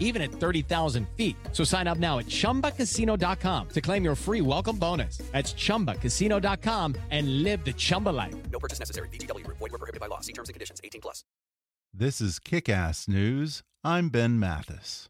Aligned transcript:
even 0.00 0.22
at 0.22 0.32
30,000 0.32 1.06
feet. 1.16 1.36
So 1.52 1.62
sign 1.62 1.86
up 1.86 1.98
now 1.98 2.18
at 2.18 2.26
chumbacasino.com 2.26 3.68
to 3.68 3.80
claim 3.80 4.02
your 4.02 4.14
free 4.16 4.40
welcome 4.40 4.78
bonus. 4.78 5.18
That's 5.32 5.52
chumbacasino.com 5.52 6.96
and 7.10 7.42
live 7.42 7.64
the 7.64 7.74
Chumba 7.74 8.10
life. 8.10 8.34
No 8.50 8.58
purchase 8.58 8.78
necessary. 8.78 9.08
VGW 9.10 9.44
Group. 9.44 9.58
Void 9.58 9.72
were 9.72 9.78
prohibited 9.78 10.00
by 10.00 10.06
law. 10.06 10.20
See 10.20 10.32
terms 10.32 10.48
and 10.48 10.54
conditions. 10.54 10.80
18 10.82 11.02
plus. 11.02 11.24
This 11.92 12.20
is 12.20 12.38
Kick 12.38 12.68
Ass 12.68 13.08
News. 13.08 13.62
I'm 13.82 14.08
Ben 14.08 14.38
Mathis. 14.38 15.08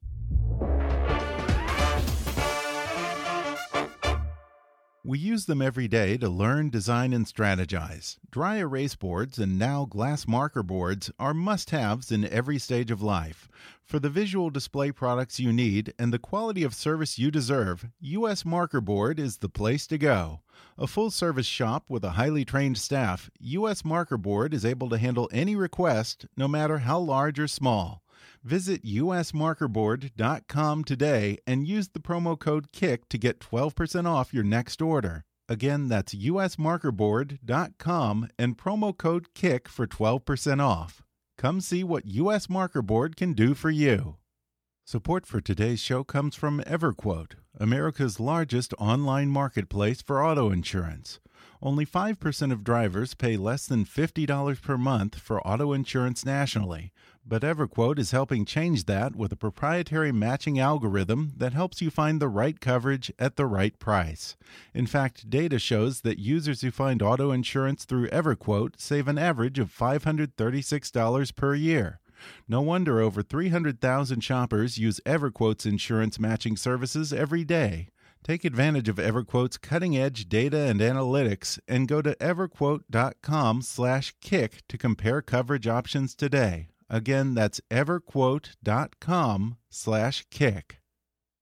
We 5.06 5.20
use 5.20 5.46
them 5.46 5.62
every 5.62 5.86
day 5.86 6.16
to 6.16 6.28
learn, 6.28 6.68
design, 6.68 7.12
and 7.12 7.26
strategize. 7.26 8.16
Dry 8.28 8.56
erase 8.56 8.96
boards 8.96 9.38
and 9.38 9.56
now 9.56 9.84
glass 9.84 10.26
marker 10.26 10.64
boards 10.64 11.12
are 11.16 11.32
must 11.32 11.70
haves 11.70 12.10
in 12.10 12.24
every 12.24 12.58
stage 12.58 12.90
of 12.90 13.00
life. 13.00 13.48
For 13.86 13.98
the 14.00 14.10
visual 14.10 14.50
display 14.50 14.90
products 14.90 15.38
you 15.38 15.52
need 15.52 15.94
and 15.96 16.12
the 16.12 16.18
quality 16.18 16.64
of 16.64 16.74
service 16.74 17.20
you 17.20 17.30
deserve, 17.30 17.86
US 18.00 18.44
Marker 18.44 18.80
Board 18.80 19.20
is 19.20 19.36
the 19.36 19.48
place 19.48 19.86
to 19.86 19.96
go. 19.96 20.40
A 20.76 20.88
full 20.88 21.12
service 21.12 21.46
shop 21.46 21.84
with 21.88 22.02
a 22.02 22.10
highly 22.10 22.44
trained 22.44 22.78
staff, 22.78 23.30
US 23.38 23.84
Marker 23.84 24.18
Board 24.18 24.52
is 24.52 24.64
able 24.64 24.88
to 24.88 24.98
handle 24.98 25.30
any 25.32 25.54
request, 25.54 26.26
no 26.36 26.48
matter 26.48 26.78
how 26.78 26.98
large 26.98 27.38
or 27.38 27.46
small. 27.46 28.02
Visit 28.42 28.84
usmarkerboard.com 28.84 30.82
today 30.82 31.38
and 31.46 31.68
use 31.68 31.90
the 31.90 32.00
promo 32.00 32.36
code 32.36 32.72
KICK 32.72 33.08
to 33.08 33.18
get 33.18 33.38
12% 33.38 34.06
off 34.06 34.34
your 34.34 34.42
next 34.42 34.82
order. 34.82 35.22
Again, 35.48 35.86
that's 35.86 36.12
usmarkerboard.com 36.12 38.30
and 38.36 38.58
promo 38.58 38.98
code 38.98 39.32
KICK 39.32 39.68
for 39.68 39.86
12% 39.86 40.60
off. 40.60 41.05
Come 41.38 41.60
see 41.60 41.84
what 41.84 42.06
US 42.06 42.48
Marker 42.48 42.80
Board 42.80 43.14
can 43.14 43.34
do 43.34 43.52
for 43.52 43.68
you. 43.68 44.16
Support 44.86 45.26
for 45.26 45.42
today's 45.42 45.80
show 45.80 46.02
comes 46.02 46.34
from 46.34 46.62
EverQuote, 46.62 47.32
America's 47.60 48.18
largest 48.18 48.72
online 48.78 49.28
marketplace 49.28 50.00
for 50.00 50.24
auto 50.24 50.50
insurance. 50.50 51.20
Only 51.60 51.84
5% 51.84 52.52
of 52.52 52.64
drivers 52.64 53.12
pay 53.12 53.36
less 53.36 53.66
than 53.66 53.84
$50 53.84 54.62
per 54.62 54.78
month 54.78 55.18
for 55.18 55.46
auto 55.46 55.74
insurance 55.74 56.24
nationally, 56.24 56.90
but 57.28 57.42
EverQuote 57.42 57.98
is 57.98 58.12
helping 58.12 58.44
change 58.44 58.84
that 58.84 59.16
with 59.16 59.32
a 59.32 59.36
proprietary 59.36 60.12
matching 60.12 60.60
algorithm 60.60 61.32
that 61.36 61.54
helps 61.54 61.82
you 61.82 61.90
find 61.90 62.20
the 62.20 62.28
right 62.28 62.60
coverage 62.60 63.12
at 63.18 63.36
the 63.36 63.46
right 63.46 63.78
price. 63.78 64.36
In 64.72 64.86
fact, 64.86 65.28
data 65.28 65.58
shows 65.58 66.02
that 66.02 66.18
users 66.18 66.60
who 66.60 66.70
find 66.70 67.02
auto 67.02 67.32
insurance 67.32 67.84
through 67.84 68.08
EverQuote 68.08 68.74
save 68.78 69.08
an 69.08 69.18
average 69.18 69.58
of 69.58 69.76
$536 69.76 71.34
per 71.34 71.54
year. 71.54 72.00
No 72.48 72.62
wonder 72.62 73.00
over 73.00 73.22
300,000 73.22 74.20
shoppers 74.20 74.78
use 74.78 75.00
EverQuote's 75.04 75.66
insurance 75.66 76.18
matching 76.18 76.56
services 76.56 77.12
every 77.12 77.44
day. 77.44 77.88
Take 78.22 78.42
advantage 78.44 78.88
of 78.88 78.96
EverQuote's 78.96 79.58
cutting-edge 79.58 80.28
data 80.28 80.58
and 80.58 80.80
analytics 80.80 81.60
and 81.68 81.86
go 81.86 82.02
to 82.02 82.16
everquote.com/kick 82.16 84.62
to 84.68 84.78
compare 84.78 85.22
coverage 85.22 85.68
options 85.68 86.14
today. 86.14 86.68
Again, 86.88 87.34
that's 87.34 87.60
everquote.com 87.68 89.56
slash 89.68 90.24
kick. 90.30 90.78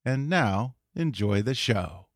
And 0.03 0.31
now, 0.31 0.77
enjoy 0.97 1.43
the 1.43 1.55
show. 1.55 2.07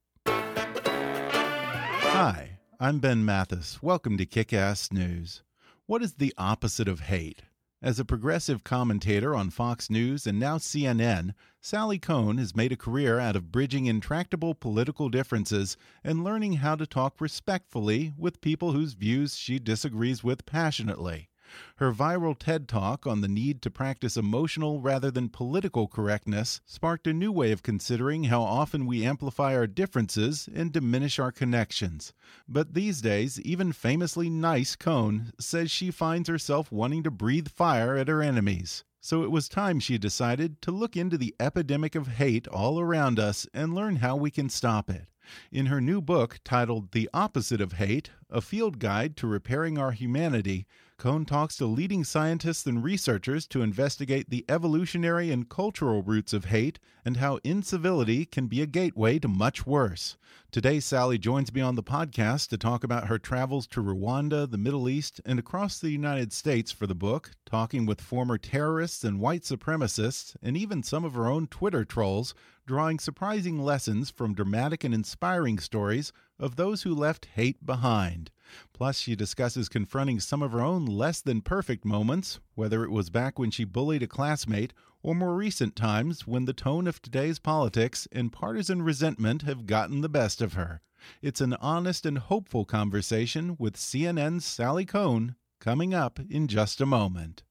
Hi, 2.10 2.58
I'm 2.80 3.00
Ben 3.00 3.24
Mathis. 3.24 3.82
Welcome 3.82 4.16
to 4.16 4.24
Kick-Ass 4.24 4.90
News. 4.92 5.42
What 5.86 6.02
is 6.02 6.14
the 6.14 6.32
opposite 6.38 6.88
of 6.88 7.00
hate? 7.00 7.42
As 7.82 8.00
a 8.00 8.04
progressive 8.04 8.64
commentator 8.64 9.36
on 9.36 9.50
Fox 9.50 9.90
News 9.90 10.26
and 10.26 10.40
now 10.40 10.56
CNN, 10.56 11.34
Sally 11.60 11.98
Kohn 11.98 12.38
has 12.38 12.56
made 12.56 12.72
a 12.72 12.76
career 12.76 13.20
out 13.20 13.36
of 13.36 13.52
bridging 13.52 13.86
intractable 13.86 14.54
political 14.54 15.08
differences 15.10 15.76
and 16.02 16.24
learning 16.24 16.54
how 16.54 16.76
to 16.76 16.86
talk 16.86 17.20
respectfully 17.20 18.14
with 18.16 18.40
people 18.40 18.72
whose 18.72 18.94
views 18.94 19.36
she 19.36 19.58
disagrees 19.58 20.24
with 20.24 20.46
passionately. 20.46 21.27
Her 21.76 21.92
viral 21.92 22.36
TED 22.38 22.68
Talk 22.68 23.06
on 23.06 23.20
the 23.20 23.28
need 23.28 23.62
to 23.62 23.70
practice 23.70 24.16
emotional 24.16 24.80
rather 24.80 25.10
than 25.10 25.28
political 25.28 25.88
correctness 25.88 26.60
sparked 26.66 27.06
a 27.06 27.12
new 27.12 27.32
way 27.32 27.52
of 27.52 27.62
considering 27.62 28.24
how 28.24 28.42
often 28.42 28.86
we 28.86 29.04
amplify 29.04 29.54
our 29.54 29.66
differences 29.66 30.48
and 30.54 30.72
diminish 30.72 31.18
our 31.18 31.32
connections. 31.32 32.12
But 32.48 32.74
these 32.74 33.00
days, 33.00 33.40
even 33.40 33.72
famously 33.72 34.28
nice 34.28 34.76
Kohn 34.76 35.32
says 35.38 35.70
she 35.70 35.90
finds 35.90 36.28
herself 36.28 36.70
wanting 36.70 37.02
to 37.04 37.10
breathe 37.10 37.48
fire 37.48 37.96
at 37.96 38.08
her 38.08 38.22
enemies. 38.22 38.84
So 39.00 39.22
it 39.22 39.30
was 39.30 39.48
time 39.48 39.80
she 39.80 39.96
decided 39.96 40.60
to 40.62 40.70
look 40.70 40.96
into 40.96 41.16
the 41.16 41.34
epidemic 41.38 41.94
of 41.94 42.08
hate 42.08 42.48
all 42.48 42.80
around 42.80 43.18
us 43.18 43.46
and 43.54 43.74
learn 43.74 43.96
how 43.96 44.16
we 44.16 44.30
can 44.30 44.48
stop 44.48 44.90
it. 44.90 45.06
In 45.52 45.66
her 45.66 45.80
new 45.80 46.00
book 46.00 46.40
titled 46.42 46.92
The 46.92 47.08
Opposite 47.14 47.60
of 47.60 47.74
Hate 47.74 48.10
A 48.30 48.40
Field 48.40 48.78
Guide 48.78 49.16
to 49.18 49.26
Repairing 49.26 49.78
Our 49.78 49.92
Humanity, 49.92 50.66
Kohn 50.98 51.24
talks 51.24 51.56
to 51.58 51.66
leading 51.66 52.02
scientists 52.02 52.66
and 52.66 52.82
researchers 52.82 53.46
to 53.48 53.62
investigate 53.62 54.30
the 54.30 54.44
evolutionary 54.48 55.30
and 55.30 55.48
cultural 55.48 56.02
roots 56.02 56.32
of 56.32 56.46
hate 56.46 56.80
and 57.04 57.18
how 57.18 57.38
incivility 57.44 58.24
can 58.24 58.48
be 58.48 58.60
a 58.62 58.66
gateway 58.66 59.20
to 59.20 59.28
much 59.28 59.64
worse. 59.64 60.16
Today, 60.50 60.80
Sally 60.80 61.16
joins 61.16 61.54
me 61.54 61.60
on 61.60 61.76
the 61.76 61.84
podcast 61.84 62.48
to 62.48 62.58
talk 62.58 62.82
about 62.82 63.06
her 63.06 63.16
travels 63.16 63.68
to 63.68 63.80
Rwanda, 63.80 64.50
the 64.50 64.58
Middle 64.58 64.88
East, 64.88 65.20
and 65.24 65.38
across 65.38 65.78
the 65.78 65.90
United 65.90 66.32
States 66.32 66.72
for 66.72 66.88
the 66.88 66.96
book, 66.96 67.30
talking 67.46 67.86
with 67.86 68.00
former 68.00 68.36
terrorists 68.36 69.04
and 69.04 69.20
white 69.20 69.42
supremacists, 69.42 70.34
and 70.42 70.56
even 70.56 70.82
some 70.82 71.04
of 71.04 71.14
her 71.14 71.28
own 71.28 71.46
Twitter 71.46 71.84
trolls, 71.84 72.34
drawing 72.66 72.98
surprising 72.98 73.62
lessons 73.62 74.10
from 74.10 74.34
dramatic 74.34 74.82
and 74.82 74.92
inspiring 74.92 75.60
stories 75.60 76.12
of 76.40 76.56
those 76.56 76.82
who 76.82 76.92
left 76.92 77.28
hate 77.36 77.64
behind. 77.64 78.32
Plus, 78.72 78.98
she 78.98 79.14
discusses 79.14 79.68
confronting 79.68 80.20
some 80.20 80.42
of 80.42 80.52
her 80.52 80.60
own 80.60 80.86
less 80.86 81.20
than 81.20 81.40
perfect 81.40 81.84
moments, 81.84 82.40
whether 82.54 82.84
it 82.84 82.90
was 82.90 83.10
back 83.10 83.38
when 83.38 83.50
she 83.50 83.64
bullied 83.64 84.02
a 84.02 84.06
classmate 84.06 84.72
or 85.02 85.14
more 85.14 85.34
recent 85.34 85.76
times 85.76 86.26
when 86.26 86.44
the 86.44 86.52
tone 86.52 86.86
of 86.86 87.00
today's 87.00 87.38
politics 87.38 88.08
and 88.12 88.32
partisan 88.32 88.82
resentment 88.82 89.42
have 89.42 89.66
gotten 89.66 90.00
the 90.00 90.08
best 90.08 90.42
of 90.42 90.54
her. 90.54 90.80
It's 91.22 91.40
an 91.40 91.54
honest 91.54 92.04
and 92.04 92.18
hopeful 92.18 92.64
conversation 92.64 93.56
with 93.58 93.76
CNN's 93.76 94.44
Sally 94.44 94.84
Kohn 94.84 95.36
coming 95.60 95.94
up 95.94 96.18
in 96.28 96.48
just 96.48 96.80
a 96.80 96.86
moment. 96.86 97.44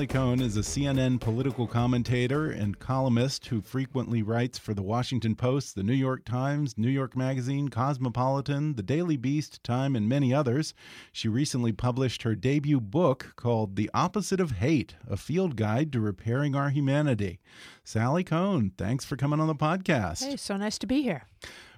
Sally 0.00 0.06
Kohn 0.06 0.40
is 0.40 0.56
a 0.56 0.60
CNN 0.60 1.20
political 1.20 1.66
commentator 1.66 2.50
and 2.50 2.78
columnist 2.78 3.48
who 3.48 3.60
frequently 3.60 4.22
writes 4.22 4.58
for 4.58 4.72
the 4.72 4.80
Washington 4.80 5.34
Post, 5.34 5.74
the 5.74 5.82
New 5.82 5.92
York 5.92 6.24
Times, 6.24 6.78
New 6.78 6.88
York 6.88 7.14
Magazine, 7.14 7.68
Cosmopolitan, 7.68 8.76
the 8.76 8.82
Daily 8.82 9.18
Beast, 9.18 9.62
Time, 9.62 9.94
and 9.94 10.08
many 10.08 10.32
others. 10.32 10.72
She 11.12 11.28
recently 11.28 11.72
published 11.72 12.22
her 12.22 12.34
debut 12.34 12.80
book 12.80 13.34
called 13.36 13.76
The 13.76 13.90
Opposite 13.92 14.40
of 14.40 14.52
Hate 14.52 14.94
A 15.06 15.18
Field 15.18 15.54
Guide 15.54 15.92
to 15.92 16.00
Repairing 16.00 16.54
Our 16.54 16.70
Humanity. 16.70 17.38
Sally 17.84 18.24
Kohn, 18.24 18.72
thanks 18.78 19.04
for 19.04 19.16
coming 19.16 19.38
on 19.38 19.48
the 19.48 19.54
podcast. 19.54 20.24
Hey, 20.24 20.36
so 20.36 20.56
nice 20.56 20.78
to 20.78 20.86
be 20.86 21.02
here. 21.02 21.26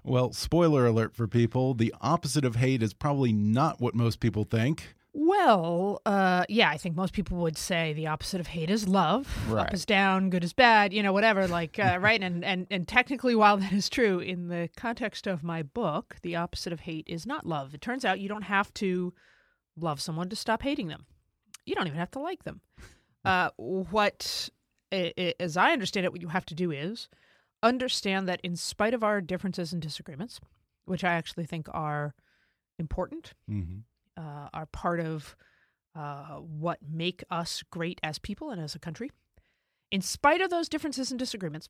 Well, 0.04 0.32
spoiler 0.32 0.86
alert 0.86 1.12
for 1.12 1.26
people 1.26 1.74
the 1.74 1.92
opposite 2.00 2.44
of 2.44 2.54
hate 2.54 2.84
is 2.84 2.94
probably 2.94 3.32
not 3.32 3.80
what 3.80 3.96
most 3.96 4.20
people 4.20 4.44
think. 4.44 4.94
Well, 5.14 6.00
uh, 6.06 6.44
yeah, 6.48 6.70
I 6.70 6.78
think 6.78 6.96
most 6.96 7.12
people 7.12 7.36
would 7.38 7.58
say 7.58 7.92
the 7.92 8.06
opposite 8.06 8.40
of 8.40 8.46
hate 8.46 8.70
is 8.70 8.88
love. 8.88 9.28
Right. 9.48 9.66
Up 9.66 9.74
is 9.74 9.84
down, 9.84 10.30
good 10.30 10.42
is 10.42 10.54
bad, 10.54 10.94
you 10.94 11.02
know, 11.02 11.12
whatever. 11.12 11.46
Like, 11.46 11.78
uh, 11.78 11.98
right? 12.00 12.22
And, 12.22 12.42
and 12.42 12.66
and 12.70 12.88
technically, 12.88 13.34
while 13.34 13.56
that 13.58 13.72
is 13.72 13.90
true, 13.90 14.20
in 14.20 14.48
the 14.48 14.70
context 14.76 15.26
of 15.26 15.42
my 15.42 15.62
book, 15.62 16.16
the 16.22 16.36
opposite 16.36 16.72
of 16.72 16.80
hate 16.80 17.06
is 17.08 17.26
not 17.26 17.46
love. 17.46 17.74
It 17.74 17.82
turns 17.82 18.04
out 18.04 18.20
you 18.20 18.28
don't 18.28 18.42
have 18.42 18.72
to 18.74 19.12
love 19.76 20.00
someone 20.00 20.30
to 20.30 20.36
stop 20.36 20.62
hating 20.62 20.88
them. 20.88 21.04
You 21.66 21.74
don't 21.74 21.86
even 21.86 21.98
have 21.98 22.10
to 22.12 22.18
like 22.18 22.44
them. 22.44 22.60
Uh, 23.24 23.50
what, 23.56 24.48
as 24.90 25.56
I 25.56 25.72
understand 25.72 26.06
it, 26.06 26.12
what 26.12 26.20
you 26.20 26.28
have 26.28 26.46
to 26.46 26.54
do 26.54 26.70
is 26.70 27.08
understand 27.62 28.28
that 28.28 28.40
in 28.42 28.56
spite 28.56 28.94
of 28.94 29.04
our 29.04 29.20
differences 29.20 29.72
and 29.72 29.80
disagreements, 29.80 30.40
which 30.86 31.04
I 31.04 31.12
actually 31.12 31.46
think 31.46 31.68
are 31.70 32.14
important, 32.78 33.34
Mm-hmm. 33.48 33.80
Uh, 34.16 34.48
are 34.52 34.66
part 34.66 35.00
of 35.00 35.36
uh, 35.94 36.36
what 36.36 36.78
make 36.88 37.22
us 37.30 37.62
great 37.70 38.00
as 38.02 38.18
people 38.18 38.50
and 38.50 38.60
as 38.60 38.74
a 38.74 38.78
country. 38.78 39.10
In 39.90 40.00
spite 40.00 40.40
of 40.40 40.50
those 40.50 40.68
differences 40.68 41.10
and 41.10 41.18
disagreements, 41.18 41.68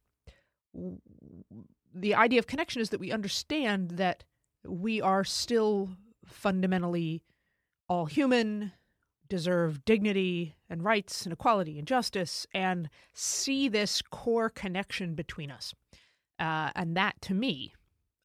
the 1.94 2.14
idea 2.14 2.38
of 2.38 2.46
connection 2.46 2.80
is 2.80 2.90
that 2.90 3.00
we 3.00 3.12
understand 3.12 3.92
that 3.92 4.24
we 4.64 5.00
are 5.00 5.24
still 5.24 5.90
fundamentally 6.24 7.22
all 7.88 8.06
human, 8.06 8.72
deserve 9.28 9.84
dignity 9.84 10.54
and 10.70 10.84
rights 10.84 11.24
and 11.24 11.32
equality 11.32 11.78
and 11.78 11.88
justice, 11.88 12.46
and 12.54 12.88
see 13.12 13.68
this 13.68 14.02
core 14.02 14.48
connection 14.48 15.14
between 15.14 15.50
us. 15.50 15.74
Uh, 16.38 16.70
and 16.74 16.96
that, 16.96 17.20
to 17.22 17.34
me, 17.34 17.74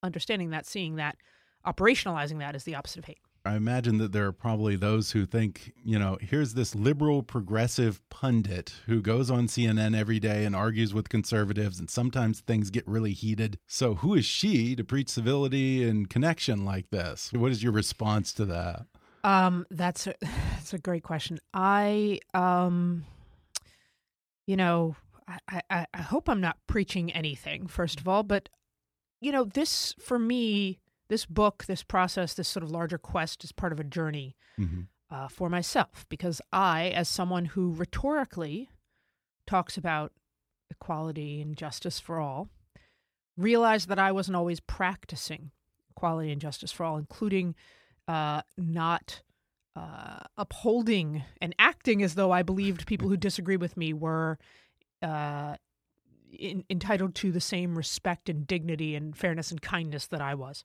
understanding 0.03 0.51
that, 0.51 0.65
seeing 0.65 0.95
that, 0.95 1.17
operationalizing 1.65 2.39
that 2.39 2.55
is 2.55 2.63
the 2.63 2.75
opposite 2.75 2.99
of 2.99 3.05
hate. 3.05 3.19
I 3.47 3.55
imagine 3.55 3.97
that 3.99 4.11
there 4.11 4.25
are 4.25 4.31
probably 4.31 4.75
those 4.75 5.11
who 5.11 5.25
think, 5.25 5.73
you 5.83 5.97
know, 5.97 6.17
here's 6.21 6.53
this 6.53 6.75
liberal 6.75 7.23
progressive 7.23 8.01
pundit 8.09 8.73
who 8.85 9.01
goes 9.01 9.31
on 9.31 9.47
CNN 9.47 9.97
every 9.97 10.19
day 10.19 10.44
and 10.45 10.55
argues 10.55 10.94
with 10.94 11.07
conservatives, 11.07 11.79
and 11.79 11.89
sometimes 11.89 12.41
things 12.41 12.69
get 12.69 12.85
really 12.88 13.13
heated. 13.13 13.57
So, 13.65 13.95
who 13.95 14.13
is 14.13 14.25
she 14.25 14.75
to 14.75 14.83
preach 14.83 15.09
civility 15.09 15.88
and 15.88 16.09
connection 16.09 16.65
like 16.65 16.89
this? 16.89 17.31
What 17.31 17.51
is 17.51 17.63
your 17.63 17.71
response 17.71 18.33
to 18.33 18.45
that? 18.45 18.85
Um, 19.23 19.65
that's 19.71 20.07
a 20.07 20.13
that's 20.21 20.73
a 20.73 20.79
great 20.79 21.03
question. 21.03 21.39
I 21.53 22.19
um, 22.33 23.05
you 24.45 24.57
know, 24.57 24.95
I, 25.27 25.61
I 25.69 25.88
I 25.94 26.01
hope 26.01 26.29
I'm 26.29 26.41
not 26.41 26.57
preaching 26.67 27.11
anything. 27.13 27.67
First 27.67 27.99
of 27.99 28.07
all, 28.07 28.23
but 28.23 28.49
you 29.21 29.31
know, 29.31 29.44
this 29.44 29.95
for 29.99 30.19
me, 30.19 30.79
this 31.09 31.25
book, 31.25 31.65
this 31.65 31.83
process, 31.83 32.33
this 32.33 32.48
sort 32.48 32.63
of 32.63 32.71
larger 32.71 32.98
quest 32.98 33.44
is 33.44 33.51
part 33.51 33.71
of 33.71 33.80
a 33.80 33.83
journey 33.83 34.36
Mm-hmm. 34.59 34.81
uh, 35.12 35.27
for 35.27 35.50
myself 35.50 36.06
because 36.09 36.42
I, 36.51 36.88
as 36.89 37.07
someone 37.07 37.45
who 37.45 37.74
rhetorically 37.74 38.69
talks 39.45 39.77
about 39.77 40.12
equality 40.71 41.42
and 41.42 41.56
justice 41.56 42.00
for 42.00 42.19
all, 42.19 42.50
realized 43.38 43.88
that 43.89 44.00
I 44.00 44.12
wasn't 44.12 44.36
always 44.36 44.59
practicing 44.59 45.51
equality 45.92 46.31
and 46.31 46.42
justice 46.42 46.71
for 46.71 46.86
all, 46.86 46.98
including 46.98 47.54
uh, 48.07 48.42
not 48.57 49.21
uh, 49.75 50.21
upholding 50.38 51.24
and 51.39 51.54
acting 51.59 52.01
as 52.01 52.15
though 52.15 52.31
I 52.31 52.42
believed 52.42 52.88
people 52.88 53.09
who 53.09 53.18
disagree 53.18 53.57
with 53.57 53.77
me 53.77 53.94
were 53.94 54.39
uh, 55.04 55.57
in, 56.39 56.63
entitled 56.69 57.15
to 57.15 57.31
the 57.31 57.41
same 57.41 57.77
respect 57.77 58.29
and 58.29 58.45
dignity 58.47 58.95
and 58.95 59.15
fairness 59.15 59.51
and 59.51 59.61
kindness 59.61 60.07
that 60.07 60.21
I 60.21 60.35
was. 60.35 60.63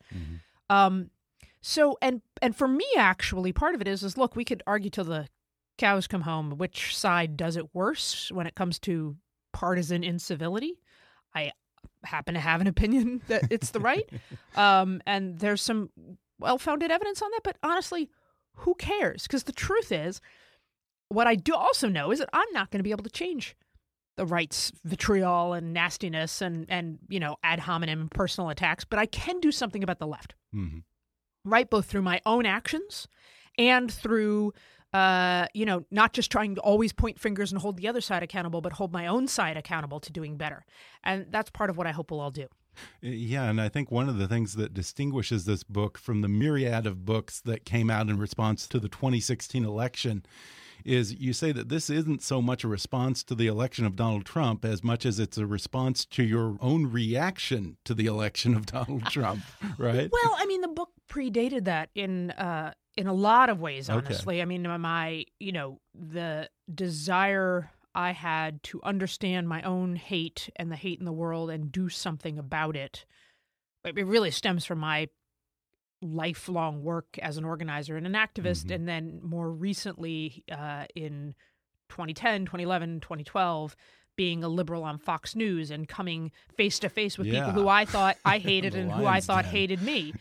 Um, 0.71 1.11
so 1.61 1.97
and 2.03 2.23
and 2.41 2.55
for 2.57 2.67
me, 2.69 2.87
actually, 2.97 3.53
part 3.53 3.75
of 3.75 3.81
it 3.81 3.89
is 3.89 4.03
is 4.03 4.19
look, 4.19 4.37
we 4.37 4.45
could 4.45 4.63
argue 4.67 4.91
till 4.91 5.05
the 5.05 5.29
cows 5.79 6.07
come 6.07 6.23
home 6.23 6.59
which 6.59 6.97
side 6.97 7.37
does 7.37 7.57
it 7.57 7.75
worse 7.75 8.31
when 8.31 8.47
it 8.47 8.55
comes 8.55 8.79
to 8.81 9.17
partisan 9.53 10.05
incivility. 10.05 10.81
I 11.35 11.53
happen 12.05 12.35
to 12.35 12.41
have 12.41 12.61
an 12.61 12.67
opinion 12.67 13.23
that 13.29 13.45
it's 13.51 13.71
the 13.71 13.81
right, 13.81 14.09
um, 14.57 15.01
and 15.07 15.39
there's 15.39 15.63
some 15.63 15.91
well-founded 16.39 16.91
evidence 16.91 17.23
on 17.23 17.31
that. 17.31 17.43
But 17.45 17.57
honestly, 17.63 18.11
who 18.57 18.75
cares? 18.75 19.23
Because 19.23 19.45
the 19.45 19.53
truth 19.53 19.93
is, 19.93 20.21
what 21.09 21.27
I 21.27 21.37
do 21.37 21.55
also 21.55 21.89
know 21.89 22.11
is 22.11 22.19
that 22.19 22.31
I'm 22.33 22.53
not 22.53 22.71
going 22.71 22.81
to 22.81 22.85
be 22.85 22.91
able 22.91 23.05
to 23.05 23.11
change 23.11 23.57
the 24.17 24.27
right's 24.27 24.73
vitriol 24.85 25.55
and 25.55 25.73
nastiness 25.73 26.43
and 26.43 26.67
and 26.69 26.99
you 27.09 27.19
know 27.21 27.37
ad 27.43 27.61
hominem 27.61 28.09
personal 28.09 28.51
attacks, 28.51 28.85
but 28.85 28.99
I 28.99 29.07
can 29.07 29.41
do 29.41 29.51
something 29.51 29.83
about 29.83 29.99
the 29.99 30.07
left 30.07 30.35
Mm-hmm. 30.55 30.79
right? 31.45 31.69
Both 31.69 31.87
through 31.87 32.03
my 32.03 32.21
own 32.27 32.45
actions 32.45 33.09
and 33.59 33.91
through, 33.91 34.53
uh, 34.93 35.47
you 35.55 35.65
know, 35.65 35.85
not 35.91 36.13
just 36.13 36.31
trying 36.31 36.55
to 36.57 36.61
always 36.61 36.93
point 36.93 37.19
fingers 37.19 37.53
and 37.53 37.61
hold 37.61 37.79
the 37.79 37.89
other 37.89 38.03
side 38.03 38.23
accountable, 38.23 38.61
but 38.61 38.73
hold 38.75 38.93
my 38.93 39.07
own 39.07 39.27
side 39.29 39.57
accountable 39.57 39.99
to 40.01 40.13
doing 40.13 40.37
better. 40.37 40.65
And 41.03 41.27
that's 41.31 41.51
part 41.51 41.71
of 41.71 41.79
what 41.79 41.87
I 41.87 41.93
hope 41.93 42.11
we'll 42.11 42.21
all 42.21 42.31
do. 42.31 42.49
Yeah, 43.01 43.45
and 43.51 43.61
I 43.61 43.69
think 43.69 43.91
one 43.91 44.09
of 44.09 44.19
the 44.19 44.29
things 44.29 44.55
that 44.55 44.73
distinguishes 44.75 45.45
this 45.45 45.63
book 45.63 45.99
from 45.99 46.21
the 46.21 46.29
myriad 46.29 46.87
of 46.87 47.05
books 47.05 47.41
that 47.43 47.65
came 47.65 47.91
out 47.91 48.09
in 48.09 48.19
response 48.19 48.67
to 48.69 48.79
the 48.79 48.89
2016 48.89 49.65
election 49.65 50.25
is 50.85 51.15
you 51.15 51.33
say 51.33 51.53
that 51.53 51.69
this 51.69 51.91
isn't 51.91 52.23
so 52.23 52.43
much 52.43 52.65
a 52.65 52.69
response 52.69 53.23
to 53.25 53.35
the 53.35 53.47
election 53.47 53.85
of 53.85 53.97
Donald 53.97 54.25
Trump 54.25 54.65
as 54.65 54.83
much 54.83 55.07
as 55.07 55.19
it's 55.19 55.39
a 55.39 55.47
response 55.47 56.05
to 56.07 56.23
your 56.23 56.57
own 56.61 56.91
reaction 56.91 57.77
to 57.85 57.95
the 57.95 58.07
election 58.07 58.55
of 58.55 58.67
Donald 58.73 59.07
Trump, 59.07 59.43
right? 59.79 60.11
Well, 60.13 60.37
I 60.39 60.47
mean, 60.47 60.61
the 60.61 60.69
book 60.69 60.91
predated 61.09 61.65
that 61.65 61.91
in 61.95 62.31
uh, 62.33 62.73
in 62.97 63.07
a 63.07 63.13
lot 63.13 63.49
of 63.49 63.61
ways. 63.61 63.89
Okay. 63.89 64.05
Honestly, 64.07 64.43
I 64.43 64.45
mean, 64.45 64.63
my 64.81 65.25
you 65.39 65.53
know 65.53 65.81
the 65.95 66.49
desire 66.73 67.71
I 67.95 68.13
had 68.13 68.63
to 68.65 68.81
understand 68.83 69.49
my 69.49 69.63
own 69.63 69.97
hate 69.97 70.49
and 70.57 70.71
the 70.71 70.77
hate 70.77 70.99
in 70.99 71.05
the 71.05 71.13
world 71.13 71.51
and 71.51 71.71
do 71.71 71.89
something 71.89 72.39
about. 72.39 72.77
It 72.77 73.05
it 73.85 74.07
really 74.07 74.31
stems 74.31 74.65
from 74.65 74.79
my 74.79 75.09
lifelong 76.03 76.83
work 76.83 77.19
as 77.21 77.37
an 77.39 77.45
organizer 77.45 77.97
and 77.97 78.07
an 78.07 78.13
activist, 78.15 78.67
Mhm. 78.67 78.75
and 78.75 78.89
then 78.89 79.21
more 79.23 79.51
recently 79.51 80.45
uh, 80.51 80.85
in 80.95 81.35
2010, 81.89 82.45
2011, 82.47 83.01
2012. 83.01 83.77
Being 84.15 84.45
a 84.45 84.49
liberal 84.49 84.85
on 84.85 84.99
Fox 84.99 85.35
News 85.35 85.71
and 85.71 85.89
coming 85.89 86.33
face 86.55 86.79
to 86.81 86.91
face 86.91 87.17
with 87.17 87.29
Yeah. 87.29 87.47
people 87.47 87.63
who 87.63 87.69
I 87.69 87.87
thought 87.87 88.19
I 88.27 88.37
hated 88.51 88.75
and 88.75 88.93
who 88.93 89.07
I 89.07 89.21
thought 89.21 89.47
hated 89.47 89.81
me. 89.81 90.13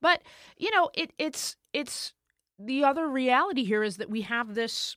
But 0.00 0.22
you 0.56 0.70
know, 0.70 0.88
it 0.94 1.12
it's 1.18 1.56
it's 1.72 2.12
the 2.60 2.84
other 2.84 3.08
reality 3.08 3.64
here 3.64 3.82
is 3.82 3.96
that 3.96 4.08
we 4.08 4.20
have 4.20 4.54
this 4.54 4.96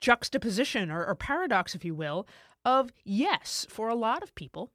juxtaposition 0.00 0.90
or, 0.90 1.04
or 1.04 1.14
paradox, 1.14 1.74
if 1.74 1.84
you 1.84 1.94
will, 1.94 2.26
of 2.64 2.92
yes, 3.04 3.66
for 3.68 3.88
a 3.88 3.94
lot 3.94 4.22
of 4.22 4.34
people, 4.34 4.70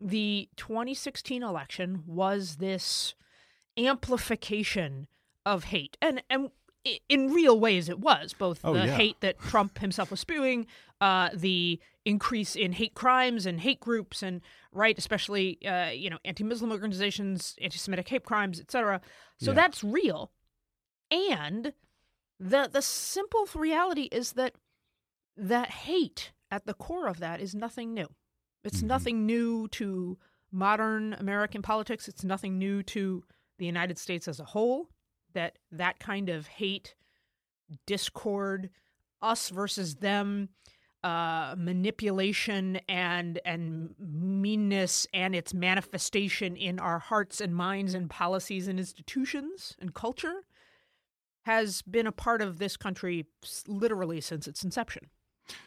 the 0.00 0.48
2016 0.56 1.42
election 1.42 2.02
was 2.06 2.56
this 2.56 3.14
amplification 3.86 5.08
of 5.46 5.64
hate, 5.64 5.96
and 6.02 6.22
and 6.30 6.50
in 7.08 7.32
real 7.32 7.60
ways 7.60 7.88
it 7.88 7.98
was 7.98 8.32
both 8.32 8.60
Oh, 8.64 8.72
the 8.72 8.86
yeah. 8.86 8.96
hate 8.96 9.20
that 9.20 9.38
Trump 9.38 9.78
himself 9.80 10.10
was 10.10 10.20
spewing, 10.20 10.66
uh, 11.00 11.28
the 11.34 11.78
increase 12.06 12.56
in 12.56 12.72
hate 12.72 12.94
crimes 12.94 13.44
and 13.44 13.60
hate 13.60 13.80
groups, 13.80 14.22
and 14.22 14.40
right, 14.72 14.96
especially 14.98 15.58
uh, 15.66 15.90
you 15.90 16.08
know 16.10 16.18
anti-Muslim 16.24 16.70
organizations, 16.72 17.54
anti-Semitic 17.60 18.08
hate 18.08 18.24
crimes, 18.24 18.58
etc. 18.60 19.00
So 19.38 19.50
Yeah. 19.50 19.56
that's 19.56 19.84
real, 19.84 20.32
and 21.10 21.72
the 22.38 22.68
the 22.72 22.82
simple 22.82 23.46
reality 23.54 24.08
is 24.12 24.32
that 24.32 24.54
that 25.36 25.70
hate 25.70 26.32
at 26.50 26.66
the 26.66 26.74
core 26.74 27.06
of 27.06 27.20
that 27.20 27.40
is 27.40 27.54
nothing 27.54 27.94
new. 27.94 28.08
It's 28.64 28.82
Mhm. 28.82 28.86
nothing 28.86 29.26
new 29.26 29.68
to 29.68 30.18
modern 30.50 31.12
American 31.14 31.62
politics. 31.62 32.08
It's 32.08 32.24
nothing 32.24 32.58
new 32.58 32.82
to 32.84 33.24
the 33.60 33.66
United 33.66 33.98
States 33.98 34.26
as 34.26 34.40
a 34.40 34.44
whole. 34.44 34.88
That 35.34 35.58
that 35.70 36.00
kind 36.00 36.28
of 36.28 36.48
hate, 36.48 36.96
discord, 37.86 38.70
us 39.22 39.50
versus 39.50 39.96
them, 39.96 40.48
uh, 41.04 41.54
manipulation 41.56 42.80
and 42.88 43.38
and 43.44 43.94
meanness 43.98 45.06
and 45.14 45.36
its 45.36 45.54
manifestation 45.54 46.56
in 46.56 46.80
our 46.80 46.98
hearts 46.98 47.40
and 47.40 47.54
minds 47.54 47.94
and 47.94 48.10
policies 48.10 48.66
and 48.66 48.80
institutions 48.80 49.76
and 49.78 49.94
culture 49.94 50.42
has 51.42 51.80
been 51.82 52.06
a 52.06 52.12
part 52.12 52.42
of 52.42 52.58
this 52.58 52.76
country 52.76 53.26
literally 53.66 54.20
since 54.20 54.46
its 54.46 54.64
inception. 54.64 55.08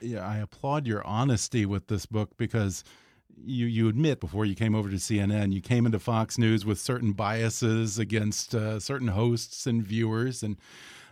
Yeah, 0.01 0.27
I 0.27 0.37
applaud 0.37 0.87
your 0.87 1.05
honesty 1.05 1.65
with 1.65 1.87
this 1.87 2.05
book 2.05 2.37
because 2.37 2.83
you 3.37 3.65
you 3.65 3.87
admit 3.87 4.19
before 4.19 4.45
you 4.45 4.55
came 4.55 4.75
over 4.75 4.89
to 4.89 4.95
CNN, 4.97 5.53
you 5.53 5.61
came 5.61 5.85
into 5.85 5.99
Fox 5.99 6.37
News 6.37 6.65
with 6.65 6.79
certain 6.79 7.13
biases 7.13 7.99
against 7.99 8.53
uh, 8.55 8.79
certain 8.79 9.09
hosts 9.09 9.65
and 9.65 9.83
viewers, 9.83 10.43
and 10.43 10.57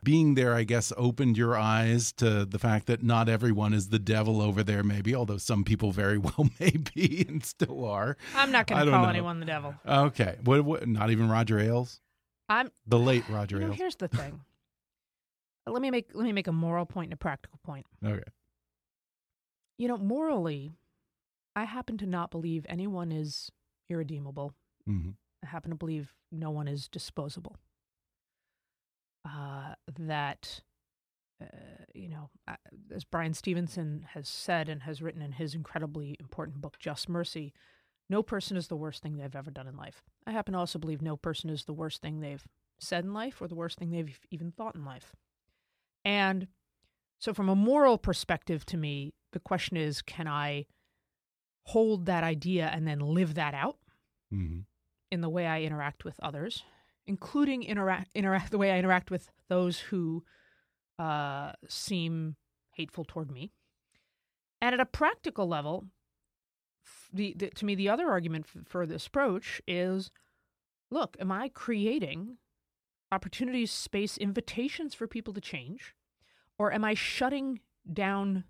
being 0.03 0.33
there, 0.35 0.55
I 0.55 0.63
guess, 0.63 0.91
opened 0.97 1.37
your 1.37 1.55
eyes 1.57 2.11
to 2.13 2.43
the 2.45 2.57
fact 2.57 2.87
that 2.87 3.03
not 3.03 3.29
everyone 3.29 3.73
is 3.73 3.89
the 3.89 3.99
devil 3.99 4.41
over 4.41 4.63
there. 4.63 4.83
Maybe, 4.83 5.13
although 5.13 5.37
some 5.37 5.63
people 5.63 5.91
very 5.91 6.17
well 6.19 6.49
may 6.59 6.71
be 6.93 7.25
and 7.27 7.43
still 7.45 7.85
are. 7.85 8.17
I'm 8.35 8.51
not 8.51 8.67
going 8.67 8.85
to 8.85 8.91
call 8.91 9.03
know. 9.03 9.09
anyone 9.09 9.39
the 9.39 9.45
devil. 9.45 9.75
Okay, 9.87 10.37
what, 10.43 10.63
what? 10.63 10.87
Not 10.87 11.11
even 11.11 11.29
Roger 11.29 11.59
Ailes, 11.59 11.99
I'm. 12.49 12.71
the 12.87 12.99
late 12.99 13.27
Roger 13.29 13.55
You 13.59 13.61
know, 13.61 13.67
Ailes. 13.67 13.77
here's 13.77 13.95
the 13.97 14.07
thing. 14.07 14.41
let 15.67 15.81
me 15.81 15.91
make 15.91 16.09
let 16.13 16.23
me 16.25 16.31
make 16.33 16.47
a 16.47 16.51
moral 16.51 16.85
point 16.85 17.07
and 17.07 17.13
a 17.13 17.17
practical 17.17 17.59
point. 17.63 17.85
Okay. 18.05 18.23
You 19.77 19.87
know, 19.87 19.97
morally, 19.97 20.71
I 21.55 21.65
happen 21.65 21.97
to 21.97 22.05
not 22.05 22.31
believe 22.31 22.65
anyone 22.69 23.11
is 23.11 23.51
irredeemable. 23.89 24.53
hmm 24.85 25.11
I 25.43 25.47
happen 25.47 25.71
to 25.71 25.75
believe 25.75 26.13
no 26.31 26.51
one 26.51 26.67
is 26.67 26.87
disposable. 26.87 27.57
Uh, 29.27 29.73
that, 29.99 30.61
uh, 31.41 31.47
you 31.95 32.09
know, 32.09 32.29
uh, 32.47 32.57
as 32.93 33.03
Bryan 33.03 33.33
Stevenson 33.33 34.05
has 34.13 34.29
said 34.29 34.69
and 34.69 34.83
has 34.83 35.01
written 35.01 35.21
in 35.21 35.31
his 35.31 35.55
incredibly 35.55 36.15
important 36.19 36.61
book, 36.61 36.77
Just 36.77 37.09
Mercy, 37.09 37.53
no 38.07 38.21
person 38.21 38.55
is 38.55 38.67
the 38.67 38.75
worst 38.75 39.01
thing 39.01 39.17
they've 39.17 39.35
ever 39.35 39.49
done 39.49 39.67
in 39.67 39.75
life. 39.75 40.03
I 40.27 40.31
happen 40.31 40.53
to 40.53 40.59
also 40.59 40.77
believe 40.77 41.01
no 41.01 41.17
person 41.17 41.49
is 41.49 41.65
the 41.65 41.73
worst 41.73 42.01
thing 42.01 42.19
they've 42.19 42.45
said 42.79 43.03
in 43.03 43.13
life 43.13 43.41
or 43.41 43.47
the 43.47 43.55
worst 43.55 43.79
thing 43.79 43.89
they've 43.89 44.19
even 44.29 44.51
thought 44.51 44.75
in 44.75 44.85
life. 44.85 45.15
And 46.03 46.47
so, 47.19 47.33
from 47.33 47.49
a 47.49 47.55
moral 47.55 47.97
perspective, 47.97 48.65
to 48.67 48.77
me, 48.77 49.13
the 49.31 49.39
question 49.39 49.77
is 49.77 50.01
can 50.01 50.27
I 50.27 50.65
hold 51.63 52.05
that 52.05 52.23
idea 52.23 52.69
and 52.73 52.87
then 52.87 52.99
live 52.99 53.35
that 53.35 53.53
out? 53.53 53.77
hmm 54.29 54.59
in 55.11 55.19
the 55.19 55.29
way 55.29 55.45
I 55.45 55.63
interact 55.63 56.05
with 56.05 56.17
others, 56.23 56.63
including 57.05 57.63
interact, 57.63 58.09
interact 58.15 58.49
the 58.49 58.57
way 58.57 58.71
I 58.71 58.79
interact 58.79 59.11
with 59.11 59.29
those 59.49 59.77
who 59.77 60.23
uh, 60.97 61.51
seem 61.67 62.37
hateful 62.75 63.03
toward 63.03 63.29
me. 63.29 63.51
And 64.61 64.73
at 64.73 64.79
a 64.79 64.85
practical 64.85 65.47
level, 65.47 65.87
the, 67.11 67.33
the 67.37 67.49
to 67.49 67.65
me 67.65 67.75
the 67.75 67.89
other 67.89 68.09
argument 68.09 68.45
f- 68.55 68.63
for 68.65 68.85
this 68.85 69.07
approach 69.07 69.61
is, 69.67 70.11
look, 70.89 71.17
am 71.19 71.31
I 71.31 71.49
creating 71.49 72.37
opportunities, 73.11 73.71
space, 73.71 74.17
invitations 74.17 74.93
for 74.93 75.07
people 75.07 75.33
to 75.33 75.41
change, 75.41 75.93
or 76.57 76.71
am 76.71 76.85
I 76.85 76.93
shutting 76.93 77.59
down 77.91 78.45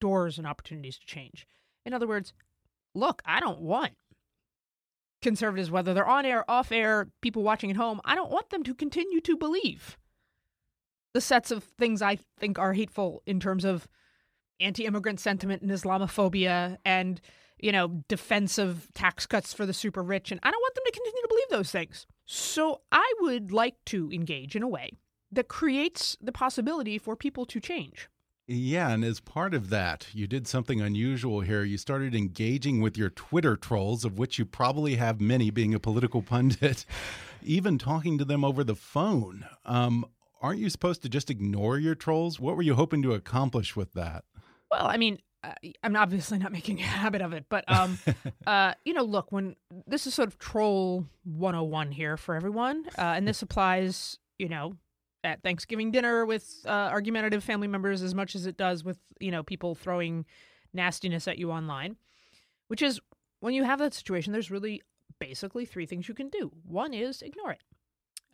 doors 0.00 0.38
and 0.38 0.46
opportunities 0.46 0.98
to 0.98 1.06
change? 1.06 1.46
In 1.88 1.94
other 1.94 2.06
words, 2.06 2.34
look, 2.94 3.22
I 3.24 3.40
don't 3.40 3.62
want 3.62 3.94
conservatives, 5.22 5.70
whether 5.70 5.94
they're 5.94 6.06
on 6.06 6.26
air, 6.26 6.48
off 6.50 6.70
air, 6.70 7.08
people 7.22 7.42
watching 7.42 7.70
at 7.70 7.76
home, 7.76 7.98
I 8.04 8.14
don't 8.14 8.30
want 8.30 8.50
them 8.50 8.62
to 8.64 8.74
continue 8.74 9.22
to 9.22 9.36
believe 9.38 9.96
the 11.14 11.20
sets 11.22 11.50
of 11.50 11.64
things 11.64 12.02
I 12.02 12.18
think 12.38 12.58
are 12.58 12.74
hateful 12.74 13.22
in 13.24 13.40
terms 13.40 13.64
of 13.64 13.88
anti 14.60 14.84
immigrant 14.84 15.18
sentiment 15.18 15.62
and 15.62 15.70
Islamophobia 15.70 16.76
and, 16.84 17.22
you 17.58 17.72
know, 17.72 18.04
defense 18.06 18.58
of 18.58 18.86
tax 18.92 19.24
cuts 19.24 19.54
for 19.54 19.64
the 19.64 19.72
super 19.72 20.02
rich. 20.02 20.30
And 20.30 20.40
I 20.42 20.50
don't 20.50 20.60
want 20.60 20.74
them 20.74 20.84
to 20.84 20.92
continue 20.92 21.22
to 21.22 21.28
believe 21.28 21.48
those 21.50 21.70
things. 21.70 22.06
So 22.26 22.82
I 22.92 23.10
would 23.20 23.50
like 23.50 23.76
to 23.86 24.10
engage 24.12 24.54
in 24.54 24.62
a 24.62 24.68
way 24.68 24.90
that 25.32 25.48
creates 25.48 26.18
the 26.20 26.32
possibility 26.32 26.98
for 26.98 27.16
people 27.16 27.46
to 27.46 27.60
change. 27.60 28.10
Yeah, 28.50 28.88
and 28.88 29.04
as 29.04 29.20
part 29.20 29.52
of 29.52 29.68
that, 29.68 30.06
you 30.14 30.26
did 30.26 30.48
something 30.48 30.80
unusual 30.80 31.42
here. 31.42 31.64
You 31.64 31.76
started 31.76 32.14
engaging 32.14 32.80
with 32.80 32.96
your 32.96 33.10
Twitter 33.10 33.56
trolls, 33.56 34.06
of 34.06 34.18
which 34.18 34.38
you 34.38 34.46
probably 34.46 34.96
have 34.96 35.20
many, 35.20 35.50
being 35.50 35.74
a 35.74 35.78
political 35.78 36.22
pundit, 36.22 36.86
even 37.42 37.76
talking 37.76 38.16
to 38.16 38.24
them 38.24 38.46
over 38.46 38.64
the 38.64 38.74
phone. 38.74 39.44
Um, 39.66 40.06
aren't 40.40 40.60
you 40.60 40.70
supposed 40.70 41.02
to 41.02 41.10
just 41.10 41.28
ignore 41.28 41.78
your 41.78 41.94
trolls? 41.94 42.40
What 42.40 42.56
were 42.56 42.62
you 42.62 42.74
hoping 42.74 43.02
to 43.02 43.12
accomplish 43.12 43.76
with 43.76 43.92
that? 43.92 44.24
Well, 44.70 44.86
I 44.86 44.96
mean, 44.96 45.18
uh, 45.44 45.52
I'm 45.82 45.94
obviously 45.94 46.38
not 46.38 46.50
making 46.58 46.80
a 46.80 46.84
habit 46.84 47.20
of 47.20 47.34
it, 47.34 47.44
but 47.50 47.70
um, 47.70 47.98
uh, 48.46 48.72
you 48.82 48.94
know, 48.94 49.04
look, 49.04 49.30
when 49.30 49.56
this 49.86 50.06
is 50.06 50.14
sort 50.14 50.26
of 50.26 50.38
troll 50.38 51.04
101 51.24 51.92
here 51.92 52.16
for 52.16 52.34
everyone, 52.34 52.86
uh, 52.96 53.02
and 53.02 53.28
this 53.28 53.42
applies, 53.42 54.18
you 54.38 54.48
know, 54.48 54.72
at 55.24 55.42
Thanksgiving 55.42 55.90
dinner 55.90 56.24
with 56.24 56.64
uh, 56.66 56.70
argumentative 56.70 57.42
family 57.42 57.68
members 57.68 58.02
as 58.02 58.14
much 58.14 58.34
as 58.34 58.46
it 58.46 58.56
does 58.56 58.84
with 58.84 58.98
you 59.20 59.30
know 59.30 59.42
people 59.42 59.74
throwing 59.74 60.24
nastiness 60.72 61.26
at 61.28 61.38
you 61.38 61.50
online, 61.50 61.96
which 62.68 62.82
is 62.82 63.00
when 63.40 63.54
you 63.54 63.64
have 63.64 63.78
that 63.78 63.94
situation, 63.94 64.32
there's 64.32 64.50
really 64.50 64.82
basically 65.18 65.64
three 65.64 65.86
things 65.86 66.08
you 66.08 66.14
can 66.14 66.28
do. 66.28 66.50
One 66.64 66.94
is 66.94 67.22
ignore 67.22 67.52
it. 67.52 67.62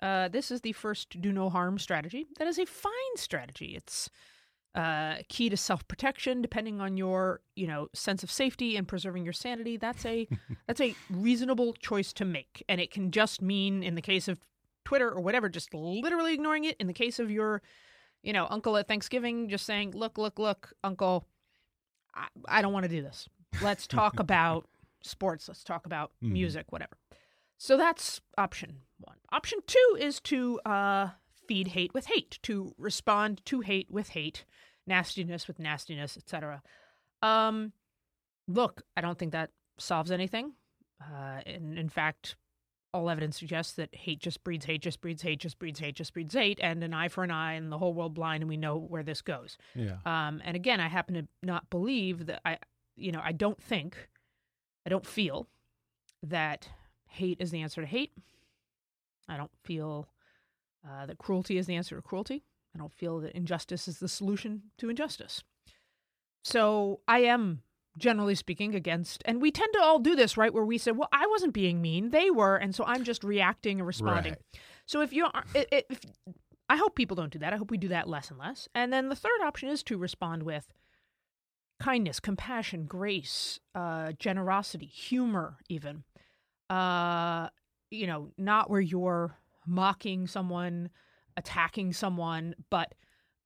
Uh, 0.00 0.28
this 0.28 0.50
is 0.50 0.60
the 0.60 0.72
first 0.72 1.20
do 1.20 1.32
no 1.32 1.48
harm 1.48 1.78
strategy. 1.78 2.26
That 2.38 2.48
is 2.48 2.58
a 2.58 2.66
fine 2.66 3.16
strategy. 3.16 3.74
It's 3.76 4.10
uh, 4.74 5.16
key 5.28 5.48
to 5.48 5.56
self 5.56 5.86
protection, 5.86 6.42
depending 6.42 6.80
on 6.80 6.96
your 6.96 7.40
you 7.54 7.66
know 7.66 7.88
sense 7.94 8.22
of 8.22 8.30
safety 8.30 8.76
and 8.76 8.88
preserving 8.88 9.24
your 9.24 9.32
sanity. 9.32 9.76
That's 9.76 10.04
a 10.04 10.28
that's 10.66 10.80
a 10.80 10.94
reasonable 11.10 11.74
choice 11.74 12.12
to 12.14 12.24
make, 12.24 12.62
and 12.68 12.80
it 12.80 12.90
can 12.90 13.10
just 13.10 13.40
mean 13.40 13.82
in 13.82 13.94
the 13.94 14.02
case 14.02 14.28
of 14.28 14.38
Twitter 14.84 15.10
or 15.10 15.20
whatever, 15.20 15.48
just 15.48 15.72
literally 15.74 16.34
ignoring 16.34 16.64
it. 16.64 16.76
In 16.78 16.86
the 16.86 16.92
case 16.92 17.18
of 17.18 17.30
your 17.30 17.62
you 18.22 18.32
know 18.32 18.46
uncle 18.50 18.76
at 18.76 18.88
Thanksgiving, 18.88 19.48
just 19.48 19.66
saying, 19.66 19.92
"Look, 19.92 20.18
look, 20.18 20.38
look, 20.38 20.72
uncle, 20.82 21.26
I, 22.14 22.26
I 22.46 22.62
don't 22.62 22.72
want 22.72 22.84
to 22.84 22.88
do 22.90 23.02
this. 23.02 23.28
Let's 23.62 23.86
talk 23.86 24.18
about 24.20 24.68
sports. 25.02 25.48
Let's 25.48 25.64
talk 25.64 25.86
about 25.86 26.12
Mhm. 26.22 26.32
music, 26.32 26.66
whatever." 26.70 26.96
So 27.58 27.76
that's 27.76 28.20
option 28.36 28.80
one. 28.98 29.16
Option 29.32 29.60
two 29.66 29.96
is 30.00 30.20
to 30.22 30.60
uh, 30.66 31.10
feed 31.46 31.68
hate 31.68 31.94
with 31.94 32.06
hate, 32.06 32.38
to 32.42 32.74
respond 32.78 33.44
to 33.46 33.60
hate 33.60 33.90
with 33.90 34.10
hate, 34.10 34.44
nastiness 34.86 35.46
with 35.46 35.58
nastiness, 35.58 36.16
etc. 36.16 36.62
Um, 37.22 37.72
look, 38.48 38.82
I 38.96 39.00
don't 39.00 39.18
think 39.18 39.32
that 39.32 39.50
solves 39.78 40.10
anything. 40.10 40.52
Uh, 41.00 41.40
in, 41.46 41.76
in 41.78 41.88
fact, 41.88 42.36
all 42.94 43.10
evidence 43.10 43.36
suggests 43.36 43.72
that 43.74 43.94
hate 43.94 44.20
just 44.20 44.44
breeds 44.44 44.64
hate, 44.64 44.80
just 44.80 45.00
breeds 45.00 45.20
hate, 45.22 45.40
just 45.40 45.58
breeds 45.58 45.80
hate, 45.80 45.96
just 45.96 46.14
breeds 46.14 46.32
hate, 46.32 46.60
and 46.62 46.82
an 46.84 46.94
eye 46.94 47.08
for 47.08 47.24
an 47.24 47.30
eye, 47.30 47.54
and 47.54 47.70
the 47.70 47.78
whole 47.78 47.92
world 47.92 48.14
blind, 48.14 48.42
and 48.42 48.48
we 48.48 48.56
know 48.56 48.76
where 48.78 49.02
this 49.02 49.20
goes. 49.20 49.58
Yeah. 49.74 49.96
Um, 50.06 50.40
and 50.44 50.54
again, 50.54 50.80
I 50.80 50.88
happen 50.88 51.14
to 51.14 51.26
not 51.42 51.68
believe 51.70 52.26
that 52.26 52.40
I, 52.44 52.58
you 52.96 53.10
know, 53.10 53.20
I 53.22 53.32
don't 53.32 53.60
think, 53.60 54.08
I 54.86 54.90
don't 54.90 55.04
feel 55.04 55.48
that 56.22 56.68
hate 57.08 57.38
is 57.40 57.50
the 57.50 57.60
answer 57.60 57.80
to 57.80 57.86
hate. 57.86 58.12
I 59.28 59.36
don't 59.36 59.50
feel 59.64 60.08
uh, 60.88 61.06
that 61.06 61.18
cruelty 61.18 61.58
is 61.58 61.66
the 61.66 61.74
answer 61.74 61.96
to 61.96 62.02
cruelty. 62.02 62.44
I 62.74 62.78
don't 62.78 62.92
feel 62.92 63.20
that 63.20 63.32
injustice 63.32 63.88
is 63.88 63.98
the 63.98 64.08
solution 64.08 64.62
to 64.78 64.88
injustice. 64.88 65.42
So 66.42 67.00
I 67.08 67.20
am, 67.20 67.62
generally 67.98 68.34
speaking, 68.34 68.74
against, 68.74 69.22
and 69.24 69.40
we 69.40 69.50
tend 69.50 69.72
to 69.74 69.80
all 69.80 69.98
do 69.98 70.16
this, 70.16 70.36
right? 70.36 70.52
Where 70.52 70.64
we 70.64 70.78
say, 70.78 70.90
well, 70.90 71.08
I 71.12 71.26
wasn't 71.26 71.54
being 71.54 71.80
mean, 71.80 72.10
they 72.10 72.30
were, 72.30 72.56
and 72.56 72.74
so 72.74 72.84
I'm 72.84 73.04
just 73.04 73.24
reacting 73.24 73.80
and 73.80 73.86
responding. 73.86 74.32
Right. 74.32 74.60
So 74.86 75.00
if 75.00 75.12
you 75.12 75.26
are, 75.26 75.44
if, 75.54 75.84
I 76.68 76.76
hope 76.76 76.96
people 76.96 77.14
don't 77.14 77.32
do 77.32 77.38
that. 77.40 77.52
I 77.52 77.56
hope 77.56 77.70
we 77.70 77.78
do 77.78 77.88
that 77.88 78.08
less 78.08 78.30
and 78.30 78.38
less. 78.38 78.68
And 78.74 78.92
then 78.92 79.08
the 79.08 79.16
third 79.16 79.40
option 79.44 79.68
is 79.68 79.82
to 79.84 79.98
respond 79.98 80.42
with 80.42 80.72
kindness, 81.80 82.20
compassion, 82.20 82.86
grace, 82.86 83.60
uh, 83.74 84.12
generosity, 84.18 84.86
humor, 84.86 85.58
even. 85.68 86.04
Uh, 86.70 87.48
you 87.90 88.06
know, 88.06 88.30
not 88.38 88.70
where 88.70 88.80
you're 88.80 89.36
mocking 89.66 90.26
someone, 90.26 90.90
attacking 91.36 91.92
someone, 91.92 92.54
but 92.70 92.94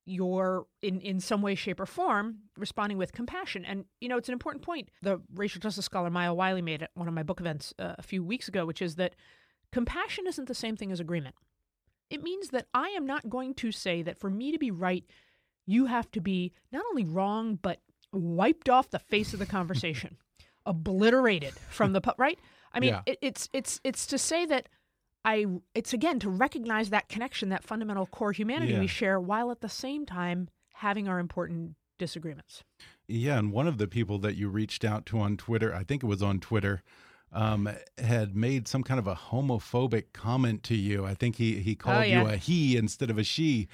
you're 0.09 0.65
in, 0.81 0.99
in 1.01 1.19
some 1.19 1.41
way, 1.41 1.55
shape, 1.55 1.79
or 1.79 1.85
form 1.85 2.39
responding 2.57 2.97
with 2.97 3.11
compassion. 3.13 3.63
And, 3.65 3.85
you 4.01 4.09
know, 4.09 4.17
it's 4.17 4.29
an 4.29 4.33
important 4.33 4.63
point 4.63 4.89
the 5.01 5.21
racial 5.35 5.59
justice 5.61 5.85
scholar 5.85 6.09
Maya 6.09 6.33
Wiley 6.33 6.61
made 6.61 6.81
at 6.83 6.91
one 6.95 7.07
of 7.07 7.13
my 7.13 7.23
book 7.23 7.39
events 7.39 7.73
uh, 7.79 7.95
a 7.97 8.01
few 8.03 8.23
weeks 8.23 8.47
ago, 8.47 8.65
which 8.65 8.81
is 8.81 8.95
that 8.95 9.15
compassion 9.71 10.25
isn't 10.27 10.47
the 10.47 10.55
same 10.55 10.75
thing 10.75 10.91
as 10.91 10.99
agreement. 10.99 11.35
It 12.09 12.23
means 12.23 12.49
that 12.49 12.65
I 12.73 12.89
am 12.89 13.05
not 13.05 13.29
going 13.29 13.53
to 13.55 13.71
say 13.71 14.01
that 14.01 14.17
for 14.19 14.29
me 14.29 14.51
to 14.51 14.57
be 14.57 14.71
right, 14.71 15.03
you 15.67 15.85
have 15.85 16.09
to 16.11 16.21
be 16.21 16.53
not 16.71 16.83
only 16.89 17.05
wrong, 17.05 17.59
but 17.61 17.79
wiped 18.11 18.67
off 18.69 18.89
the 18.89 18.97
face 18.97 19.33
of 19.33 19.39
the 19.39 19.45
conversation, 19.45 20.17
obliterated 20.65 21.53
from 21.69 21.93
the 21.93 22.01
right. 22.17 22.39
I 22.73 22.79
mean, 22.79 22.89
Yeah. 22.89 23.01
it, 23.05 23.19
it's 23.21 23.49
it's 23.53 23.79
it's 23.83 24.07
to 24.07 24.17
say 24.17 24.45
that 24.47 24.69
I 25.25 25.45
it's 25.75 25.93
again 25.93 26.19
to 26.19 26.29
recognize 26.29 26.89
that 26.91 27.09
connection, 27.09 27.49
that 27.49 27.63
fundamental 27.63 28.05
core 28.07 28.31
humanity 28.31 28.73
Yeah. 28.73 28.79
we 28.79 28.87
share, 28.87 29.19
while 29.19 29.51
at 29.51 29.61
the 29.61 29.69
same 29.69 30.05
time 30.05 30.49
having 30.75 31.07
our 31.07 31.19
important 31.19 31.75
disagreements. 31.97 32.63
Yeah, 33.07 33.37
and 33.37 33.51
one 33.51 33.67
of 33.67 33.77
the 33.77 33.87
people 33.87 34.17
that 34.19 34.35
you 34.35 34.47
reached 34.49 34.85
out 34.85 35.05
to 35.07 35.19
on 35.19 35.35
Twitter, 35.35 35.73
I 35.75 35.83
think 35.83 36.03
it 36.03 36.05
was 36.07 36.23
on 36.23 36.39
Twitter, 36.39 36.83
um, 37.33 37.69
had 37.97 38.35
made 38.35 38.67
some 38.67 38.81
kind 38.83 38.99
of 38.99 39.07
a 39.07 39.15
homophobic 39.15 40.13
comment 40.13 40.63
to 40.63 40.75
you. 40.75 41.05
I 41.05 41.13
think 41.15 41.35
he 41.35 41.59
he 41.59 41.75
called 41.75 41.97
Oh, 41.97 42.01
yeah. 42.01 42.21
you 42.23 42.27
a 42.29 42.35
he 42.37 42.77
instead 42.77 43.09
of 43.09 43.17
a 43.17 43.23
she. 43.23 43.67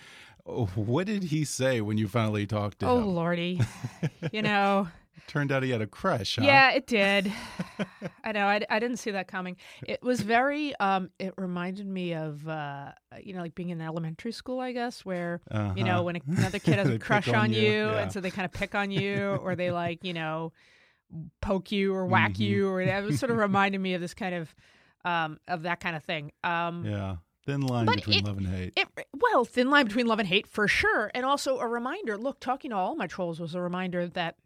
Oh, 0.47 0.65
What 0.75 1.07
did 1.07 1.23
he 1.25 1.43
say 1.45 1.81
when 1.81 1.97
you 1.97 2.07
finally 2.07 2.45
talked 2.47 2.79
to 2.79 2.87
Oh 2.87 2.97
him? 2.97 3.03
Oh 3.03 3.09
lordy, 3.09 3.61
you 4.31 4.41
know. 4.41 4.87
Turned 5.27 5.51
out 5.51 5.63
he 5.63 5.69
had 5.71 5.81
a 5.81 5.87
crush, 5.87 6.35
huh? 6.37 6.43
Yeah, 6.45 6.71
it 6.71 6.87
did. 6.87 7.31
I 8.23 8.31
know. 8.31 8.45
I, 8.47 8.61
I 8.69 8.79
didn't 8.79 8.97
see 8.97 9.11
that 9.11 9.27
coming. 9.27 9.57
It 9.87 10.01
was 10.03 10.21
very. 10.21 10.75
Um, 10.79 11.09
it 11.19 11.33
reminded 11.37 11.87
me 11.87 12.13
of 12.13 12.47
uh, 12.47 12.91
you 13.21 13.33
know, 13.33 13.41
like 13.41 13.55
being 13.55 13.69
in 13.69 13.81
elementary 13.81 14.31
school, 14.31 14.59
I 14.59 14.71
guess, 14.71 15.03
where 15.05 15.41
you 15.51 15.57
Uh-huh. 15.57 15.83
know 15.83 16.03
when 16.03 16.19
another 16.27 16.59
kid 16.59 16.75
has 16.75 16.89
a 16.89 16.99
crush 17.07 17.27
on 17.27 17.35
on 17.35 17.53
you, 17.53 17.61
you, 17.61 17.67
yeah. 17.85 17.97
and 18.01 18.11
so 18.11 18.21
they 18.21 18.31
kind 18.31 18.45
of 18.45 18.51
pick 18.51 18.75
on 18.75 18.91
you, 18.91 19.37
or 19.41 19.55
they 19.55 19.71
like 19.83 20.03
you 20.03 20.13
know 20.13 20.53
poke 21.41 21.71
you 21.71 21.93
or 21.93 22.05
whack 22.05 22.33
Mhm. 22.33 22.39
you, 22.39 22.67
or 22.69 22.81
it 22.81 23.03
was 23.03 23.19
sort 23.19 23.31
of 23.31 23.37
reminded 23.37 23.79
me 23.79 23.93
of 23.93 24.01
this 24.01 24.13
kind 24.13 24.35
of 24.35 24.55
um, 25.05 25.39
of 25.47 25.63
that 25.63 25.79
kind 25.79 25.95
of 25.95 26.03
thing. 26.03 26.31
Um, 26.43 26.83
Yeah. 26.85 27.17
Thin 27.45 27.61
line 27.61 27.85
between 27.85 28.17
it- 28.19 28.25
love 28.25 28.39
and 28.39 28.47
hate. 28.47 28.73
it, 28.75 28.87
well, 29.21 29.45
thin 29.45 29.69
line 29.69 29.85
between 29.85 30.07
love 30.07 30.17
and 30.17 30.27
hate 30.27 30.47
for 30.47 30.67
sure, 30.67 31.11
and 31.13 31.23
also 31.23 31.59
a 31.59 31.67
reminder. 31.67 32.17
Look, 32.17 32.39
talking 32.39 32.71
to 32.71 32.75
all 32.75 32.95
my 32.95 33.05
trolls 33.05 33.39
was 33.39 33.53
a 33.53 33.61
reminder 33.61 34.07
that, 34.07 34.37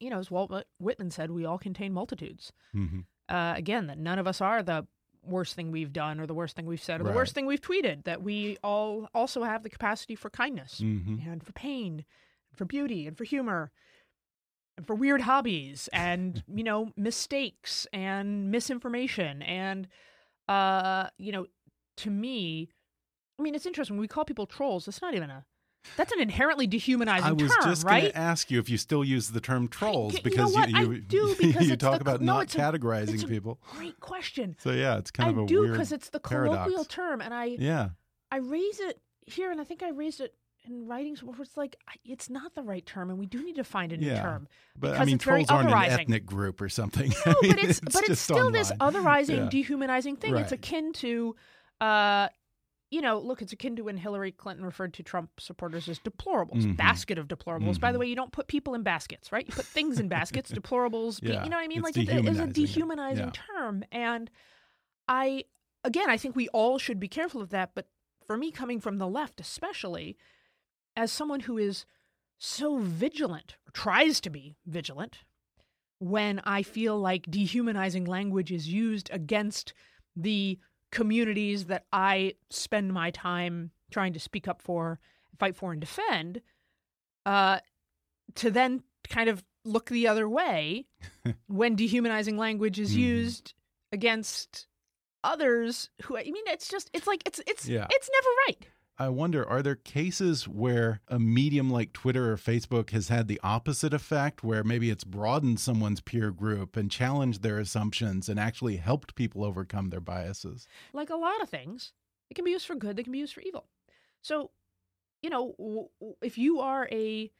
you 0.00 0.10
know, 0.10 0.18
as 0.18 0.30
Walt 0.30 0.52
Whitman 0.78 1.10
said, 1.10 1.30
we 1.30 1.44
all 1.44 1.58
contain 1.58 1.92
multitudes. 1.92 2.52
hmm 2.72 3.00
Uh, 3.28 3.54
again, 3.56 3.86
that 3.86 3.98
none 3.98 4.18
of 4.18 4.26
us 4.26 4.40
are 4.40 4.62
the 4.62 4.86
worst 5.22 5.54
thing 5.56 5.70
we've 5.70 5.92
done 5.92 6.20
or 6.20 6.26
the 6.26 6.34
worst 6.34 6.54
thing 6.56 6.66
we've 6.66 6.82
said 6.82 7.00
or 7.00 7.04
Right. 7.04 7.10
the 7.12 7.16
worst 7.16 7.34
thing 7.34 7.46
we've 7.46 7.60
tweeted. 7.60 8.04
That 8.04 8.22
we 8.22 8.58
all 8.62 9.08
also 9.14 9.44
have 9.44 9.62
the 9.62 9.70
capacity 9.70 10.14
for 10.14 10.28
kindness 10.30 10.78
hmm 10.80 11.16
and 11.26 11.42
for 11.42 11.52
pain, 11.52 12.04
and 12.50 12.58
for 12.58 12.66
beauty, 12.66 13.06
and 13.06 13.16
for 13.16 13.24
humor, 13.24 13.72
and 14.76 14.86
for 14.86 14.94
weird 14.94 15.22
hobbies, 15.22 15.88
and 15.92 16.42
you 16.48 16.64
know, 16.64 16.92
mistakes 16.96 17.86
and 17.92 18.50
misinformation, 18.50 19.40
and 19.42 19.88
uh, 20.48 21.08
you 21.16 21.32
know, 21.32 21.46
to 21.96 22.10
me, 22.10 22.68
I 23.38 23.42
mean, 23.42 23.54
it's 23.54 23.66
interesting 23.66 23.96
when 23.96 24.02
we 24.02 24.08
call 24.08 24.24
people 24.24 24.46
trolls. 24.46 24.86
It's 24.86 25.00
not 25.00 25.14
even 25.14 25.30
a 25.30 25.44
that's 25.96 26.12
an 26.12 26.20
inherently 26.20 26.66
dehumanizing 26.66 27.24
I 27.26 27.32
was 27.32 27.52
term, 27.54 27.64
just 27.70 27.86
going 27.86 28.02
to 28.06 28.16
ask 28.16 28.50
you 28.50 28.58
if 28.58 28.68
you 28.68 28.76
still 28.78 29.04
use 29.04 29.28
the 29.30 29.40
term 29.40 29.68
trolls 29.68 30.12
you 30.14 30.18
know 30.18 30.22
because 30.24 30.54
you 30.54 30.62
I 30.62 30.80
you, 30.82 31.00
do 31.00 31.34
because 31.40 31.68
you 31.68 31.76
talk 31.76 31.94
the- 31.96 32.00
about 32.00 32.20
no, 32.20 32.34
not 32.34 32.42
it's 32.44 32.54
categorizing 32.54 33.14
it's 33.14 33.22
a 33.22 33.28
people. 33.28 33.60
Great 33.76 34.00
question. 34.00 34.56
So 34.58 34.70
yeah, 34.72 34.98
it's 34.98 35.10
kind 35.10 35.28
I 35.28 35.32
of 35.32 35.38
a 35.38 35.46
do 35.46 35.60
weird 35.60 35.64
I 35.64 35.66
do 35.68 35.72
because 35.72 35.92
it's 35.92 36.08
the 36.10 36.20
paradox. 36.20 36.56
colloquial 36.58 36.84
term, 36.84 37.20
and 37.20 37.32
I 37.34 37.56
Yeah. 37.58 37.90
I 38.30 38.36
raise 38.38 38.80
it 38.80 39.00
here, 39.26 39.50
and 39.50 39.60
I 39.60 39.64
think 39.64 39.82
I 39.82 39.90
raised 39.90 40.20
it 40.20 40.34
in 40.66 40.86
writings 40.86 41.22
where 41.22 41.36
it's 41.40 41.56
like 41.58 41.76
it's 42.04 42.30
not 42.30 42.54
the 42.54 42.62
right 42.62 42.84
term, 42.86 43.10
and 43.10 43.18
we 43.18 43.26
do 43.26 43.44
need 43.44 43.56
to 43.56 43.64
find 43.64 43.92
a 43.92 43.96
new 43.98 44.06
Yeah. 44.06 44.22
term. 44.22 44.48
But 44.78 44.98
I 44.98 45.04
mean, 45.04 45.16
it's 45.16 45.24
trolls 45.24 45.50
aren't 45.50 45.68
an 45.70 45.74
ethnic 46.00 46.24
group 46.26 46.60
or 46.60 46.68
something. 46.70 47.12
No, 47.26 47.32
I 47.32 47.34
mean, 47.42 47.52
but 47.52 47.64
it's, 47.68 47.80
but 47.80 48.08
it's 48.08 48.20
still 48.20 48.50
this 48.50 48.72
otherizing, 48.80 49.36
Yeah. 49.36 49.48
dehumanizing 49.50 50.16
thing. 50.16 50.36
It's 50.36 50.52
akin 50.52 50.92
to, 50.94 51.36
uh, 51.80 52.28
you 52.94 53.00
know, 53.00 53.18
look, 53.18 53.42
it's 53.42 53.52
akin 53.52 53.74
to 53.76 53.82
when 53.82 53.96
Hillary 53.96 54.30
Clinton 54.30 54.64
referred 54.64 54.94
to 54.94 55.02
Trump 55.02 55.40
supporters 55.40 55.88
as 55.88 55.98
deplorables, 55.98 56.62
Mhm. 56.62 56.76
basket 56.76 57.18
of 57.18 57.26
deplorables. 57.26 57.80
By 57.80 57.90
the 57.90 57.96
Mhm. 57.96 58.00
way, 58.02 58.06
you 58.06 58.14
don't 58.14 58.30
put 58.30 58.46
people 58.46 58.74
in 58.74 58.82
baskets, 58.84 59.32
right? 59.32 59.46
You 59.46 59.52
put 59.52 59.66
things 59.66 59.98
in 59.98 60.06
baskets. 60.08 60.50
Deplorables, 60.52 61.20
Yeah, 61.20 61.42
you 61.42 61.50
know 61.50 61.56
what 61.56 61.64
I 61.64 61.68
mean? 61.68 61.78
it's 61.84 61.96
like 61.96 62.08
it, 62.08 62.08
is 62.08 62.38
a 62.38 62.46
dehumanizing 62.46 62.52
dehumanizing 62.52 63.24
Yeah. 63.26 63.30
term, 63.32 63.84
and 63.90 64.30
I, 65.08 65.44
again, 65.82 66.08
I 66.08 66.16
think 66.16 66.36
we 66.36 66.48
all 66.50 66.78
should 66.78 67.00
be 67.00 67.08
careful 67.08 67.40
of 67.42 67.50
that. 67.50 67.74
But 67.74 67.88
for 68.26 68.36
me, 68.36 68.50
coming 68.52 68.80
from 68.80 68.98
the 68.98 69.08
left, 69.08 69.40
especially 69.40 70.16
as 70.96 71.10
someone 71.10 71.40
who 71.40 71.58
is 71.58 71.84
so 72.38 72.78
vigilant 72.78 73.56
or 73.66 73.72
tries 73.72 74.20
to 74.20 74.30
be 74.30 74.54
vigilant 74.66 75.24
when 75.98 76.38
I 76.44 76.62
feel 76.62 76.98
like 76.98 77.30
dehumanizing 77.30 78.04
language 78.04 78.52
is 78.52 78.68
used 78.68 79.10
against 79.12 79.72
the 80.14 80.58
communities 80.94 81.66
that 81.66 81.84
I 81.92 82.34
spend 82.50 82.92
my 82.92 83.10
time 83.10 83.72
trying 83.90 84.12
to 84.14 84.20
speak 84.20 84.48
up 84.48 84.62
for, 84.62 84.98
fight 85.38 85.56
for, 85.56 85.72
and 85.72 85.80
defend, 85.80 86.40
uh, 87.26 87.58
to 88.36 88.50
then 88.50 88.82
kind 89.08 89.28
of 89.28 89.44
look 89.64 89.90
the 89.90 90.06
other 90.08 90.28
way 90.28 90.86
when 91.48 91.74
dehumanizing 91.74 92.36
language 92.38 92.78
is 92.78 92.94
Mhm. 92.94 92.98
used 93.00 93.54
against 93.92 94.66
others 95.22 95.88
who 96.04 96.16
I 96.18 96.22
mean 96.24 96.44
it's 96.48 96.68
just 96.68 96.90
it's 96.92 97.06
like 97.06 97.22
it's 97.26 97.40
it's 97.46 97.66
Yeah. 97.66 97.86
it's 97.90 98.10
never 98.12 98.28
right. 98.46 98.68
I 98.96 99.08
wonder, 99.08 99.44
are 99.48 99.62
there 99.62 99.74
cases 99.74 100.46
where 100.46 101.00
a 101.08 101.18
medium 101.18 101.68
like 101.68 101.92
Twitter 101.92 102.32
or 102.32 102.36
Facebook 102.36 102.90
has 102.90 103.08
had 103.08 103.26
the 103.26 103.40
opposite 103.42 103.92
effect, 103.92 104.44
where 104.44 104.62
maybe 104.62 104.88
it's 104.88 105.02
broadened 105.02 105.58
someone's 105.58 106.00
peer 106.00 106.30
group 106.30 106.76
and 106.76 106.90
challenged 106.90 107.42
their 107.42 107.58
assumptions 107.58 108.28
and 108.28 108.38
actually 108.38 108.76
helped 108.76 109.16
people 109.16 109.44
overcome 109.44 109.90
their 109.90 110.00
biases? 110.00 110.68
like 110.92 111.10
a 111.10 111.16
lot 111.16 111.42
of 111.42 111.48
things, 111.48 111.92
it 112.30 112.34
can 112.34 112.44
be 112.44 112.52
used 112.52 112.66
for 112.66 112.76
good, 112.76 112.96
they 112.96 113.02
can 113.02 113.12
be 113.12 113.18
used 113.18 113.34
for 113.34 113.40
evil. 113.40 113.66
So, 114.22 114.50
you 115.22 115.30
know, 115.30 115.90
if 116.22 116.38
you 116.38 116.60
are 116.60 116.88
a, 116.92 117.30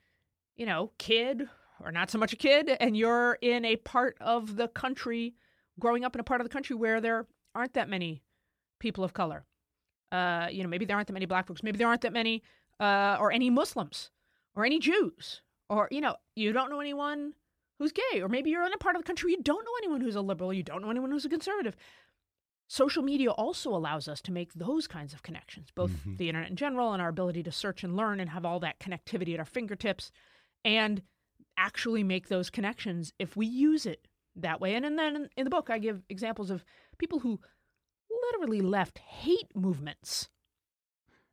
you 0.57 0.67
know, 0.67 0.91
kid 0.99 1.49
or 1.81 1.93
not 1.93 2.11
so 2.11 2.19
much 2.19 2.33
a 2.33 2.37
kid, 2.37 2.69
and 2.81 2.97
you're 2.97 3.39
in 3.41 3.65
a 3.65 3.77
part 3.77 4.17
of 4.21 4.57
the 4.57 4.69
country, 4.69 5.35
growing 5.79 6.05
up 6.05 6.17
in 6.17 6.21
a 6.21 6.25
part 6.25 6.41
of 6.41 6.47
the 6.47 6.53
country 6.53 6.75
where 6.75 7.01
there 7.01 7.27
aren't 7.55 7.75
that 7.75 7.89
many 7.89 8.23
people 8.81 9.05
of 9.05 9.13
color, 9.13 9.45
uh, 10.15 10.49
you 10.51 10.63
know, 10.63 10.69
maybe 10.69 10.85
there 10.85 10.97
aren't 10.97 11.09
that 11.09 11.13
many 11.21 11.27
black 11.27 11.47
folks, 11.47 11.63
maybe 11.63 11.79
there 11.79 11.89
aren't 11.89 12.03
that 12.03 12.13
many, 12.13 12.43
uh, 12.81 13.17
or 13.21 13.33
any 13.33 13.51
Muslims, 13.51 14.11
or 14.55 14.65
any 14.65 14.79
Jews, 14.79 15.43
or, 15.69 15.89
you 15.91 16.01
know, 16.01 16.15
you 16.37 16.53
don't 16.53 16.71
know 16.71 16.81
anyone 16.81 17.35
who's 17.79 17.93
gay, 17.93 18.21
or 18.23 18.29
maybe 18.29 18.51
you're 18.51 18.67
in 18.67 18.73
a 18.73 18.79
part 18.79 18.95
of 18.97 19.03
the 19.03 19.07
country 19.07 19.33
you 19.33 19.43
don't 19.43 19.65
know 19.65 19.77
anyone 19.83 20.01
who's 20.01 20.17
a 20.17 20.21
liberal, 20.21 20.53
you 20.53 20.63
don't 20.63 20.83
know 20.83 20.91
anyone 20.91 21.11
who's 21.11 21.25
a 21.25 21.29
conservative 21.29 21.75
social 22.67 23.03
media 23.03 23.31
also 23.31 23.71
allows 23.75 24.09
us 24.09 24.21
to 24.23 24.33
make 24.33 24.55
those 24.55 24.87
kinds 24.87 25.13
of 25.13 25.23
connections, 25.23 25.69
both 25.75 25.91
Mhm. 25.91 26.17
the 26.17 26.29
internet 26.29 26.51
in 26.51 26.57
general 26.57 26.93
and 26.93 27.03
our 27.03 27.11
ability 27.11 27.43
to 27.43 27.53
search 27.53 27.85
and 27.85 27.95
learn 27.95 28.21
and 28.21 28.31
have 28.31 28.45
all 28.45 28.59
that 28.61 28.79
connectivity 28.81 29.35
at 29.35 29.39
our 29.39 29.45
fingertips 29.45 30.11
and 30.65 31.03
actually 31.59 32.03
make 32.03 32.29
those 32.29 32.49
connections 32.51 33.13
if 33.19 33.37
we 33.37 33.47
use 33.47 33.85
it 33.85 34.09
that 34.35 34.61
way. 34.61 34.75
And, 34.75 34.85
and 34.87 34.99
then 34.99 35.29
in 35.37 35.45
the 35.45 35.51
book, 35.51 35.69
I 35.69 35.79
give 35.79 36.05
examples 36.09 36.51
of 36.51 36.65
people 36.99 37.21
who 37.21 37.39
literally 38.27 38.61
left 38.61 38.99
hate 38.99 39.55
movements, 39.55 40.29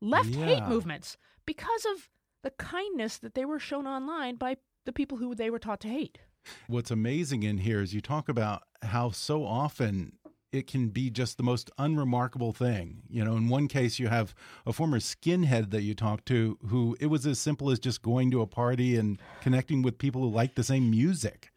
left 0.01 0.35
hate 0.35 0.63
movements 0.67 1.17
because 1.45 1.85
of 1.85 2.09
the 2.43 2.51
kindness 2.51 3.17
that 3.17 3.35
they 3.35 3.45
were 3.45 3.59
shown 3.59 3.87
online 3.87 4.35
by 4.35 4.57
the 4.85 4.93
people 4.93 5.17
who 5.17 5.35
they 5.35 5.49
were 5.49 5.59
taught 5.59 5.79
to 5.81 5.87
hate. 5.87 6.19
What's 6.67 6.91
amazing 6.91 7.43
in 7.43 7.59
here 7.59 7.81
is 7.81 7.93
you 7.93 8.01
talk 8.01 8.27
about 8.27 8.63
how 8.81 9.11
so 9.11 9.45
often 9.45 10.13
it 10.51 10.67
can 10.67 10.89
be 10.89 11.09
just 11.09 11.37
the 11.37 11.43
most 11.43 11.71
unremarkable 11.77 12.51
thing. 12.51 13.03
You 13.09 13.23
know, 13.23 13.37
in 13.37 13.47
one 13.47 13.67
case, 13.67 13.99
you 13.99 14.07
have 14.07 14.33
a 14.65 14.73
former 14.73 14.99
skinhead 14.99 15.71
that 15.71 15.83
you 15.83 15.93
talked 15.93 16.25
to 16.27 16.57
who 16.67 16.97
it 16.99 17.05
was 17.07 17.25
as 17.25 17.39
simple 17.39 17.69
as 17.71 17.79
just 17.79 18.01
going 18.01 18.31
to 18.31 18.41
a 18.41 18.47
party 18.47 18.97
and 18.97 19.19
connecting 19.41 19.81
with 19.81 19.97
people 19.97 20.21
who 20.21 20.29
like 20.29 20.55
the 20.55 20.63
same 20.63 20.89
music. 20.89 21.51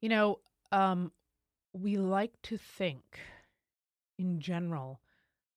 You 0.00 0.10
know, 0.10 0.40
um, 0.72 1.12
we 1.72 1.96
like 1.96 2.32
to 2.44 2.58
think 2.58 3.18
in 4.18 4.40
general 4.40 5.00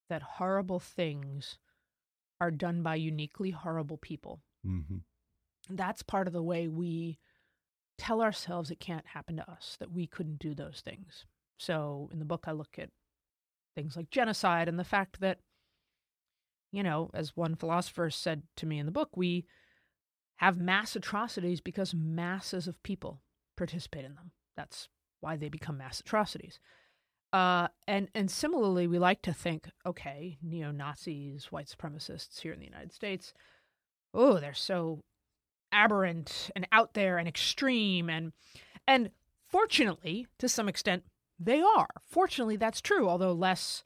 that 0.10 0.22
horrible 0.22 0.80
things 0.80 1.58
are 2.42 2.52
done 2.52 2.82
by 2.82 2.96
uniquely 2.96 3.52
horrible 3.52 3.98
people. 3.98 4.42
hmm 4.64 4.98
That's 5.70 6.02
part 6.02 6.28
of 6.28 6.34
the 6.34 6.44
way 6.44 6.68
we 6.68 7.20
tell 7.98 8.22
ourselves 8.22 8.72
it 8.72 8.80
can't 8.80 9.08
happen 9.08 9.36
to 9.38 9.52
us, 9.52 9.76
that 9.80 9.92
we 9.92 10.08
couldn't 10.08 10.40
do 10.40 10.56
those 10.56 10.82
things. 10.84 11.26
So 11.58 12.10
in 12.14 12.20
the 12.20 12.26
book, 12.26 12.46
I 12.48 12.54
look 12.54 12.80
at 12.80 12.90
things 13.76 13.98
like 13.98 14.10
genocide 14.10 14.68
and 14.68 14.80
the 14.80 14.84
fact 14.84 15.20
that, 15.20 15.40
you 16.72 16.82
know, 16.82 17.12
as 17.14 17.36
one 17.36 17.56
philosopher 17.56 18.10
said 18.10 18.44
to 18.56 18.66
me 18.66 18.80
in 18.80 18.86
the 18.86 18.92
book, 18.92 19.10
we 19.16 19.46
have 20.38 20.58
mass 20.58 20.96
atrocities 20.96 21.60
because 21.60 21.94
masses 21.94 22.68
of 22.68 22.82
people 22.84 23.22
participate 23.58 24.06
in 24.06 24.16
them. 24.16 24.32
That's 24.56 24.88
why 25.20 25.36
they 25.36 25.50
become 25.50 25.78
mass 25.78 26.00
atrocities. 26.00 26.60
Uh, 27.32 27.68
and 27.88 28.10
and 28.16 28.32
similarly, 28.32 28.88
we 28.88 28.98
like 28.98 29.22
to 29.22 29.34
think, 29.34 29.70
okay, 29.86 30.38
neo 30.42 30.72
Nazis, 30.72 31.52
white 31.52 31.68
supremacists 31.68 32.40
here 32.42 32.54
in 32.54 32.60
the 32.60 32.66
United 32.66 32.92
States, 32.92 33.34
oh, 34.14 34.40
they're 34.40 34.54
so 34.54 35.04
aberrant 35.72 36.50
and 36.56 36.68
out 36.72 36.96
there 36.96 37.20
and 37.20 37.28
extreme, 37.28 38.10
and 38.10 38.34
and 38.88 39.12
fortunately, 39.48 40.26
to 40.40 40.50
some 40.50 40.68
extent, 40.68 41.04
they 41.40 41.62
are. 41.62 41.90
Fortunately, 42.08 42.56
that's 42.58 42.82
true, 42.82 43.08
although 43.08 43.34
less 43.34 43.84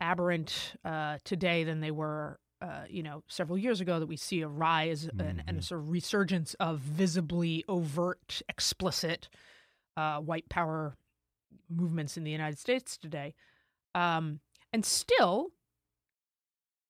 aberrant 0.00 0.74
uh, 0.84 1.18
today 1.24 1.64
than 1.64 1.80
they 1.80 1.90
were, 1.90 2.38
uh, 2.62 2.84
you 2.88 3.02
know, 3.02 3.22
several 3.28 3.58
years 3.58 3.82
ago. 3.82 4.00
That 4.00 4.06
we 4.06 4.16
see 4.16 4.40
a 4.40 4.48
rise 4.48 5.04
and, 5.04 5.42
and 5.46 5.58
a 5.58 5.62
sort 5.62 5.82
of 5.82 5.90
resurgence 5.90 6.54
of 6.54 6.78
visibly 6.78 7.66
overt, 7.68 8.40
explicit 8.48 9.28
uh, 9.94 10.20
white 10.20 10.48
power 10.48 10.96
movements 11.68 12.16
in 12.16 12.24
the 12.24 12.30
United 12.30 12.58
States 12.58 12.96
today. 12.96 13.34
Um, 13.94 14.40
and 14.72 14.84
still, 14.84 15.48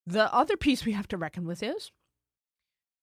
the 0.06 0.32
other 0.34 0.56
piece 0.56 0.84
we 0.84 0.92
have 0.92 1.08
to 1.08 1.16
reckon 1.16 1.46
with 1.46 1.62
is 1.62 1.92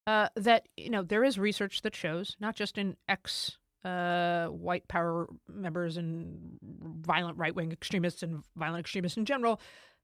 uh, 0.07 0.29
that 0.35 0.67
you 0.77 0.89
know 0.89 1.01
there 1.03 1.23
is 1.23 1.39
research 1.39 1.81
that 1.81 1.95
shows 1.95 2.35
not 2.39 2.55
just 2.55 2.77
in 2.77 2.95
ex 3.07 3.57
uh, 3.83 4.47
white 4.47 4.87
power 4.87 5.27
members 5.47 5.97
and 5.97 6.57
violent 6.61 7.37
right 7.37 7.55
wing 7.55 7.71
extremists 7.71 8.23
and 8.23 8.43
violent 8.55 8.79
extremists 8.79 9.17
in 9.17 9.25
general 9.25 9.59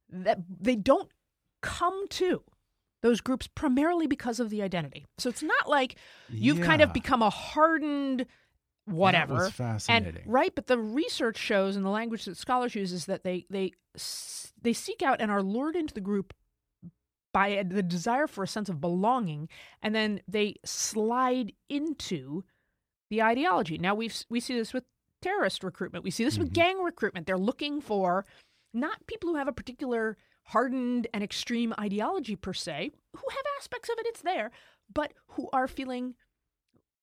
that 0.10 0.40
they 0.60 0.76
don't 0.76 1.10
come 1.62 2.08
to 2.10 2.44
those 3.02 3.22
groups 3.22 3.48
primarily 3.48 4.06
because 4.06 4.40
of 4.40 4.50
the 4.50 4.62
identity. 4.62 5.06
So 5.18 5.30
it's 5.30 5.42
not 5.42 5.68
like 5.68 5.96
you've 6.30 6.62
kind 6.62 6.82
of 6.84 6.94
become 6.94 7.24
a 7.24 7.32
hardened 7.32 8.28
whatever. 8.92 9.50
Fascinating. 9.50 10.22
And 10.24 10.34
right, 10.34 10.54
but 10.54 10.68
the 10.68 10.78
research 10.78 11.38
shows, 11.38 11.76
and 11.76 11.86
the 11.86 11.90
language 11.90 12.26
that 12.26 12.38
scholars 12.38 12.76
use 12.76 12.92
is 12.92 13.06
that 13.06 13.24
they 13.24 13.46
they 13.50 13.74
they 14.62 14.74
seek 14.74 15.02
out 15.02 15.22
and 15.22 15.32
are 15.32 15.44
lured 15.44 15.76
into 15.76 15.94
the 15.94 16.02
group 16.02 16.34
by 17.34 17.64
the 17.68 17.84
desire 17.84 18.28
for 18.28 18.44
a 18.44 18.48
sense 18.48 18.70
of 18.70 18.82
belonging, 18.82 19.50
and 19.82 19.96
then 19.96 20.22
they 20.28 20.56
slide 20.66 21.54
into 21.70 22.44
the 23.10 23.22
ideology. 23.22 23.78
Now 23.78 23.96
we 23.96 24.12
we 24.30 24.40
see 24.40 24.56
this 24.56 24.74
with 24.74 24.84
terrorist 25.22 25.64
recruitment. 25.64 26.04
We 26.04 26.12
see 26.12 26.24
this 26.24 26.38
with 26.38 26.48
mm-hmm. 26.48 26.62
gang 26.62 26.84
recruitment. 26.84 27.28
They're 27.28 27.38
looking 27.38 27.82
for 27.82 28.26
not 28.74 29.06
people 29.08 29.30
who 29.30 29.36
have 29.36 29.48
a 29.48 29.54
particular 29.54 30.18
hardened 30.46 31.08
and 31.14 31.24
extreme 31.24 31.74
ideology 31.80 32.36
per 32.36 32.54
se, 32.54 32.92
who 33.16 33.30
have 33.30 33.46
aspects 33.60 33.90
of 33.90 33.98
it. 34.00 34.08
It's 34.08 34.22
there, 34.22 34.52
but 34.94 35.14
who 35.28 35.50
are 35.54 35.68
feeling 35.68 36.16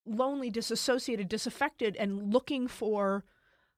lonely, 0.08 0.50
disassociated, 0.50 1.28
disaffected, 1.28 1.96
and 1.96 2.32
looking 2.32 2.68
for 2.68 3.24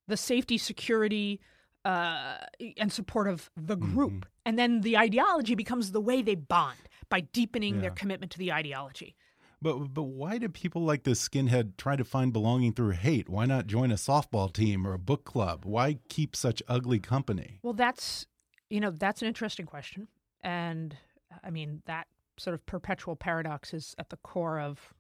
the 0.06 0.16
safety, 0.16 0.58
security, 0.58 1.40
uh, 1.84 2.38
and 2.76 2.92
support 2.92 3.28
of 3.28 3.50
the 3.56 3.76
group. 3.76 4.26
And 4.44 4.58
then 4.58 4.82
the 4.82 4.96
ideology 4.96 5.54
becomes 5.54 5.92
the 5.92 6.00
way 6.00 6.22
they 6.22 6.34
bond 6.34 6.78
by 7.08 7.20
deepening 7.20 7.80
their 7.80 7.90
commitment 7.90 8.32
to 8.32 8.38
the 8.38 8.52
ideology. 8.52 9.16
But 9.62 9.92
but 9.92 10.04
why 10.04 10.38
do 10.38 10.48
people 10.48 10.82
like 10.82 11.02
this 11.04 11.26
skinhead 11.26 11.76
try 11.76 11.96
to 11.96 12.04
find 12.04 12.32
belonging 12.32 12.72
through 12.72 12.92
hate? 12.92 13.28
Why 13.28 13.44
not 13.44 13.66
join 13.66 13.90
a 13.90 13.96
softball 13.96 14.50
team 14.52 14.86
or 14.86 14.94
a 14.94 14.98
book 14.98 15.24
club? 15.24 15.64
Why 15.64 15.98
keep 16.08 16.34
such 16.34 16.62
ugly 16.66 16.98
company? 16.98 17.58
Well, 17.62 17.74
that's 17.74 18.26
you 18.70 18.80
know 18.80 18.90
that's 18.90 19.20
an 19.20 19.28
interesting 19.28 19.66
question, 19.66 20.08
and 20.42 20.96
I 21.44 21.50
mean 21.50 21.82
that 21.84 22.06
sort 22.38 22.54
of 22.54 22.64
perpetual 22.64 23.16
paradox 23.16 23.74
is 23.74 23.94
at 23.98 24.08
the 24.08 24.16
core 24.18 24.58
of 24.58 24.94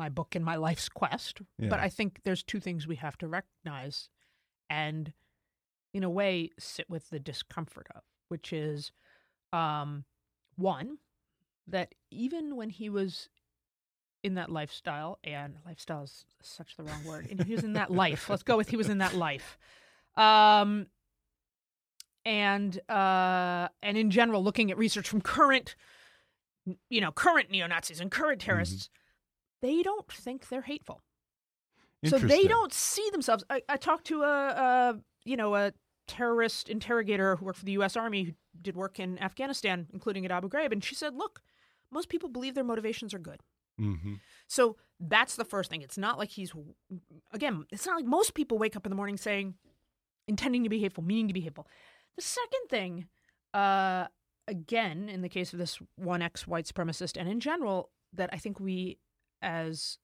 my 0.00 0.08
book 0.08 0.34
and 0.34 0.44
my 0.44 0.56
life's 0.56 0.88
quest. 0.88 1.42
Yeah. 1.58 1.68
But 1.68 1.78
I 1.78 1.90
think 1.90 2.20
there's 2.24 2.42
two 2.42 2.58
things 2.58 2.86
we 2.86 2.96
have 2.96 3.16
to 3.18 3.28
recognize, 3.28 4.08
and 4.68 5.12
in 5.92 6.02
a 6.02 6.10
way 6.10 6.50
sit 6.58 6.88
with 6.88 7.10
the 7.10 7.20
discomfort 7.20 7.86
of, 7.94 8.02
which 8.28 8.52
is, 8.52 8.92
um, 9.52 10.04
one, 10.56 10.98
that 11.66 11.94
even 12.10 12.56
when 12.56 12.70
he 12.70 12.88
was 12.88 13.28
in 14.22 14.34
that 14.34 14.50
lifestyle, 14.50 15.18
and 15.22 15.56
lifestyle 15.66 16.02
is 16.02 16.24
such 16.42 16.76
the 16.76 16.82
wrong 16.82 17.04
word, 17.04 17.28
and 17.30 17.44
he 17.44 17.54
was 17.54 17.64
in 17.64 17.74
that 17.74 17.90
life. 17.90 18.28
Let's 18.28 18.42
go 18.42 18.56
with 18.56 18.68
he 18.70 18.76
was 18.76 18.88
in 18.88 18.98
that 18.98 19.14
life. 19.14 19.58
Um, 20.16 20.86
and 22.24 22.78
uh, 22.88 23.68
and 23.82 23.96
in 23.96 24.10
general, 24.10 24.42
looking 24.42 24.70
at 24.70 24.78
research 24.78 25.08
from 25.08 25.20
current, 25.20 25.76
you 26.88 27.00
know, 27.00 27.12
current 27.12 27.50
neo 27.50 27.66
Nazis 27.66 28.00
and 28.00 28.10
current 28.10 28.40
terrorists, 28.40 28.90
they 29.62 29.82
don't 29.82 30.10
think 30.10 30.48
they're 30.48 30.62
hateful. 30.62 31.02
So 32.06 32.18
they 32.18 32.44
don't 32.48 32.72
see 32.72 33.08
themselves. 33.12 33.44
I, 33.50 33.62
I 33.68 33.76
talked 33.76 34.06
to 34.06 34.22
a, 34.22 34.48
a 34.48 35.00
you 35.24 35.36
know 35.36 35.54
a 35.54 35.72
terrorist 36.08 36.68
interrogator 36.68 37.36
who 37.36 37.44
worked 37.44 37.58
for 37.58 37.66
the 37.66 37.72
U.S. 37.72 37.96
Army 37.96 38.24
who 38.24 38.32
did 38.60 38.74
work 38.74 38.98
in 38.98 39.18
Afghanistan, 39.22 39.86
including 39.92 40.24
at 40.24 40.30
Abu 40.30 40.48
Ghraib, 40.48 40.72
and 40.72 40.82
she 40.82 40.94
said, 40.94 41.14
"Look, 41.14 41.42
most 41.92 42.08
people 42.08 42.28
believe 42.28 42.54
their 42.54 42.64
motivations 42.64 43.12
are 43.12 43.18
good." 43.18 43.40
hmm 43.78 44.14
So 44.46 44.76
that's 44.98 45.36
the 45.36 45.44
first 45.44 45.70
thing. 45.70 45.82
It's 45.82 45.96
not 45.98 46.18
like 46.18 46.30
he's, 46.30 46.52
again, 47.32 47.64
it's 47.70 47.86
not 47.86 47.96
like 47.96 48.04
most 48.04 48.34
people 48.34 48.58
wake 48.58 48.76
up 48.76 48.84
in 48.86 48.90
the 48.90 48.96
morning 48.96 49.16
saying, 49.16 49.54
intending 50.28 50.62
to 50.64 50.68
be 50.68 50.80
hateful, 50.80 51.04
meaning 51.04 51.28
to 51.28 51.34
be 51.34 51.40
hateful. 51.40 51.66
The 52.16 52.22
second 52.22 52.68
thing, 52.68 53.06
uh, 53.54 54.06
again, 54.46 55.08
in 55.08 55.22
the 55.22 55.28
case 55.28 55.52
of 55.52 55.58
this 55.58 55.78
one 55.96 56.22
ex 56.22 56.46
white 56.46 56.66
supremacist 56.66 57.18
and 57.18 57.28
in 57.28 57.40
general, 57.40 57.90
that 58.12 58.30
I 58.32 58.36
think 58.36 58.60
we 58.60 58.98
as 59.42 59.98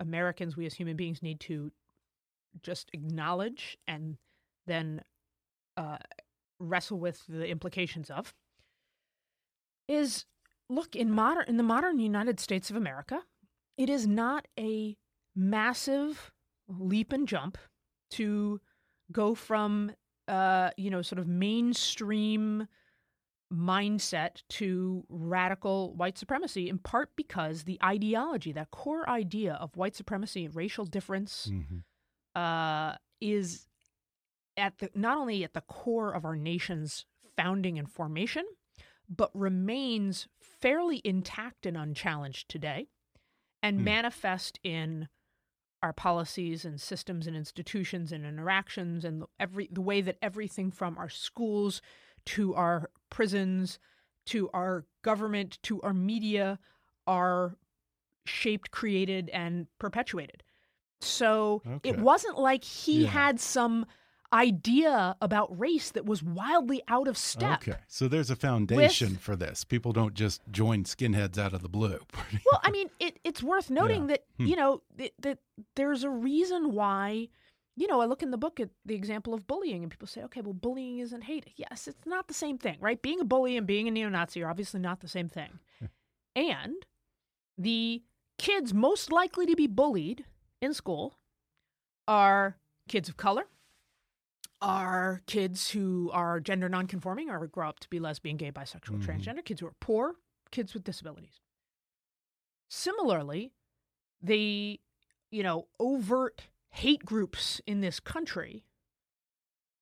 Americans, 0.00 0.56
we 0.56 0.66
as 0.66 0.74
human 0.74 0.96
beings 0.96 1.22
need 1.22 1.40
to 1.40 1.72
just 2.62 2.90
acknowledge 2.92 3.76
and 3.86 4.16
then 4.66 5.02
uh, 5.76 5.98
wrestle 6.58 6.98
with 6.98 7.22
the 7.28 7.46
implications 7.46 8.10
of 8.10 8.34
is 9.88 10.24
look 10.68 10.96
in 10.96 11.10
modern 11.10 11.44
in 11.48 11.56
the 11.56 11.62
modern 11.62 11.98
United 11.98 12.40
States 12.40 12.70
of 12.70 12.76
America, 12.76 13.22
it 13.76 13.88
is 13.88 14.06
not 14.06 14.48
a 14.58 14.96
massive 15.34 16.32
leap 16.68 17.12
and 17.12 17.28
jump 17.28 17.58
to 18.10 18.60
go 19.12 19.34
from 19.34 19.92
uh, 20.28 20.70
you 20.76 20.90
know 20.90 21.02
sort 21.02 21.18
of 21.18 21.26
mainstream 21.26 22.66
mindset 23.52 24.42
to 24.48 25.04
radical 25.08 25.94
white 25.94 26.18
supremacy 26.18 26.68
in 26.68 26.78
part 26.78 27.10
because 27.16 27.62
the 27.64 27.78
ideology 27.82 28.52
that 28.52 28.70
core 28.70 29.08
idea 29.08 29.54
of 29.54 29.76
white 29.76 29.94
supremacy 29.94 30.44
and 30.44 30.56
racial 30.56 30.84
difference 30.84 31.50
hmm 31.50 31.78
uh, 32.34 32.96
is 33.20 33.66
at 34.56 34.78
the 34.78 34.90
not 34.94 35.16
only 35.18 35.42
at 35.44 35.54
the 35.54 35.60
core 35.62 36.12
of 36.12 36.24
our 36.24 36.36
nation's 36.36 37.06
founding 37.36 37.78
and 37.78 37.90
formation, 37.90 38.44
but 39.08 39.30
remains 39.34 40.26
fairly 40.38 41.00
intact 41.04 41.64
and 41.66 41.76
unchallenged 41.76 42.48
today, 42.48 42.88
and 43.62 43.78
Hmm. 43.78 43.84
manifest 43.84 44.58
in 44.64 45.08
our 45.82 45.92
policies 45.92 46.64
and 46.64 46.80
systems 46.80 47.26
and 47.26 47.36
institutions 47.36 48.10
and 48.12 48.24
interactions 48.26 49.04
and 49.04 49.24
every 49.38 49.68
the 49.70 49.80
way 49.82 50.00
that 50.00 50.18
everything 50.20 50.70
from 50.70 50.98
our 50.98 51.08
schools 51.08 51.80
to 52.24 52.54
our 52.54 52.90
prisons 53.10 53.78
to 54.26 54.50
our 54.52 54.84
government 55.02 55.58
to 55.62 55.80
our 55.82 55.94
media 55.94 56.58
are 57.06 57.54
shaped, 58.24 58.70
created, 58.70 59.30
and 59.30 59.66
perpetuated. 59.78 60.42
So 61.00 61.62
it 61.84 61.98
wasn't 61.98 62.38
like 62.38 62.64
he 62.64 63.02
Yeah. 63.04 63.10
had 63.10 63.40
some 63.40 63.86
idea 64.32 65.16
about 65.20 65.56
race 65.58 65.92
that 65.92 66.04
was 66.04 66.22
wildly 66.22 66.82
out 66.88 67.06
of 67.06 67.16
step. 67.16 67.62
Okay, 67.62 67.78
so 67.86 68.08
there's 68.08 68.28
a 68.30 68.34
foundation 68.36 69.16
for 69.16 69.36
this. 69.36 69.62
People 69.62 69.92
don't 69.92 70.14
just 70.14 70.42
join 70.50 70.82
skinheads 70.82 71.38
out 71.38 71.52
of 71.52 71.62
the 71.62 71.68
blue. 71.68 72.00
Well, 72.50 72.60
I 72.64 72.70
mean, 72.72 72.90
it, 72.98 73.18
it's 73.22 73.42
worth 73.42 73.70
noting 73.70 74.02
Yeah. 74.02 74.06
that 74.08 74.24
Hmm. 74.38 74.46
you 74.46 74.56
know 74.56 74.82
that, 74.96 75.12
that 75.20 75.38
there's 75.76 76.02
a 76.02 76.10
reason 76.10 76.72
why. 76.72 77.28
You 77.78 77.86
know, 77.88 78.00
I 78.00 78.06
look 78.06 78.22
in 78.22 78.30
the 78.30 78.38
book 78.38 78.58
at 78.58 78.70
the 78.86 78.94
example 78.94 79.34
of 79.34 79.46
bullying, 79.46 79.82
and 79.82 79.90
people 79.90 80.06
say, 80.08 80.22
"Okay, 80.22 80.40
well, 80.40 80.54
bullying 80.54 80.98
isn't 80.98 81.22
hate." 81.24 81.52
Yes, 81.56 81.86
it's 81.86 82.06
not 82.06 82.26
the 82.26 82.34
same 82.34 82.56
thing, 82.56 82.78
right? 82.80 83.00
Being 83.02 83.20
a 83.20 83.24
bully 83.24 83.56
and 83.56 83.66
being 83.66 83.86
a 83.86 83.90
neo-Nazi 83.90 84.42
are 84.42 84.48
obviously 84.50 84.80
not 84.80 85.00
the 85.00 85.08
same 85.08 85.28
thing. 85.28 85.60
and 86.34 86.84
the 87.56 88.02
kids 88.38 88.74
most 88.74 89.10
likely 89.12 89.46
to 89.46 89.56
be 89.56 89.66
bullied 89.66 90.26
in 90.60 90.74
school 90.74 91.18
are 92.08 92.58
kids 92.88 93.08
of 93.08 93.16
color, 93.16 93.46
are 94.60 95.22
kids 95.26 95.70
who 95.70 96.10
are 96.12 96.40
gender 96.40 96.68
nonconforming 96.68 97.30
or 97.30 97.46
grow 97.46 97.68
up 97.68 97.78
to 97.80 97.88
be 97.88 97.98
lesbian, 97.98 98.36
gay, 98.36 98.50
bisexual, 98.52 98.98
Mhm. 99.00 99.04
transgender, 99.04 99.44
kids 99.44 99.60
who 99.60 99.66
are 99.66 99.74
poor, 99.80 100.16
kids 100.50 100.74
with 100.74 100.84
disabilities. 100.84 101.40
Similarly, 102.68 103.52
the 104.20 104.80
you 105.30 105.42
know 105.42 105.68
overt 105.78 106.48
hate 106.70 107.04
groups 107.04 107.60
in 107.66 107.80
this 107.80 108.00
country 108.00 108.64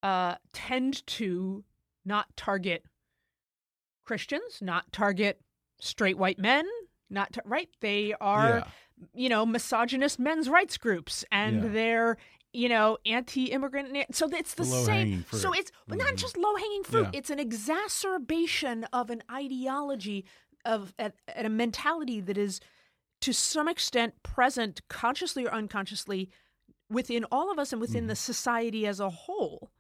uh, 0.03 0.37
tend 0.53 1.07
to 1.07 1.65
not 2.05 2.27
target 2.37 2.85
Christians, 4.05 4.59
not 4.61 4.93
target 4.93 5.41
straight 5.81 6.19
white 6.19 6.39
men, 6.39 6.67
not 7.11 7.37
right. 7.45 7.69
They 7.81 8.13
are 8.21 8.59
Yeah. 8.59 8.65
you 9.15 9.29
know 9.29 9.45
misogynist 9.47 10.19
men's 10.19 10.49
rights 10.49 10.77
groups, 10.77 11.25
and 11.33 11.63
Yeah. 11.65 11.69
they're 11.71 12.19
you 12.53 12.69
know 12.69 12.99
anti-immigrant. 13.07 14.15
So 14.15 14.29
it's 14.29 14.55
the 14.55 14.65
Low-hanging 14.65 15.25
same. 15.25 15.41
So 15.41 15.53
it's 15.53 15.73
but 15.89 15.99
not 15.99 16.17
just 16.17 16.37
low 16.37 16.55
hanging 16.57 16.85
fruit. 16.85 17.05
Yeah. 17.13 17.19
It's 17.19 17.31
an 17.31 17.41
exacerbation 17.41 18.85
of 18.93 19.11
an 19.11 19.23
ideology 19.31 20.25
of 20.65 20.95
at, 20.99 21.15
at 21.29 21.45
a 21.47 21.51
mentality 21.51 22.21
that 22.21 22.39
is 22.39 22.61
to 23.21 23.33
some 23.33 23.69
extent 23.69 24.23
present 24.23 24.83
consciously 24.89 25.47
or 25.47 25.53
unconsciously 25.53 26.31
within 26.95 27.25
all 27.31 27.51
of 27.51 27.59
us 27.59 27.73
and 27.73 27.81
within 27.81 28.07
the 28.07 28.15
mm-hmm. 28.15 28.33
society 28.33 28.87
as 28.87 29.01
a 29.01 29.11
whole. 29.11 29.71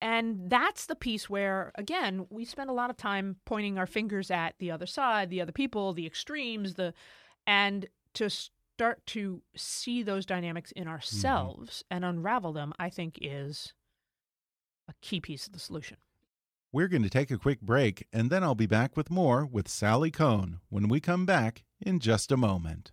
And 0.00 0.48
that's 0.48 0.86
the 0.86 0.94
piece 0.94 1.28
where, 1.28 1.72
again, 1.74 2.26
we 2.30 2.46
spend 2.46 2.70
a 2.70 2.74
lot 2.74 2.88
of 2.88 2.96
time 2.96 3.36
pointing 3.44 3.76
our 3.76 3.86
fingers 3.86 4.30
at 4.30 4.54
the 4.58 4.70
other 4.70 4.86
side, 4.86 5.28
the 5.28 5.42
other 5.42 5.52
people, 5.52 5.92
the 5.92 6.06
extremes, 6.06 6.74
the 6.74 6.94
and 7.46 7.86
to 8.14 8.30
start 8.30 9.04
to 9.06 9.42
see 9.54 10.02
those 10.02 10.24
dynamics 10.24 10.72
in 10.72 10.84
mm-hmm. 10.84 10.92
ourselves 10.92 11.84
and 11.90 12.04
unravel 12.04 12.54
them, 12.54 12.72
I 12.78 12.88
think 12.88 13.18
is 13.20 13.74
a 14.88 14.94
key 15.02 15.20
piece 15.20 15.46
of 15.46 15.52
the 15.52 15.58
solution. 15.58 15.98
We're 16.72 16.88
going 16.88 17.02
to 17.02 17.10
take 17.10 17.30
a 17.30 17.38
quick 17.38 17.60
break, 17.60 18.06
and 18.12 18.30
then 18.30 18.44
I'll 18.44 18.54
be 18.54 18.66
back 18.66 18.96
with 18.96 19.10
more 19.10 19.44
with 19.44 19.68
Sally 19.68 20.10
Kohn 20.10 20.60
when 20.68 20.88
we 20.88 21.00
come 21.00 21.26
back 21.26 21.64
in 21.80 21.98
just 21.98 22.32
a 22.32 22.36
moment. 22.36 22.92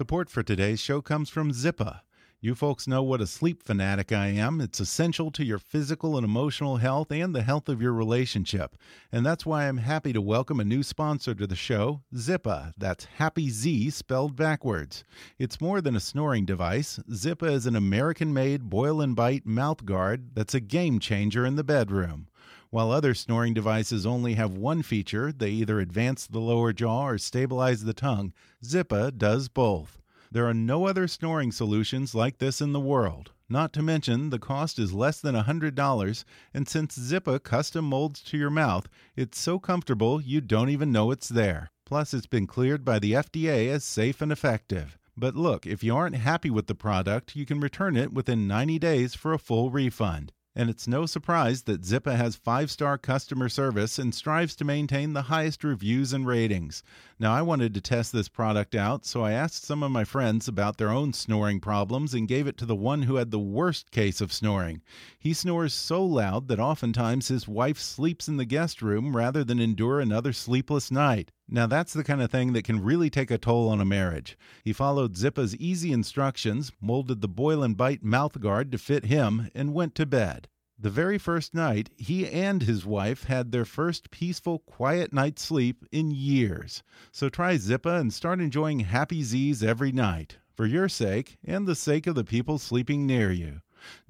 Support 0.00 0.30
for 0.30 0.42
today's 0.42 0.80
show 0.80 1.02
comes 1.02 1.28
from 1.28 1.52
Zyppah. 1.52 2.00
You 2.40 2.54
folks 2.54 2.88
know 2.88 3.02
what 3.02 3.20
a 3.20 3.26
sleep 3.26 3.62
fanatic 3.62 4.12
I 4.12 4.28
am. 4.28 4.58
It's 4.58 4.80
essential 4.80 5.30
to 5.32 5.44
your 5.44 5.58
physical 5.58 6.16
and 6.16 6.24
emotional 6.24 6.78
health 6.78 7.12
and 7.12 7.34
the 7.34 7.42
health 7.42 7.68
of 7.68 7.82
your 7.82 7.92
relationship. 7.92 8.78
And 9.12 9.26
that's 9.26 9.44
why 9.44 9.68
I'm 9.68 9.76
happy 9.76 10.14
to 10.14 10.22
welcome 10.22 10.58
a 10.58 10.64
new 10.64 10.82
sponsor 10.82 11.34
to 11.34 11.46
the 11.46 11.54
show, 11.54 12.00
Zyppah. 12.14 12.72
That's 12.78 13.04
Happy 13.04 13.50
Z 13.50 13.90
spelled 13.90 14.36
backwards. 14.36 15.04
It's 15.38 15.60
more 15.60 15.82
than 15.82 15.94
a 15.94 16.00
snoring 16.00 16.46
device. 16.46 16.98
Zippa 17.12 17.52
is 17.52 17.66
an 17.66 17.76
American 17.76 18.32
made 18.32 18.70
boil 18.70 19.02
and 19.02 19.14
bite 19.14 19.44
mouth 19.44 19.84
guard 19.84 20.34
that's 20.34 20.54
a 20.54 20.60
game 20.60 20.98
changer 20.98 21.44
in 21.44 21.56
the 21.56 21.62
bedroom. 21.62 22.29
While 22.72 22.92
other 22.92 23.14
snoring 23.14 23.52
devices 23.52 24.06
only 24.06 24.34
have 24.34 24.56
one 24.56 24.82
feature, 24.82 25.32
they 25.32 25.50
either 25.50 25.80
advance 25.80 26.24
the 26.24 26.38
lower 26.38 26.72
jaw 26.72 27.08
or 27.08 27.18
stabilize 27.18 27.82
the 27.82 27.92
tongue, 27.92 28.32
Zyppah 28.64 29.18
does 29.18 29.48
both. 29.48 30.00
There 30.30 30.46
are 30.46 30.54
no 30.54 30.86
other 30.86 31.08
snoring 31.08 31.50
solutions 31.50 32.14
like 32.14 32.38
this 32.38 32.60
in 32.60 32.72
the 32.72 32.78
world. 32.78 33.32
Not 33.48 33.72
to 33.72 33.82
mention, 33.82 34.30
the 34.30 34.38
cost 34.38 34.78
is 34.78 34.92
less 34.92 35.20
than 35.20 35.34
$100, 35.34 36.24
and 36.54 36.68
since 36.68 36.96
Zyppah 36.96 37.42
custom 37.42 37.86
molds 37.86 38.22
to 38.22 38.38
your 38.38 38.50
mouth, 38.50 38.88
it's 39.16 39.40
so 39.40 39.58
comfortable 39.58 40.20
you 40.20 40.40
don't 40.40 40.70
even 40.70 40.92
know 40.92 41.10
it's 41.10 41.28
there. 41.28 41.72
Plus, 41.84 42.14
it's 42.14 42.28
been 42.28 42.46
cleared 42.46 42.84
by 42.84 43.00
the 43.00 43.14
FDA 43.14 43.68
as 43.68 43.82
safe 43.82 44.20
and 44.20 44.30
effective. 44.30 44.96
But 45.16 45.34
look, 45.34 45.66
if 45.66 45.82
you 45.82 45.96
aren't 45.96 46.14
happy 46.14 46.50
with 46.50 46.68
the 46.68 46.76
product, 46.76 47.34
you 47.34 47.44
can 47.44 47.58
return 47.58 47.96
it 47.96 48.12
within 48.12 48.46
90 48.46 48.78
days 48.78 49.16
for 49.16 49.32
a 49.32 49.38
full 49.40 49.72
refund. 49.72 50.32
And 50.60 50.68
it's 50.68 50.86
no 50.86 51.06
surprise 51.06 51.62
that 51.62 51.80
Zyppah 51.80 52.18
has 52.18 52.36
five 52.36 52.70
star 52.70 52.98
customer 52.98 53.48
service 53.48 53.98
and 53.98 54.14
strives 54.14 54.54
to 54.56 54.64
maintain 54.66 55.14
the 55.14 55.22
highest 55.22 55.64
reviews 55.64 56.12
and 56.12 56.26
ratings. 56.26 56.82
Now, 57.20 57.34
I 57.34 57.42
wanted 57.42 57.74
to 57.74 57.82
test 57.82 58.14
this 58.14 58.30
product 58.30 58.74
out, 58.74 59.04
so 59.04 59.22
I 59.22 59.32
asked 59.32 59.66
some 59.66 59.82
of 59.82 59.90
my 59.90 60.04
friends 60.04 60.48
about 60.48 60.78
their 60.78 60.88
own 60.88 61.12
snoring 61.12 61.60
problems 61.60 62.14
and 62.14 62.26
gave 62.26 62.46
it 62.46 62.56
to 62.56 62.64
the 62.64 62.74
one 62.74 63.02
who 63.02 63.16
had 63.16 63.30
the 63.30 63.38
worst 63.38 63.90
case 63.90 64.22
of 64.22 64.32
snoring. 64.32 64.80
He 65.18 65.34
snores 65.34 65.74
so 65.74 66.02
loud 66.02 66.48
that 66.48 66.58
oftentimes 66.58 67.28
his 67.28 67.46
wife 67.46 67.78
sleeps 67.78 68.26
in 68.26 68.38
the 68.38 68.46
guest 68.46 68.80
room 68.80 69.14
rather 69.14 69.44
than 69.44 69.60
endure 69.60 70.00
another 70.00 70.32
sleepless 70.32 70.90
night. 70.90 71.30
Now, 71.46 71.66
that's 71.66 71.92
the 71.92 72.04
kind 72.04 72.22
of 72.22 72.30
thing 72.30 72.54
that 72.54 72.64
can 72.64 72.82
really 72.82 73.10
take 73.10 73.30
a 73.30 73.36
toll 73.36 73.68
on 73.68 73.82
a 73.82 73.84
marriage. 73.84 74.38
He 74.64 74.72
followed 74.72 75.18
Zyppah's 75.18 75.54
easy 75.56 75.92
instructions, 75.92 76.72
molded 76.80 77.20
the 77.20 77.28
boil 77.28 77.62
and 77.62 77.76
bite 77.76 78.02
mouth 78.02 78.40
guard 78.40 78.72
to 78.72 78.78
fit 78.78 79.04
him, 79.04 79.50
and 79.54 79.74
went 79.74 79.94
to 79.96 80.06
bed. 80.06 80.48
The 80.82 80.88
very 80.88 81.18
first 81.18 81.52
night, 81.52 81.90
he 81.98 82.26
and 82.26 82.62
his 82.62 82.86
wife 82.86 83.24
had 83.24 83.52
their 83.52 83.66
first 83.66 84.10
peaceful, 84.10 84.60
quiet 84.60 85.12
night's 85.12 85.42
sleep 85.42 85.84
in 85.92 86.10
years. 86.10 86.82
So 87.12 87.28
try 87.28 87.56
Zyppah 87.56 88.00
and 88.00 88.14
start 88.14 88.40
enjoying 88.40 88.80
happy 88.80 89.22
Z's 89.22 89.62
every 89.62 89.92
night, 89.92 90.38
for 90.56 90.64
your 90.64 90.88
sake 90.88 91.36
and 91.44 91.66
the 91.66 91.74
sake 91.74 92.06
of 92.06 92.14
the 92.14 92.24
people 92.24 92.56
sleeping 92.56 93.06
near 93.06 93.30
you. 93.30 93.60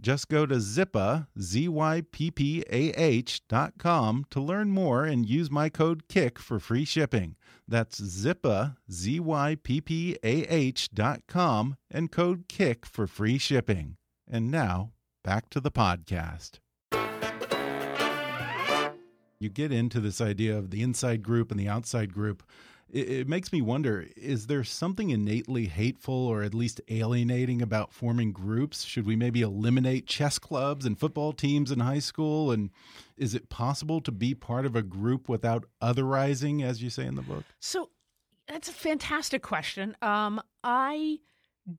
Just 0.00 0.28
go 0.28 0.46
to 0.46 0.56
Zyppah, 0.56 1.26
Z-Y-P-P-A-H 1.40 3.42
dot 3.48 3.72
com 3.78 4.24
to 4.30 4.40
learn 4.40 4.70
more 4.70 5.04
and 5.04 5.28
use 5.28 5.50
my 5.50 5.68
code 5.68 6.06
KICK 6.06 6.38
for 6.38 6.61
free 6.61 6.85
shipping. 6.85 7.35
That's 7.66 8.00
Zyppah, 8.00 8.76
Z-Y-P-P-A-H 8.92 10.90
dot 10.94 11.22
com 11.26 11.76
and 11.90 12.12
code 12.12 12.44
KICK 12.48 12.87
for 12.87 13.09
free 13.09 13.38
shipping. 13.38 13.96
And 14.30 14.52
now, 14.52 14.92
back 15.22 15.50
to 15.50 15.61
the 15.61 15.70
podcast. 15.70 16.59
You 19.38 19.48
get 19.48 19.72
into 19.72 20.00
this 20.00 20.20
idea 20.20 20.56
of 20.56 20.70
the 20.70 20.83
inside 20.83 21.22
group 21.22 21.50
and 21.50 21.59
the 21.59 21.68
outside 21.68 22.12
group. 22.12 22.42
It, 22.90 23.09
it, 23.09 23.28
makes 23.28 23.52
me 23.52 23.62
wonder 23.62 24.09
is 24.16 24.48
there 24.48 24.64
something 24.64 25.11
innately 25.11 25.66
hateful 25.66 26.14
or 26.14 26.42
at 26.42 26.54
least 26.54 26.80
alienating 26.88 27.62
about 27.62 27.92
forming 27.92 28.33
groups? 28.33 28.83
Should 28.83 29.06
we 29.06 29.16
maybe 29.16 29.42
eliminate 29.42 30.06
chess 30.06 30.38
clubs 30.38 30.85
and 30.85 30.98
football 30.98 31.33
teams 31.33 31.70
in 31.70 31.80
high 31.80 32.00
school? 32.00 32.50
And 32.50 32.70
is 33.16 33.35
it 33.35 33.48
possible 33.48 34.00
to 34.02 34.12
be 34.12 34.35
part 34.35 34.66
of 34.66 34.74
a 34.74 34.83
group 34.83 35.28
without 35.28 35.64
otherizing, 35.80 36.62
as 36.62 36.83
you 36.83 36.90
say 36.90 37.06
in 37.06 37.14
the 37.14 37.22
book? 37.22 37.44
So 37.61 37.90
that's 38.48 38.68
a 38.68 38.72
fantastic 38.72 39.42
question. 39.42 39.96
Um, 40.02 40.42
I 40.64 41.20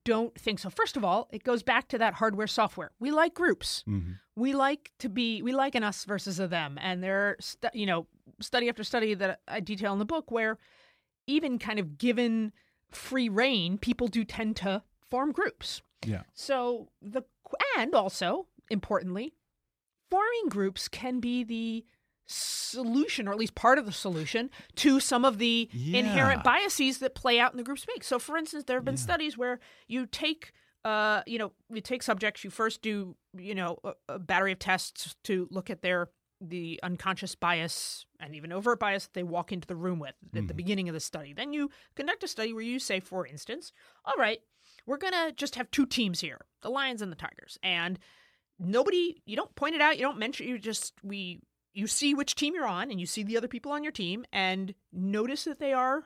don't 0.06 0.34
think 0.39 0.60
so. 0.60 0.70
First 0.70 0.98
of 0.98 1.04
all, 1.04 1.28
it 1.32 1.44
goes 1.44 1.63
back 1.63 1.88
to 1.89 1.98
that 1.98 2.15
hardware 2.15 2.48
software. 2.48 2.91
We 3.00 3.12
like 3.12 3.34
groups. 3.34 3.84
Mm-hmm. 3.88 4.13
We 4.36 4.54
like 4.54 4.91
to 5.00 5.10
be 5.10 5.41
we 5.41 5.54
like 5.54 5.76
an 5.76 5.84
us 5.84 6.06
versus 6.06 6.39
a 6.39 6.48
them, 6.48 6.78
and 6.82 7.04
there, 7.04 7.38
stu- 7.39 7.70
you 7.74 7.86
know, 7.86 8.08
study 8.39 8.70
after 8.70 8.84
study 8.84 9.13
that 9.15 9.41
I 9.48 9.60
detail 9.60 9.94
in 9.94 10.00
the 10.00 10.06
book 10.06 10.32
where 10.32 10.58
even 11.28 11.60
kind 11.60 11.80
of 11.80 11.98
given 11.98 12.54
free 12.89 13.30
reign, 13.30 13.78
people 13.78 14.08
do 14.08 14.24
tend 14.24 14.56
to 14.58 14.84
form 15.10 15.32
groups. 15.32 15.82
Yeah. 16.06 16.24
So 16.34 16.89
the 17.02 17.24
and 17.78 17.94
also 17.94 18.48
importantly, 18.70 19.34
forming 20.10 20.50
groups 20.50 20.88
can 20.88 21.20
be 21.20 21.44
the 21.44 21.86
solution, 22.32 23.28
or 23.28 23.32
at 23.32 23.38
least 23.38 23.56
part 23.56 23.78
of 23.78 23.86
the 23.86 23.91
solution, 23.91 24.50
to 24.76 25.00
some 25.00 25.26
of 25.26 25.38
the 25.38 25.70
Yeah. 25.74 26.00
inherent 26.00 26.44
biases 26.44 27.00
that 27.00 27.15
play 27.15 27.39
out 27.39 27.52
in 27.52 27.58
the 27.58 27.63
group 27.63 27.80
speak. 27.80 28.04
So, 28.04 28.20
for 28.20 28.38
instance, 28.38 28.63
there 28.65 28.78
have 28.78 28.86
been 28.86 28.96
Yeah. 28.96 29.02
studies 29.02 29.38
where 29.38 29.60
you 29.88 30.06
take, 30.06 30.52
uh, 30.86 31.22
you 31.28 31.38
know, 31.38 31.52
you 31.70 31.82
take 31.82 32.04
subjects, 32.04 32.44
you 32.44 32.50
first 32.50 32.82
do, 32.82 33.15
you 33.38 33.54
know, 33.56 33.78
a, 33.84 33.94
a 34.10 34.20
battery 34.20 34.52
of 34.54 34.60
tests 34.60 35.15
to 35.24 35.48
look 35.52 35.70
at 35.70 35.82
their 35.82 36.10
the 36.44 36.80
unconscious 36.82 37.36
bias 37.36 38.08
and 38.20 38.36
even 38.36 38.52
overt 38.52 38.80
bias 38.80 39.04
that 39.06 39.13
they 39.13 39.22
walk 39.22 39.52
into 39.52 39.67
the 39.67 39.76
room 39.76 40.00
with 40.00 40.15
at 40.36 40.48
the 40.48 40.56
beginning 40.56 40.89
of 40.89 40.94
the 40.94 41.00
study. 41.00 41.34
Then 41.34 41.54
you 41.54 41.70
conduct 41.96 42.24
a 42.24 42.28
study 42.28 42.52
where 42.52 42.63
you 42.63 42.80
say, 42.80 43.00
for 43.00 43.28
instance, 43.28 43.72
all 44.06 44.15
right, 44.17 44.39
we're 44.88 44.98
gonna 44.98 45.32
just 45.34 45.54
have 45.54 45.70
two 45.70 45.86
teams 45.86 46.20
here, 46.22 46.48
the 46.63 46.70
Lions 46.72 47.00
and 47.04 47.12
the 47.12 47.15
Tigers, 47.15 47.60
and 47.62 48.00
nobody 48.58 49.22
you 49.26 49.36
don't 49.36 49.54
point 49.56 49.76
it 49.76 49.82
out 49.82 49.98
you 49.98 50.04
don't 50.04 50.17
mention 50.20 50.48
you 50.48 50.58
just 50.60 50.94
we 51.04 51.41
you 51.73 51.88
see 51.88 52.13
which 52.13 52.36
team 52.36 52.53
you're 52.53 52.65
on 52.67 52.91
and 52.91 52.99
you 52.99 53.05
see 53.05 53.23
the 53.23 53.38
other 53.38 53.47
people 53.47 53.71
on 53.71 53.84
your 53.84 53.91
team 53.91 54.25
and 54.31 54.73
notice 54.91 55.43
that 55.45 55.60
they 55.60 55.73
are 55.73 56.05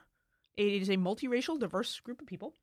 it 0.56 0.66
is 0.82 0.88
a 0.88 0.96
multiracial 0.96 1.58
diverse 1.58 2.00
group 2.00 2.20
of 2.20 2.26
people 2.26 2.54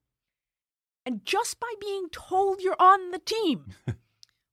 and 1.06 1.26
just 1.26 1.60
by 1.60 1.72
being 1.82 2.08
told 2.12 2.62
you're 2.62 2.76
on 2.80 3.12
the 3.12 3.20
team 3.20 3.66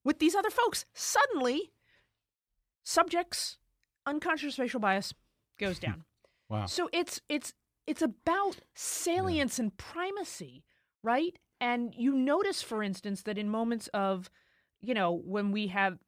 with 0.04 0.18
these 0.18 0.34
other 0.34 0.50
folks 0.50 0.84
suddenly 0.94 1.70
subjects 2.82 3.58
unconscious 4.06 4.58
racial 4.58 4.80
bias 4.80 5.14
goes 5.58 5.78
down 5.86 6.04
Wow. 6.48 6.66
so 6.66 6.88
it's 6.92 7.20
it's 7.28 7.52
it's 7.86 8.02
about 8.02 8.58
salience 8.74 9.58
and 9.58 9.76
primacy, 9.76 10.62
right? 11.02 11.36
And 11.60 11.92
you 11.96 12.14
notice, 12.14 12.62
for 12.62 12.82
instance, 12.84 13.22
that 13.22 13.36
in 13.38 13.48
moments 13.48 13.88
of, 13.94 14.30
you 14.80 14.94
know, 14.94 15.10
when 15.12 15.50
we 15.50 15.68
have 15.68 15.98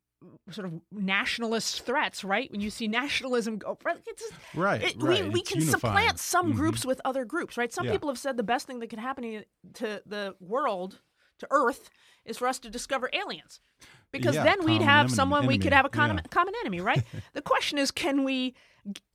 sort 0.50 0.66
of 0.66 0.80
nationalist 0.90 1.82
threats, 1.82 2.24
right? 2.24 2.50
When 2.50 2.60
you 2.60 2.70
see 2.70 2.88
nationalism 2.88 3.58
go, 3.58 3.78
right, 3.84 3.98
it's 4.06 4.22
just- 4.22 4.34
Right, 4.54 4.82
it- 4.82 4.96
right. 5.02 5.24
we, 5.24 5.30
we 5.30 5.42
can 5.42 5.60
unifying. 5.60 5.80
supplant 5.80 6.18
some 6.18 6.52
Mhm. 6.52 6.56
groups 6.56 6.84
with 6.84 7.00
other 7.04 7.24
groups, 7.24 7.56
right? 7.56 7.72
Some 7.72 7.86
Yeah. 7.86 7.92
people 7.92 8.08
have 8.08 8.18
said 8.18 8.36
the 8.36 8.42
best 8.42 8.66
thing 8.66 8.80
that 8.80 8.88
could 8.90 8.98
happen 8.98 9.44
to 9.74 10.02
the 10.06 10.34
world, 10.40 11.00
to 11.38 11.46
Earth, 11.50 11.90
is 12.24 12.38
for 12.38 12.46
us 12.48 12.58
to 12.60 12.70
discover 12.70 13.10
aliens. 13.12 13.60
Because 14.12 14.34
Yeah, 14.34 14.44
then 14.44 14.64
we'd 14.64 14.82
have 14.82 15.06
enemy- 15.06 15.14
someone 15.14 15.46
we 15.46 15.58
could 15.58 15.72
have 15.72 15.86
a 15.86 15.88
common, 15.88 16.16
yeah. 16.18 16.22
common 16.30 16.54
enemy, 16.60 16.80
right? 16.80 17.02
the 17.32 17.42
question 17.42 17.78
is, 17.78 17.90
can 17.90 18.24
we 18.24 18.54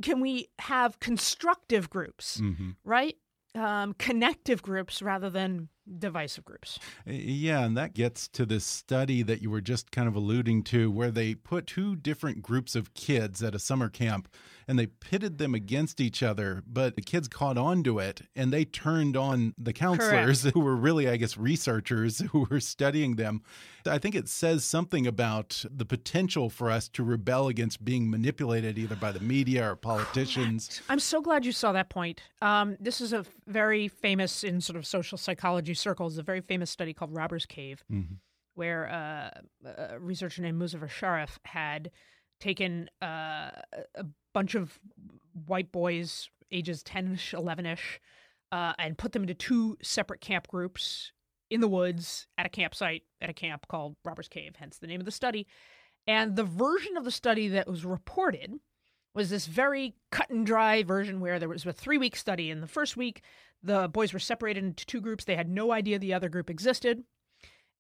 can 0.02 0.22
we 0.22 0.48
have 0.60 0.98
constructive 1.02 1.90
groups, 1.90 2.40
hmm 2.40 2.72
right? 2.86 3.18
Um, 3.54 3.94
connective 3.96 4.62
groups 4.62 5.02
rather 5.02 5.30
than 5.30 5.68
divisive 6.00 6.46
groups. 6.46 6.80
Yeah, 7.06 7.64
and 7.64 7.78
that 7.78 7.94
gets 7.94 8.28
to 8.30 8.46
this 8.46 8.66
study 8.66 9.22
that 9.24 9.42
you 9.42 9.50
were 9.50 9.62
just 9.62 9.92
kind 9.92 10.08
of 10.08 10.16
alluding 10.16 10.64
to, 10.64 10.92
where 10.92 11.12
they 11.12 11.36
put 11.36 11.68
two 11.68 11.96
different 11.96 12.42
groups 12.42 12.76
of 12.76 12.94
kids 12.94 13.42
at 13.42 13.56
a 13.56 13.60
summer 13.60 13.90
camp 13.90 14.28
and 14.68 14.78
they 14.78 14.88
pitted 14.88 15.38
them 15.38 15.56
against 15.56 16.02
each 16.02 16.22
other, 16.22 16.62
but 16.68 16.96
the 16.96 17.02
kids 17.02 17.28
caught 17.28 17.58
on 17.58 17.84
to 17.84 18.00
it 18.00 18.22
and 18.36 18.52
they 18.52 18.66
turned 18.66 19.16
on 19.16 19.54
the 19.58 19.72
counselors 19.72 20.44
who 20.44 20.60
were 20.60 20.76
really, 20.76 21.08
I 21.08 21.16
guess, 21.16 21.38
researchers 21.38 22.20
who 22.32 22.48
were 22.50 22.60
studying 22.60 23.16
them. 23.16 23.42
I 23.86 23.98
think 24.00 24.16
it 24.16 24.28
says 24.28 24.66
something 24.66 25.08
about 25.08 25.64
the 25.70 25.86
potential 25.86 26.50
for 26.50 26.70
us 26.70 26.90
to 26.90 27.04
rebel 27.04 27.48
against 27.48 27.86
being 27.86 28.10
manipulated 28.10 28.78
either 28.78 28.98
by 28.98 29.14
the 29.14 29.22
media 29.22 29.72
or 29.72 29.78
politicians. 29.78 30.82
I'm 30.90 31.00
so 31.00 31.22
glad 31.22 31.46
you 31.46 31.54
saw 31.54 31.72
that 31.72 31.90
point. 31.90 32.22
Um, 32.42 32.76
this 32.82 33.00
is 33.00 33.14
a 33.14 33.26
very 33.48 33.88
famous 33.88 34.44
in 34.44 34.60
sort 34.60 34.76
of 34.76 34.86
social 34.86 35.18
psychology 35.18 35.74
circles, 35.78 36.18
a 36.18 36.24
very 36.24 36.42
famous 36.42 36.70
study 36.70 36.94
called 36.94 37.14
Robber's 37.14 37.46
Cave, 37.46 37.84
Mhm. 37.92 38.18
where 38.56 38.88
uh, 38.90 39.42
a 39.66 40.00
researcher 40.00 40.42
named 40.42 40.62
Muzafer 40.62 40.90
Sherif 40.90 41.38
had 41.46 41.92
taken 42.40 42.90
uh, 43.02 43.52
a 43.96 44.06
bunch 44.34 44.56
of 44.56 44.80
white 45.46 45.72
boys, 45.72 46.30
ages 46.52 46.84
10ish, 46.84 47.34
11ish, 47.34 48.00
uh, 48.52 48.74
and 48.80 48.98
put 48.98 49.12
them 49.12 49.24
into 49.24 49.34
two 49.34 49.78
separate 49.82 50.22
camp 50.22 50.48
groups 50.48 51.12
in 51.50 51.62
the 51.62 51.68
woods 51.68 52.28
at 52.38 52.46
a 52.46 52.50
campsite 52.50 53.04
at 53.22 53.30
a 53.30 53.34
camp 53.34 53.68
called 53.68 53.96
Robber's 54.06 54.28
Cave, 54.28 54.56
hence 54.58 54.78
the 54.78 54.88
name 54.88 55.00
of 55.02 55.06
the 55.06 55.12
study. 55.12 55.48
And 56.06 56.36
the 56.36 56.44
version 56.44 56.96
of 56.98 57.04
the 57.04 57.12
study 57.12 57.48
that 57.50 57.68
was 57.68 57.84
reported 57.86 58.60
was 59.18 59.30
this 59.30 59.48
very 59.48 59.96
cut 60.12 60.30
and 60.30 60.46
dry 60.46 60.84
version 60.84 61.20
where 61.20 61.40
there 61.40 61.50
was 61.50 61.66
a 61.66 61.74
three 61.74 61.98
week 61.98 62.16
study. 62.16 62.50
In 62.50 62.62
the 62.62 62.68
first 62.68 62.96
week, 62.96 63.22
the 63.62 63.90
boys 63.90 64.14
were 64.14 64.20
separated 64.20 64.64
into 64.64 64.86
two 64.86 65.02
groups. 65.02 65.26
They 65.26 65.36
had 65.36 65.50
no 65.50 65.72
idea 65.74 66.00
the 66.00 66.14
other 66.14 66.30
group 66.30 66.50
existed. 66.50 67.04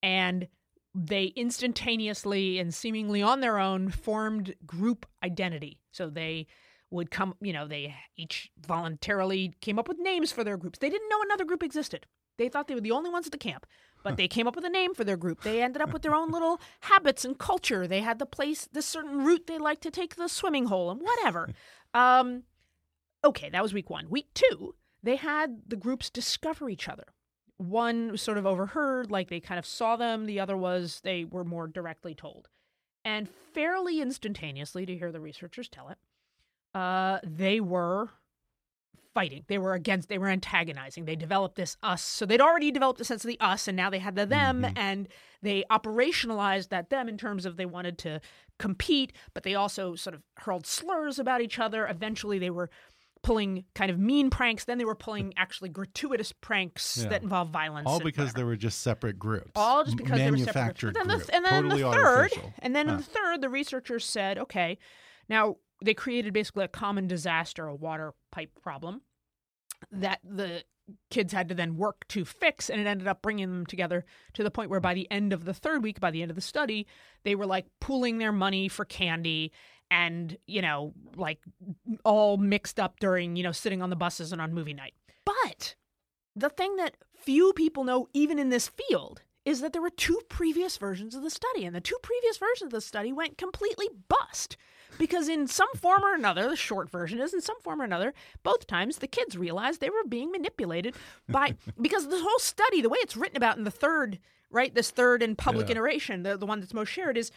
and 0.03 0.47
they 0.95 1.25
instantaneously 1.35 2.57
and 2.57 2.73
seemingly 2.73 3.21
on 3.21 3.39
their 3.39 3.59
own 3.59 3.89
formed 3.89 4.55
group 4.65 5.05
identity. 5.23 5.79
So 5.91 6.09
they 6.09 6.47
would 6.89 7.11
come, 7.11 7.35
you 7.39 7.53
know, 7.53 7.67
they 7.67 7.93
each 8.15 8.49
voluntarily 8.65 9.53
came 9.61 9.77
up 9.77 9.87
with 9.87 9.99
names 9.99 10.31
for 10.31 10.43
their 10.43 10.57
groups. 10.57 10.79
They 10.79 10.89
didn't 10.89 11.09
know 11.09 11.21
another 11.23 11.45
group 11.45 11.61
existed. 11.61 12.07
They 12.37 12.49
thought 12.49 12.67
they 12.67 12.73
were 12.75 12.81
the 12.81 12.91
only 12.91 13.11
ones 13.11 13.27
at 13.27 13.31
the 13.31 13.37
camp, 13.37 13.67
but 14.07 14.15
they 14.15 14.27
came 14.29 14.47
up 14.47 14.55
with 14.55 14.63
a 14.63 14.69
name 14.69 14.93
for 14.93 15.03
their 15.03 15.17
group. 15.17 15.41
They 15.41 15.61
ended 15.61 15.81
up 15.81 15.91
with 15.91 16.01
their 16.01 16.15
own 16.15 16.31
little 16.31 16.61
habits 16.81 17.25
and 17.25 17.37
culture. 17.37 17.87
They 17.87 17.99
had 17.99 18.19
the 18.19 18.25
place, 18.25 18.65
the 18.71 18.81
certain 18.81 19.25
route 19.25 19.47
they 19.47 19.57
like 19.57 19.81
to 19.81 19.91
take 19.91 20.15
the 20.15 20.29
swimming 20.29 20.67
hole 20.67 20.89
and 20.89 21.01
whatever. 21.01 21.49
Um, 21.93 22.43
okay, 23.25 23.49
that 23.49 23.61
was 23.61 23.73
week 23.73 23.89
one. 23.89 24.09
Week 24.09 24.27
two, 24.33 24.75
they 25.03 25.17
had 25.17 25.63
the 25.67 25.75
groups 25.75 26.09
discover 26.09 26.69
each 26.69 26.87
other. 26.87 27.03
One 27.57 28.11
was 28.11 28.21
sort 28.21 28.37
of 28.37 28.45
overheard, 28.45 29.11
like 29.11 29.29
they 29.29 29.41
kind 29.41 29.59
of 29.59 29.65
saw 29.65 29.97
them. 29.97 30.25
The 30.25 30.39
other 30.39 30.55
was 30.55 31.01
they 31.03 31.25
were 31.25 31.43
more 31.43 31.67
directly 31.67 32.15
told. 32.15 32.47
And 33.03 33.27
fairly 33.53 33.99
instantaneously, 33.99 34.85
to 34.85 34.95
hear 34.95 35.11
the 35.11 35.19
researchers 35.19 35.67
tell 35.67 35.89
it, 35.89 35.97
uh, 36.73 37.19
they 37.25 37.59
were 37.59 38.11
fighting. 39.17 39.43
They 39.47 39.57
were 39.57 39.73
against, 39.73 40.09
they 40.09 40.19
were 40.19 40.27
antagonizing. 40.27 41.05
They 41.05 41.15
developed 41.15 41.55
this 41.55 41.75
us. 41.81 42.03
So 42.03 42.23
they'd 42.23 42.39
already 42.39 42.69
developed 42.69 43.01
a 43.01 43.03
sense 43.03 43.23
of 43.25 43.29
the 43.29 43.39
us, 43.39 43.67
and 43.67 43.75
now 43.75 43.89
they 43.89 43.97
had 43.97 44.15
the 44.15 44.27
them, 44.27 44.61
mm-hmm. 44.61 44.77
and 44.77 45.07
they 45.41 45.63
operationalized 45.71 46.69
that 46.69 46.91
them 46.91 47.09
in 47.09 47.17
terms 47.17 47.47
of 47.47 47.57
they 47.57 47.65
wanted 47.65 47.97
to 47.99 48.21
compete, 48.59 49.13
but 49.33 49.41
they 49.41 49.55
also 49.55 49.95
sort 49.95 50.13
of 50.13 50.21
hurled 50.37 50.67
slurs 50.67 51.17
about 51.17 51.41
each 51.41 51.57
other. 51.57 51.87
Eventually, 51.87 52.37
they 52.37 52.51
were 52.51 52.69
pulling 53.23 53.65
kind 53.73 53.89
of 53.89 53.97
mean 53.97 54.29
pranks. 54.29 54.65
Then 54.65 54.77
they 54.77 54.85
were 54.85 54.93
pulling 54.93 55.33
actually 55.37 55.69
gratuitous 55.69 56.31
pranks 56.31 56.99
Yeah. 57.01 57.09
that 57.09 57.23
involve 57.23 57.49
violence. 57.49 57.87
All 57.87 57.99
because 57.99 58.27
whatever. 58.27 58.37
they 58.37 58.43
were 58.43 58.55
just 58.55 58.81
separate 58.81 59.17
groups. 59.17 59.49
all 59.55 59.83
just 59.83 59.97
because 59.97 60.19
they 60.19 60.29
were 60.29 60.37
separate 60.37 60.53
manufactured 60.55 60.93
groups. 60.93 61.07
But 61.07 61.17
then 61.17 61.25
the, 61.25 61.35
and 61.35 61.45
then 61.45 61.63
totally 61.63 61.81
the 61.81 61.91
third, 61.91 62.05
artificial. 62.05 62.53
and 62.59 62.75
then 62.75 62.87
in 62.87 62.97
the 62.97 63.03
third, 63.03 63.41
the 63.41 63.49
researchers 63.49 64.05
said, 64.05 64.37
okay, 64.37 64.77
now 65.27 65.55
they 65.83 65.93
created 65.93 66.33
basically 66.33 66.65
a 66.65 66.69
common 66.69 67.07
disaster, 67.07 67.67
a 67.67 67.75
water 67.75 68.13
pipe 68.31 68.51
problem 68.61 69.01
that 69.91 70.19
the 70.23 70.63
kids 71.09 71.33
had 71.33 71.49
to 71.49 71.55
then 71.55 71.77
work 71.77 72.07
to 72.07 72.25
fix, 72.25 72.69
and 72.69 72.79
it 72.79 72.87
ended 72.87 73.07
up 73.07 73.21
bringing 73.21 73.49
them 73.49 73.65
together 73.65 74.05
to 74.33 74.43
the 74.43 74.51
point 74.51 74.69
where 74.69 74.79
by 74.79 74.93
the 74.93 75.09
end 75.11 75.33
of 75.33 75.45
the 75.45 75.53
third 75.53 75.83
week, 75.83 75.99
by 75.99 76.11
the 76.11 76.21
end 76.21 76.31
of 76.31 76.35
the 76.35 76.41
study, 76.41 76.87
they 77.23 77.35
were 77.35 77.45
like 77.45 77.65
pooling 77.79 78.17
their 78.17 78.31
money 78.31 78.67
for 78.67 78.85
candy. 78.85 79.51
And, 79.89 80.35
you 80.47 80.61
know, 80.61 80.91
like 81.15 81.39
all 82.03 82.35
mixed 82.35 82.77
up 82.77 82.99
during, 82.99 83.37
you 83.37 83.43
know, 83.43 83.53
sitting 83.53 83.81
on 83.81 83.89
the 83.89 83.95
buses 83.95 84.33
and 84.33 84.41
on 84.41 84.53
movie 84.53 84.73
night. 84.73 84.93
But 85.23 85.75
the 86.35 86.49
thing 86.49 86.75
that 86.75 86.97
few 87.15 87.53
people 87.53 87.85
know, 87.85 88.09
even 88.13 88.37
in 88.37 88.49
this 88.49 88.67
field, 88.67 89.21
is 89.45 89.61
that 89.61 89.71
there 89.71 89.81
were 89.81 89.89
two 89.89 90.19
previous 90.27 90.75
versions 90.75 91.15
of 91.15 91.23
the 91.23 91.29
study, 91.29 91.63
and 91.63 91.73
the 91.73 91.79
two 91.79 91.95
previous 92.03 92.37
versions 92.37 92.63
of 92.63 92.71
the 92.71 92.81
study 92.81 93.13
went 93.13 93.37
completely 93.37 93.87
bust. 94.09 94.57
Because 94.97 95.27
in 95.29 95.47
some 95.47 95.71
form 95.75 96.03
or 96.03 96.13
another, 96.15 96.49
the 96.49 96.55
short 96.55 96.89
version 96.89 97.19
is 97.19 97.33
in 97.33 97.41
some 97.41 97.59
form 97.61 97.81
or 97.81 97.85
another, 97.85 98.13
both 98.43 98.67
times 98.67 98.97
the 98.97 99.07
kids 99.07 99.37
realized 99.37 99.79
they 99.81 99.89
were 99.89 100.03
being 100.07 100.31
manipulated 100.31 100.95
by 101.29 101.55
because 101.81 102.07
the 102.07 102.19
whole 102.21 102.39
study, 102.39 102.81
the 102.81 102.89
way 102.89 102.97
it's 103.01 103.17
written 103.17 103.37
about 103.37 103.57
in 103.57 103.63
the 103.63 103.71
third, 103.71 104.19
right, 104.49 104.73
this 104.73 104.89
third 104.91 105.21
and 105.21 105.37
public 105.37 105.67
Yeah. 105.67 105.73
iteration, 105.73 106.23
the, 106.23 106.37
the 106.37 106.45
one 106.45 106.59
that's 106.61 106.73
most 106.73 106.89
shared, 106.89 107.17
is 107.17 107.31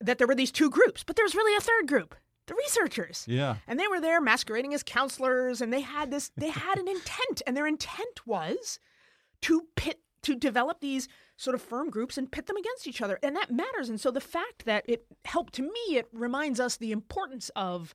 that 0.00 0.18
there 0.18 0.26
were 0.26 0.34
these 0.34 0.50
two 0.52 0.68
groups, 0.70 1.04
but 1.04 1.16
there's 1.16 1.34
really 1.34 1.56
a 1.56 1.60
third 1.60 1.86
group, 1.86 2.14
the 2.46 2.54
researchers 2.54 3.24
Yeah. 3.28 3.56
and 3.66 3.78
they 3.80 3.88
were 3.88 4.00
there 4.00 4.20
masquerading 4.20 4.74
as 4.74 4.82
counselors 4.82 5.60
and 5.60 5.72
they 5.72 5.80
had 5.80 6.10
this 6.10 6.30
they 6.36 6.50
had 6.50 6.78
an 6.78 6.88
intent 6.88 7.42
and 7.46 7.56
their 7.56 7.66
intent 7.66 8.26
was 8.26 8.78
to 9.42 9.66
pit 9.76 10.00
to 10.26 10.34
develop 10.34 10.80
these 10.80 11.08
sort 11.36 11.54
of 11.54 11.62
firm 11.62 11.88
groups 11.88 12.18
and 12.18 12.32
pit 12.32 12.46
them 12.46 12.56
against 12.56 12.86
each 12.86 13.00
other 13.00 13.18
and 13.22 13.36
that 13.36 13.50
matters. 13.50 13.88
And 13.88 14.00
so 14.00 14.10
the 14.10 14.20
fact 14.20 14.64
that 14.64 14.84
it 14.88 15.06
helped 15.24 15.54
to 15.54 15.62
me 15.62 15.96
it 15.96 16.08
reminds 16.12 16.58
us 16.58 16.76
the 16.76 16.92
importance 16.92 17.50
of 17.54 17.94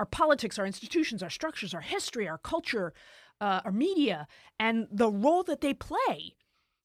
our 0.00 0.06
politics 0.06 0.58
our 0.58 0.66
institutions 0.66 1.22
our 1.22 1.30
structures 1.30 1.74
our 1.74 1.82
history 1.82 2.26
our 2.26 2.38
culture 2.38 2.94
uh, 3.40 3.60
our 3.64 3.72
media 3.72 4.26
and 4.58 4.88
the 4.90 5.10
role 5.10 5.42
that 5.42 5.60
they 5.60 5.74
play 5.74 6.34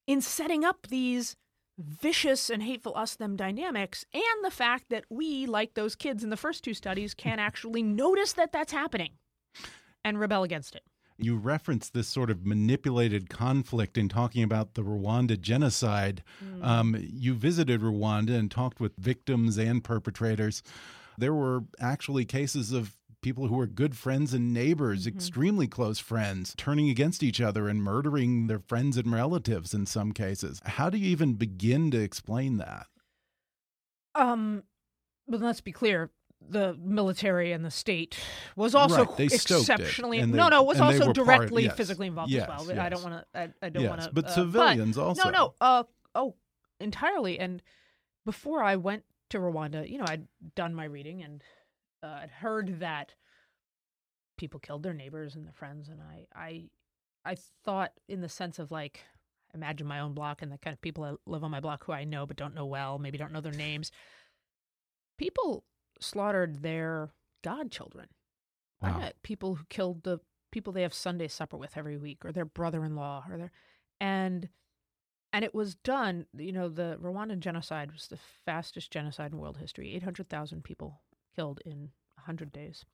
in 0.06 0.22
setting 0.22 0.66
up 0.66 0.88
these 0.88 1.38
vicious 1.78 2.50
and 2.50 2.64
hateful 2.64 2.96
us 2.96 3.16
them 3.16 3.36
dynamics 3.36 4.06
and 4.14 4.44
the 4.44 4.52
fact 4.52 4.86
that 4.90 5.06
we 5.10 5.46
like 5.46 5.74
those 5.74 5.96
kids 5.96 6.24
in 6.24 6.30
the 6.30 6.38
first 6.38 6.64
two 6.64 6.74
studies 6.74 7.14
can 7.14 7.40
actually 7.50 7.82
notice 7.82 8.34
that 8.34 8.52
that's 8.52 8.74
happening 8.74 9.12
and 10.04 10.20
rebel 10.20 10.44
against 10.44 10.76
it 10.76 10.84
You 11.18 11.38
referenced 11.38 11.94
this 11.94 12.08
sort 12.08 12.30
of 12.30 12.46
manipulated 12.46 13.30
conflict 13.30 13.98
in 13.98 14.10
talking 14.10 14.44
about 14.44 14.74
the 14.74 14.82
Rwanda 14.84 15.40
genocide. 15.40 16.24
Mm. 16.44 16.64
Um, 16.66 16.98
you 17.00 17.34
visited 17.34 17.82
Rwanda 17.82 18.38
and 18.38 18.52
talked 18.52 18.80
with 18.82 18.96
victims 18.98 19.58
and 19.58 19.84
perpetrators. 19.84 20.62
There 21.18 21.34
were 21.34 21.64
actually 21.80 22.26
cases 22.26 22.74
of 22.74 22.96
people 23.22 23.48
who 23.48 23.56
were 23.56 23.66
good 23.66 23.96
friends 23.98 24.34
and 24.34 24.54
neighbors, 24.54 25.08
Mm-hmm. 25.08 25.16
extremely 25.18 25.68
close 25.68 26.00
friends, 26.00 26.54
turning 26.58 26.90
against 26.90 27.24
each 27.24 27.40
other 27.42 27.68
and 27.70 27.82
murdering 27.82 28.48
their 28.48 28.60
friends 28.60 28.98
and 28.98 29.12
relatives 29.12 29.74
in 29.74 29.86
some 29.86 30.12
cases. 30.12 30.62
How 30.66 30.90
do 30.90 30.98
you 30.98 31.08
even 31.10 31.34
begin 31.36 31.90
to 31.92 32.00
explain 32.00 32.58
that? 32.58 32.88
um 34.16 34.64
but 35.28 35.42
let's 35.42 35.60
be 35.62 35.72
clear 35.72 36.12
the 36.50 36.78
military 36.80 37.52
and 37.52 37.64
the 37.66 37.72
state 37.72 38.18
was 38.56 38.76
also 38.76 39.06
Right, 39.06 39.18
they 39.18 39.28
stoked 39.30 39.70
it, 39.70 39.74
exceptionally 39.74 40.20
they- 40.22 40.26
no 40.28 40.48
no 40.50 40.64
was 40.64 40.80
also 40.80 41.00
were 41.00 41.14
part- 41.14 41.16
directly 41.16 41.64
yes, 41.64 41.76
physically 41.76 42.08
involved 42.08 42.32
yes, 42.32 42.44
as 42.50 42.68
well 42.68 42.80
i 42.80 42.90
don't 42.90 43.04
want 43.04 43.16
to 43.34 43.40
I, 43.40 43.50
I 43.62 43.70
don't 43.70 43.84
Yes, 43.84 43.90
want 43.90 44.02
to 44.04 44.12
but 44.14 44.30
civilians 44.30 44.98
also. 44.98 45.24
no 45.24 45.30
no 45.32 45.54
uh 45.62 45.84
oh 46.14 46.36
entirely 46.80 47.40
and 47.40 47.62
before 48.26 48.62
i 48.64 48.76
went 48.76 49.04
to 49.30 49.40
rwanda 49.40 49.90
you 49.90 49.98
know 49.98 50.06
i'd 50.08 50.28
done 50.56 50.74
my 50.76 50.86
reading 50.86 51.24
and 51.24 51.44
uh, 52.04 52.20
i'd 52.24 52.30
heard 52.32 52.80
that 52.80 53.16
people 54.38 54.60
killed 54.60 54.84
their 54.84 54.94
neighbors 54.94 55.36
and 55.36 55.46
their 55.46 55.54
friends 55.54 55.90
and 55.90 56.00
i 56.02 56.26
i 56.36 56.64
i 57.26 57.36
thought 57.64 57.94
in 58.08 58.22
the 58.22 58.30
sense 58.30 58.60
of 58.60 58.72
like 58.72 59.02
imagine 59.54 59.88
my 59.88 60.00
own 60.00 60.14
block 60.14 60.42
and 60.42 60.52
the 60.52 60.58
kind 60.58 60.74
of 60.74 60.82
people 60.82 61.04
that 61.06 61.16
live 61.26 61.44
on 61.44 61.50
my 61.50 61.60
block 61.62 61.86
who 61.86 61.92
i 61.94 62.04
know 62.04 62.26
but 62.26 62.36
don't 62.38 62.54
know 62.54 62.66
well 62.66 63.00
maybe 63.00 63.18
don't 63.18 63.32
know 63.32 63.42
their 63.42 63.54
names. 63.54 63.92
People 65.18 65.64
slaughtered 66.00 66.62
their 66.62 67.12
godchildren. 67.44 68.08
I 68.82 68.98
met 68.98 69.24
people 69.24 69.56
who 69.56 69.66
killed 69.70 70.04
the 70.04 70.20
people 70.52 70.72
they 70.72 70.84
have 70.84 70.94
sunday 70.94 71.28
supper 71.28 71.58
with 71.58 71.76
every 71.76 71.98
week 71.98 72.24
or 72.24 72.32
their 72.32 72.46
brother-in-law 72.46 73.26
or 73.30 73.38
their 73.38 73.52
and 74.00 74.48
and 75.34 75.44
it 75.44 75.54
was 75.54 75.76
done 75.76 76.28
you 76.38 76.52
know 76.52 76.70
the 76.70 76.98
rwandan 77.02 77.40
genocide 77.40 77.92
was 77.92 78.08
the 78.08 78.20
fastest 78.46 78.90
genocide 78.90 79.34
in 79.34 79.38
world 79.38 79.58
history 79.58 79.94
800000 79.96 80.64
people 80.64 81.02
killed 81.36 81.60
in 81.66 81.90
100 82.16 82.52
days. 82.52 82.86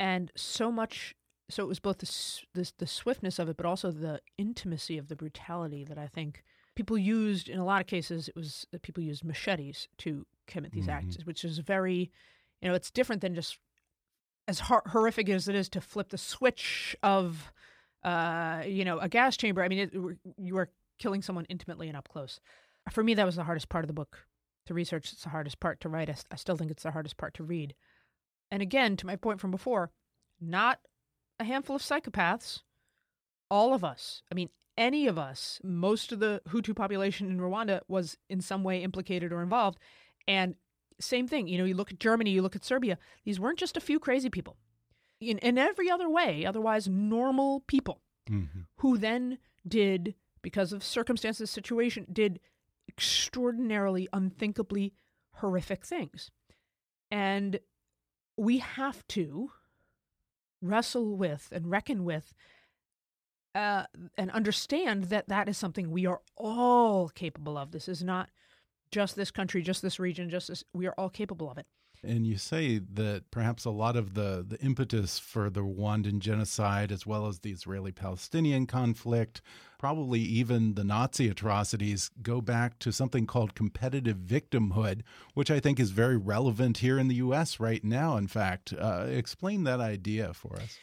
And 0.00 0.32
so 0.34 0.72
much 0.72 1.14
so 1.50 1.62
it 1.62 1.68
was 1.68 1.78
both 1.78 1.98
the, 1.98 2.60
the 2.60 2.72
the 2.78 2.86
swiftness 2.86 3.38
of 3.38 3.48
it 3.48 3.56
but 3.56 3.66
also 3.66 3.90
the 3.90 4.20
intimacy 4.38 4.96
of 4.96 5.08
the 5.08 5.16
brutality 5.16 5.84
that 5.84 5.98
i 5.98 6.06
think 6.06 6.42
people 6.74 6.98
used 6.98 7.48
in 7.48 7.58
a 7.58 7.64
lot 7.64 7.80
of 7.80 7.86
cases 7.86 8.28
it 8.28 8.36
was 8.36 8.66
that 8.72 8.82
people 8.82 9.02
used 9.02 9.24
machetes 9.24 9.88
to 9.98 10.26
commit 10.46 10.72
these 10.72 10.88
acts 10.88 11.16
which 11.24 11.44
is 11.44 11.58
very 11.58 12.10
you 12.60 12.68
know 12.68 12.74
it's 12.74 12.90
different 12.90 13.22
than 13.22 13.34
just 13.34 13.58
as 14.46 14.60
hor- 14.60 14.82
horrific 14.86 15.28
as 15.28 15.48
it 15.48 15.54
is 15.54 15.68
to 15.70 15.80
flip 15.80 16.08
the 16.10 16.18
switch 16.18 16.96
of 17.02 17.52
uh 18.02 18.62
you 18.66 18.84
know 18.84 18.98
a 18.98 19.08
gas 19.08 19.36
chamber. 19.36 19.62
I 19.62 19.68
mean 19.68 19.78
it, 19.78 20.18
you 20.36 20.56
are 20.58 20.70
killing 20.98 21.22
someone 21.22 21.46
intimately 21.48 21.88
and 21.88 21.96
up 21.96 22.08
close. 22.08 22.40
For 22.90 23.02
me 23.02 23.14
that 23.14 23.26
was 23.26 23.36
the 23.36 23.44
hardest 23.44 23.68
part 23.68 23.84
of 23.84 23.88
the 23.88 23.94
book. 23.94 24.26
To 24.66 24.74
research 24.74 25.12
it's 25.12 25.22
the 25.22 25.30
hardest 25.30 25.60
part 25.60 25.80
to 25.80 25.88
write. 25.88 26.10
I 26.30 26.36
still 26.36 26.56
think 26.56 26.70
it's 26.70 26.82
the 26.82 26.90
hardest 26.90 27.16
part 27.16 27.34
to 27.34 27.44
read. 27.44 27.74
And 28.50 28.62
again 28.62 28.96
to 28.98 29.06
my 29.06 29.16
point 29.16 29.40
from 29.40 29.50
before 29.50 29.90
not 30.40 30.80
a 31.38 31.44
handful 31.44 31.76
of 31.76 31.82
psychopaths. 31.82 32.62
All 33.50 33.74
of 33.74 33.84
us. 33.84 34.22
I 34.30 34.34
mean 34.34 34.50
any 34.76 35.06
of 35.06 35.18
us 35.18 35.60
most 35.62 36.10
of 36.12 36.18
the 36.20 36.40
hutu 36.48 36.74
population 36.74 37.30
in 37.30 37.38
rwanda 37.38 37.80
was 37.88 38.16
in 38.28 38.40
some 38.40 38.62
way 38.64 38.82
implicated 38.82 39.32
or 39.32 39.42
involved. 39.42 39.78
And 40.26 40.54
same 41.00 41.26
thing 41.28 41.48
you 41.48 41.58
know 41.58 41.64
you 41.64 41.74
look 41.74 41.90
at 41.92 41.98
germany 41.98 42.30
you 42.30 42.40
look 42.42 42.54
at 42.56 42.64
serbia 42.64 42.98
these 43.24 43.40
weren't 43.40 43.58
just 43.58 43.76
a 43.76 43.80
few 43.80 43.98
crazy 43.98 44.30
people. 44.30 44.56
In, 45.20 45.38
in 45.38 45.58
every 45.58 45.90
other 45.90 46.08
way 46.08 46.44
otherwise 46.46 46.88
normal 46.88 47.60
people 47.66 48.00
Mhm. 48.30 48.66
who 48.76 48.96
then 48.96 49.38
did 49.68 50.14
because 50.42 50.72
of 50.72 50.82
circumstances 50.82 51.50
situation 51.50 52.06
did 52.12 52.40
extraordinarily 52.88 54.08
unthinkably 54.12 54.94
horrific 55.34 55.84
things. 55.84 56.30
And 57.10 57.60
we 58.36 58.58
have 58.58 59.06
to 59.08 59.50
wrestle 60.62 61.16
with 61.16 61.48
and 61.52 61.70
reckon 61.70 62.04
with 62.04 62.32
uh, 63.54 63.84
and 64.18 64.30
understand 64.32 65.04
that 65.04 65.28
that 65.28 65.48
is 65.48 65.56
something 65.56 65.90
we 65.90 66.06
are 66.06 66.20
all 66.36 67.08
capable 67.10 67.56
of 67.56 67.70
this 67.70 67.88
is 67.88 68.02
not 68.02 68.28
just 68.90 69.16
this 69.16 69.30
country 69.30 69.62
just 69.62 69.82
this 69.82 69.98
region 69.98 70.30
just 70.30 70.48
this 70.48 70.64
we 70.72 70.86
are 70.86 70.94
all 70.98 71.10
capable 71.10 71.50
of 71.50 71.58
it 71.58 71.66
And 72.06 72.26
you 72.26 72.36
say 72.36 72.80
that 72.94 73.30
perhaps 73.30 73.64
a 73.64 73.70
lot 73.70 73.96
of 73.96 74.12
the, 74.14 74.44
the 74.46 74.60
impetus 74.60 75.18
for 75.18 75.48
the 75.48 75.62
Rwandan 75.62 76.18
genocide, 76.18 76.92
as 76.92 77.06
well 77.06 77.26
as 77.26 77.38
the 77.38 77.50
Israeli 77.50 77.92
Palestinian 77.92 78.66
conflict, 78.66 79.40
probably 79.78 80.20
even 80.20 80.74
the 80.74 80.84
Nazi 80.84 81.28
atrocities, 81.28 82.10
go 82.22 82.40
back 82.40 82.78
to 82.80 82.92
something 82.92 83.26
called 83.26 83.54
competitive 83.54 84.18
victimhood, 84.18 85.00
which 85.32 85.50
I 85.50 85.60
think 85.60 85.80
is 85.80 85.90
very 85.90 86.18
relevant 86.18 86.78
here 86.78 86.98
in 86.98 87.08
the 87.08 87.16
U.S. 87.16 87.58
right 87.58 87.82
now, 87.82 88.16
in 88.16 88.26
fact. 88.26 88.74
Uh, 88.78 89.06
explain 89.08 89.64
that 89.64 89.80
idea 89.80 90.34
for 90.34 90.56
us. 90.56 90.78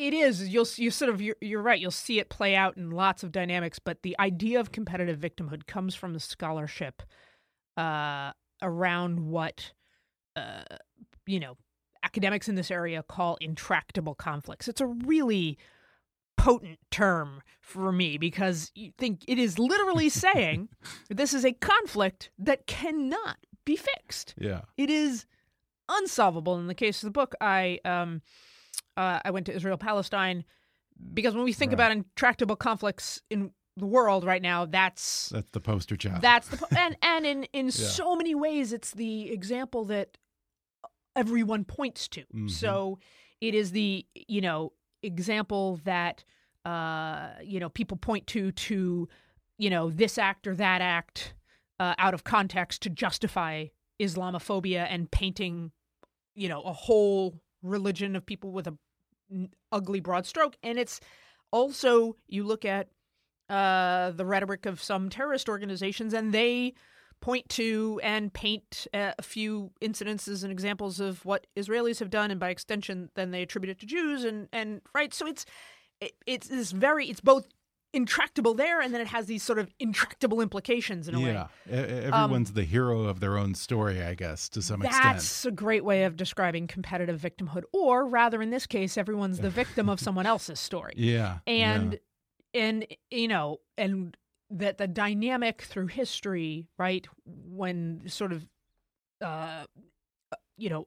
It 0.00 0.14
is. 0.14 0.48
You'll 0.48 0.66
you 0.76 0.90
sort 0.90 1.10
of 1.10 1.20
you're, 1.20 1.36
you're, 1.42 1.60
right. 1.60 1.78
You'll 1.78 1.90
see 1.90 2.18
it 2.18 2.30
play 2.30 2.56
out 2.56 2.78
in 2.78 2.90
lots 2.90 3.22
of 3.22 3.32
dynamics, 3.32 3.78
but 3.78 4.02
the 4.02 4.16
idea 4.18 4.58
of 4.58 4.72
competitive 4.72 5.18
victimhood 5.18 5.66
comes 5.66 5.94
from 5.94 6.14
the 6.14 6.20
scholarship 6.20 7.02
uh, 7.76 8.32
around 8.62 9.20
what 9.20 9.72
uh, 10.36 10.62
you 11.26 11.38
know, 11.38 11.56
academics 12.02 12.48
in 12.48 12.54
this 12.54 12.70
area 12.70 13.02
call 13.02 13.36
intractable 13.40 14.14
conflicts. 14.14 14.68
It's 14.68 14.80
a 14.80 14.86
really 14.86 15.58
potent 16.36 16.78
term 16.90 17.42
for 17.60 17.92
me 17.92 18.16
because 18.16 18.72
you 18.74 18.92
think 18.96 19.22
it 19.28 19.38
is 19.38 19.58
literally 19.58 20.08
saying 20.08 20.70
this 21.10 21.34
is 21.34 21.44
a 21.44 21.52
conflict 21.52 22.30
that 22.38 22.66
cannot 22.66 23.36
be 23.66 23.76
fixed. 23.76 24.34
Yeah. 24.38 24.62
It 24.78 24.88
is 24.88 25.26
unsolvable. 25.90 26.58
In 26.58 26.68
the 26.68 26.74
case 26.74 27.02
of 27.02 27.08
the 27.08 27.12
book, 27.12 27.34
I 27.40 27.80
um 27.84 28.22
uh, 29.00 29.20
I 29.24 29.30
went 29.30 29.46
to 29.46 29.54
Israel 29.54 29.78
Palestine 29.78 30.44
because 31.14 31.34
when 31.34 31.44
we 31.44 31.52
think 31.52 31.70
right. 31.70 31.74
about 31.74 31.92
intractable 31.92 32.56
conflicts 32.56 33.22
in 33.30 33.50
the 33.76 33.86
world 33.86 34.24
right 34.24 34.42
now 34.42 34.66
that's 34.66 35.30
that's 35.30 35.50
the 35.52 35.60
poster 35.60 35.96
child 35.96 36.20
that's 36.20 36.48
the 36.48 36.66
and 36.78 36.96
and 37.02 37.24
in 37.24 37.44
in 37.44 37.66
yeah. 37.66 37.70
so 37.70 38.14
many 38.14 38.34
ways 38.34 38.72
it's 38.72 38.90
the 38.90 39.30
example 39.30 39.84
that 39.86 40.18
everyone 41.16 41.64
points 41.64 42.06
to 42.08 42.20
mm-hmm. 42.20 42.48
so 42.48 42.98
it 43.40 43.54
is 43.54 43.70
the 43.70 44.04
you 44.14 44.40
know 44.40 44.72
example 45.02 45.80
that 45.84 46.24
uh 46.66 47.30
you 47.42 47.58
know 47.58 47.70
people 47.70 47.96
point 47.96 48.26
to 48.26 48.52
to 48.52 49.08
you 49.56 49.70
know 49.70 49.88
this 49.88 50.18
act 50.18 50.46
or 50.46 50.54
that 50.54 50.82
act 50.82 51.32
uh, 51.78 51.94
out 51.96 52.12
of 52.12 52.22
context 52.22 52.82
to 52.82 52.90
justify 52.90 53.64
islamophobia 54.02 54.86
and 54.90 55.10
painting 55.10 55.70
you 56.34 56.48
know 56.48 56.60
a 56.62 56.72
whole 56.72 57.40
religion 57.62 58.16
of 58.16 58.26
people 58.26 58.52
with 58.52 58.66
a 58.66 58.76
ugly 59.72 60.00
broad 60.00 60.26
stroke 60.26 60.56
and 60.62 60.78
it's 60.78 61.00
also 61.52 62.16
you 62.28 62.44
look 62.44 62.64
at 62.64 62.88
uh, 63.50 64.12
the 64.12 64.24
rhetoric 64.24 64.64
of 64.64 64.80
some 64.80 65.10
terrorist 65.10 65.48
organizations, 65.48 66.14
and 66.14 66.32
they 66.32 66.72
point 67.20 67.48
to 67.50 68.00
and 68.02 68.32
paint 68.32 68.86
a 68.94 69.20
few 69.22 69.72
incidences 69.82 70.42
and 70.42 70.52
examples 70.52 71.00
of 71.00 71.24
what 71.24 71.46
Israelis 71.56 71.98
have 71.98 72.10
done, 72.10 72.30
and 72.30 72.38
by 72.38 72.50
extension, 72.50 73.10
then 73.14 73.32
they 73.32 73.42
attribute 73.42 73.70
it 73.70 73.80
to 73.80 73.86
Jews, 73.86 74.24
and 74.24 74.48
and 74.52 74.80
right. 74.94 75.12
So 75.12 75.26
it's 75.26 75.44
it, 76.00 76.12
it's 76.26 76.48
this 76.48 76.70
very 76.70 77.10
it's 77.10 77.20
both 77.20 77.46
intractable 77.92 78.54
there, 78.54 78.80
and 78.80 78.94
then 78.94 79.00
it 79.00 79.08
has 79.08 79.26
these 79.26 79.42
sort 79.42 79.58
of 79.58 79.72
intractable 79.78 80.40
implications 80.40 81.08
in 81.08 81.14
a 81.14 81.20
yeah. 81.20 81.26
way. 81.26 81.48
Yeah, 81.70 81.76
everyone's 81.76 82.50
um, 82.50 82.54
the 82.54 82.64
hero 82.64 83.02
of 83.02 83.20
their 83.20 83.36
own 83.36 83.54
story, 83.54 84.02
I 84.02 84.14
guess, 84.14 84.48
to 84.50 84.62
some 84.62 84.80
that's 84.80 84.96
extent. 84.96 85.16
That's 85.16 85.44
a 85.46 85.50
great 85.50 85.84
way 85.84 86.04
of 86.04 86.16
describing 86.16 86.66
competitive 86.66 87.20
victimhood, 87.20 87.62
or 87.72 88.06
rather, 88.06 88.40
in 88.42 88.50
this 88.50 88.66
case, 88.66 88.96
everyone's 88.96 89.38
the 89.38 89.50
victim 89.50 89.88
of 89.88 90.00
someone 90.00 90.26
else's 90.26 90.60
story. 90.60 90.94
Yeah, 91.00 91.38
and 91.46 91.92
yeah 91.92 91.98
and 92.54 92.86
you 93.10 93.28
know 93.28 93.60
and 93.76 94.16
that 94.50 94.78
the 94.78 94.88
dynamic 94.88 95.62
through 95.62 95.86
history 95.86 96.66
right 96.78 97.06
when 97.24 98.02
sort 98.06 98.32
of 98.32 98.48
uh 99.24 99.64
you 100.56 100.68
know 100.68 100.86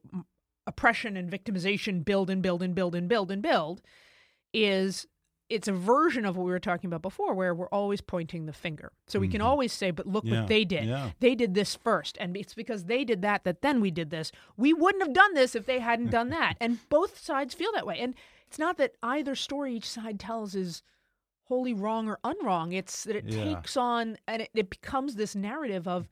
oppression 0.68 1.18
and 1.18 1.30
victimization 1.32 2.04
build 2.04 2.30
and 2.30 2.41
build 2.41 2.62
and 2.62 2.76
build 2.76 2.95
and 2.95 3.08
build 3.08 3.32
and 3.32 3.41
build 3.41 3.82
is 4.54 5.08
it's 5.54 5.68
a 5.68 5.74
version 5.74 6.26
of 6.26 6.36
what 6.36 6.45
we 6.45 6.51
were 6.51 6.60
talking 6.60 6.88
about 6.88 7.01
before 7.01 7.34
where 7.34 7.54
we're 7.54 7.68
always 7.68 8.01
pointing 8.01 8.45
the 8.45 8.54
finger 8.54 8.91
so 9.08 9.20
we 9.20 9.28
mm-hmm. 9.28 9.34
can 9.34 9.41
always 9.41 9.72
say 9.72 9.91
but 9.91 10.08
look 10.08 10.26
yeah. 10.26 10.41
what 10.41 10.47
they 10.47 10.66
did 10.66 10.86
yeah. 10.86 11.12
they 11.20 11.36
did 11.36 11.54
this 11.54 11.76
first 11.76 12.18
and 12.20 12.36
it's 12.36 12.54
because 12.54 12.86
they 12.86 13.04
did 13.04 13.22
that 13.22 13.43
that 13.43 13.62
then 13.62 13.80
we 13.80 13.91
did 13.91 14.10
this 14.10 14.32
we 14.58 14.74
wouldn't 14.74 15.04
have 15.04 15.14
done 15.14 15.34
this 15.34 15.56
if 15.56 15.66
they 15.66 15.80
hadn't 15.80 16.12
done 16.12 16.30
that 16.38 16.56
and 16.60 16.78
both 16.89 17.20
sides 17.20 17.54
feel 17.54 17.72
that 17.74 17.88
way 17.88 17.99
and 17.99 18.16
it's 18.47 18.60
not 18.60 18.78
that 18.78 18.95
either 19.01 19.36
story 19.36 19.76
each 19.76 19.89
side 19.89 20.20
tells 20.20 20.54
is 20.54 20.84
wholly 21.45 21.74
wrong 21.74 22.08
or 22.08 22.20
unwrong. 22.24 22.72
It's 22.72 23.04
that 23.04 23.16
it 23.16 23.26
yeah. 23.28 23.43
takes 23.43 23.78
on 23.78 24.18
and 24.28 24.43
it, 24.43 24.49
it 24.54 24.70
becomes 24.70 25.16
this 25.16 25.36
narrative 25.36 25.88
of 25.88 26.08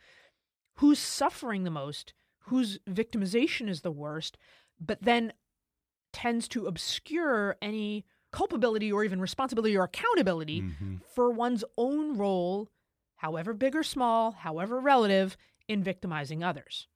who's 0.76 1.00
suffering 1.00 1.64
the 1.64 1.72
most, 1.72 2.14
whose 2.46 2.80
victimization 2.90 3.70
is 3.70 3.82
the 3.82 3.92
worst, 3.92 4.38
but 4.80 5.02
then 5.02 5.34
tends 6.12 6.48
to 6.50 6.68
obscure 6.68 7.56
any 7.62 8.06
culpability 8.32 8.92
or 8.92 9.04
even 9.04 9.22
responsibility 9.22 9.76
or 9.76 9.84
accountability 9.84 10.62
mm-hmm. 10.62 10.96
for 11.14 11.32
one's 11.32 11.64
own 11.78 12.18
role, 12.18 12.70
however 13.18 13.54
big 13.54 13.76
or 13.76 13.84
small, 13.84 14.32
however 14.32 14.80
relative, 14.80 15.38
in 15.68 15.84
victimizing 15.84 16.44
others. 16.44 16.88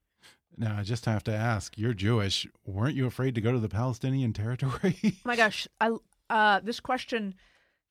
Now, 0.58 0.78
I 0.78 0.84
just 0.84 1.06
have 1.06 1.24
to 1.26 1.34
ask 1.34 1.78
you're 1.78 1.94
Jewish. 1.94 2.48
Weren't 2.66 2.96
you 2.96 3.06
afraid 3.06 3.36
to 3.36 3.42
go 3.42 3.52
to 3.52 3.60
the 3.60 3.70
Palestinian 3.70 4.34
territory? 4.34 4.98
oh 5.06 5.12
my 5.26 5.36
gosh. 5.36 5.68
I, 5.82 5.92
uh, 6.30 6.62
this 6.64 6.80
question 6.80 7.36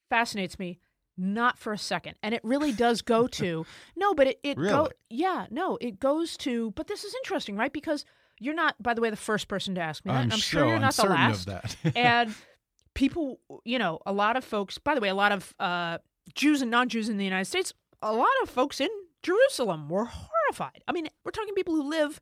fascinates 0.08 0.58
me 0.58 0.78
not 1.16 1.58
for 1.58 1.72
a 1.72 1.78
second 1.78 2.16
and 2.22 2.34
it 2.34 2.40
really 2.42 2.72
does 2.72 3.00
go 3.00 3.26
to 3.40 3.64
no 3.96 4.14
but 4.14 4.26
it, 4.26 4.40
it 4.42 4.58
really? 4.58 4.70
go 4.70 4.88
yeah 5.08 5.46
no 5.50 5.78
it 5.80 6.00
goes 6.00 6.36
to 6.36 6.72
but 6.72 6.88
this 6.88 7.04
is 7.04 7.14
interesting 7.22 7.56
right 7.56 7.72
because 7.72 8.04
you're 8.40 8.54
not 8.54 8.74
by 8.82 8.92
the 8.94 9.00
way 9.00 9.10
the 9.10 9.16
first 9.16 9.46
person 9.46 9.76
to 9.76 9.80
ask 9.80 10.04
me 10.04 10.10
that 10.10 10.22
i'm, 10.22 10.32
I'm 10.32 10.38
sure 10.38 10.62
so 10.62 10.68
you're 10.68 10.78
not 10.80 10.94
the 10.94 11.04
last 11.04 11.48
of 11.48 11.62
that. 11.62 11.76
and 11.96 12.34
people 12.94 13.40
you 13.64 13.78
know 13.78 13.98
a 14.06 14.12
lot 14.12 14.36
of 14.36 14.44
folks 14.44 14.78
by 14.78 14.94
the 14.94 15.00
way 15.00 15.08
a 15.08 15.14
lot 15.14 15.32
of 15.32 15.54
uh, 15.58 15.98
jews 16.34 16.62
and 16.62 16.70
non-jews 16.70 17.08
in 17.08 17.16
the 17.16 17.24
united 17.24 17.44
states 17.44 17.72
a 18.02 18.12
lot 18.12 18.28
of 18.42 18.50
folks 18.50 18.80
in 18.80 18.88
jerusalem 19.22 19.88
were 19.88 20.06
horrified 20.06 20.82
i 20.88 20.92
mean 20.92 21.08
we're 21.24 21.30
talking 21.30 21.54
people 21.54 21.74
who 21.74 21.88
live 21.88 22.20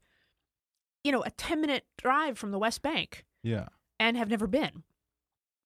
you 1.05 1.13
know 1.13 1.23
a 1.25 1.31
10 1.31 1.61
minute 1.61 1.85
drive 1.99 2.39
from 2.39 2.51
the 2.51 2.59
west 2.59 2.83
bank 2.83 3.25
yeah 3.43 3.67
and 3.99 4.17
have 4.17 4.31
never 4.31 4.47
been 4.47 4.83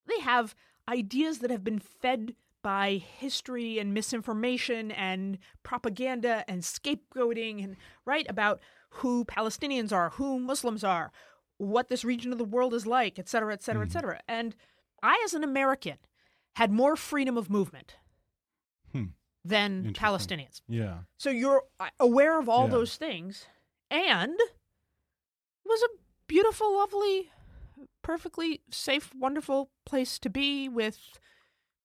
they 0.07 0.21
have 0.21 0.55
ideas 0.89 1.39
that 1.39 1.51
have 1.51 1.65
been 1.65 1.79
fed 1.79 2.35
by 2.63 3.01
history 3.19 3.79
and 3.79 3.95
misinformation 3.95 4.91
and 4.91 5.39
propaganda 5.63 6.45
and 6.49 6.63
scapegoating 6.63 7.63
and 7.63 7.77
right 8.05 8.27
about 8.29 8.61
who 8.91 9.25
Palestinians 9.25 9.93
are, 9.93 10.11
who 10.11 10.41
Muslims 10.41 10.83
are, 10.83 11.13
what 11.59 11.89
this 11.89 12.05
region 12.05 12.33
of 12.33 12.39
the 12.39 12.45
world 12.45 12.75
is 12.75 12.85
like, 12.85 13.21
et 13.21 13.29
cetera, 13.29 13.53
et 13.53 13.63
cetera, 13.63 13.85
mm. 13.85 13.89
et 13.89 13.93
cetera. 13.93 14.21
And 14.27 14.57
I, 15.03 15.21
as 15.25 15.35
an 15.35 15.45
American, 15.45 15.99
had 16.57 16.73
more 16.73 16.97
freedom 16.97 17.37
of 17.37 17.51
movement 17.51 17.97
hmm. 18.93 19.05
than 19.45 19.93
Palestinians. 19.93 20.61
Yeah. 20.69 20.99
So 21.19 21.31
you're 21.31 21.63
uh, 21.79 21.89
aware 22.01 22.39
of 22.39 22.49
all 22.49 22.65
yeah. 22.65 22.73
those 22.73 22.97
things, 22.97 23.47
and 23.91 24.33
it 24.33 25.69
was 25.69 25.83
a 25.83 25.89
beautiful, 26.27 26.75
lovely 26.75 27.31
perfectly 28.07 28.61
safe, 28.71 29.11
wonderful 29.19 29.69
place 29.85 30.21
to 30.21 30.31
be 30.31 30.69
with, 30.69 31.19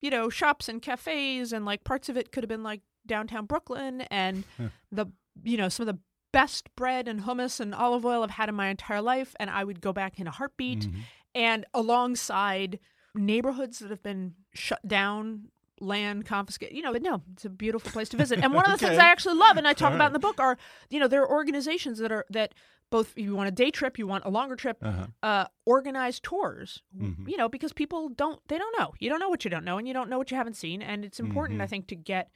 you 0.02 0.12
know, 0.12 0.30
shops 0.30 0.70
and 0.70 0.80
cafes 0.80 1.52
and 1.52 1.66
like 1.66 1.84
parts 1.84 2.10
of 2.10 2.16
it 2.16 2.32
could 2.32 2.44
have 2.44 2.48
been 2.48 2.62
like 2.62 2.82
downtown 3.08 3.48
Brooklyn 3.48 4.02
and 4.02 4.44
the, 4.92 5.08
you 5.44 5.58
know, 5.58 5.68
some 5.68 5.88
of 5.88 5.96
the 5.96 6.00
best 6.32 6.70
bread 6.76 7.08
and 7.08 7.22
hummus 7.22 7.60
and 7.60 7.74
olive 7.74 8.06
oil 8.06 8.24
I've 8.24 8.30
had 8.30 8.50
in 8.50 8.56
my 8.56 8.68
entire 8.68 9.02
life. 9.02 9.36
And 9.40 9.50
I 9.50 9.64
would 9.64 9.82
go 9.82 9.92
back 9.92 10.20
in 10.20 10.28
a 10.28 10.32
heartbeat. 10.32 10.82
Mm-hmm. 10.82 11.00
And 11.34 11.66
alongside 11.74 12.78
neighborhoods 13.16 13.80
that 13.80 13.90
have 13.90 14.04
been 14.04 14.34
shut 14.54 14.86
down, 14.88 15.50
land 15.80 16.26
confiscated, 16.26 16.76
you 16.76 16.84
know, 16.84 16.94
but 16.94 17.02
no, 17.02 17.22
it's 17.34 17.46
a 17.46 17.50
beautiful 17.50 17.92
place 17.92 18.10
to 18.10 18.18
visit. 18.18 18.40
And 18.44 18.54
one 18.54 18.66
of 18.66 18.80
the 18.80 18.86
okay. 18.86 18.96
things 18.96 19.00
I 19.00 19.08
actually 19.08 19.36
love 19.36 19.58
and 19.58 19.68
I 19.68 19.74
talk 19.74 19.90
All 19.90 19.96
about 19.96 20.06
right. 20.06 20.08
in 20.08 20.14
the 20.14 20.20
book 20.20 20.40
are, 20.40 20.58
you 20.90 21.00
know, 21.00 21.08
there 21.08 21.22
are 21.24 21.30
organizations 21.30 22.00
that 22.00 22.12
are, 22.12 22.26
that 22.30 22.54
both 22.92 23.12
if 23.16 23.24
you 23.24 23.36
want 23.36 23.48
a 23.48 23.52
day 23.52 23.72
trip, 23.72 23.98
you 23.98 24.06
want 24.06 24.26
a 24.26 24.30
longer 24.30 24.56
trip, 24.56 24.78
uh-huh. 24.82 25.08
uh, 25.24 25.46
organized 25.66 26.24
tours. 26.24 26.84
Mm-hmm. 26.96 27.28
You 27.28 27.38
know, 27.38 27.50
because 27.50 27.74
people 27.74 28.10
don't 28.10 28.40
they 28.50 28.58
don't 28.58 28.78
know. 28.78 28.94
You 29.00 29.10
don't 29.10 29.20
know 29.20 29.30
what 29.30 29.44
you 29.44 29.50
don't 29.50 29.64
know, 29.64 29.78
and 29.78 29.88
you 29.88 29.94
don't 29.94 30.10
know 30.10 30.18
what 30.18 30.30
you 30.30 30.38
haven't 30.38 30.56
seen. 30.58 30.82
And 30.82 31.04
it's 31.04 31.20
important, 31.20 31.58
mm-hmm. 31.58 31.64
I 31.64 31.68
think, 31.68 31.88
to 31.88 31.96
get 31.96 32.30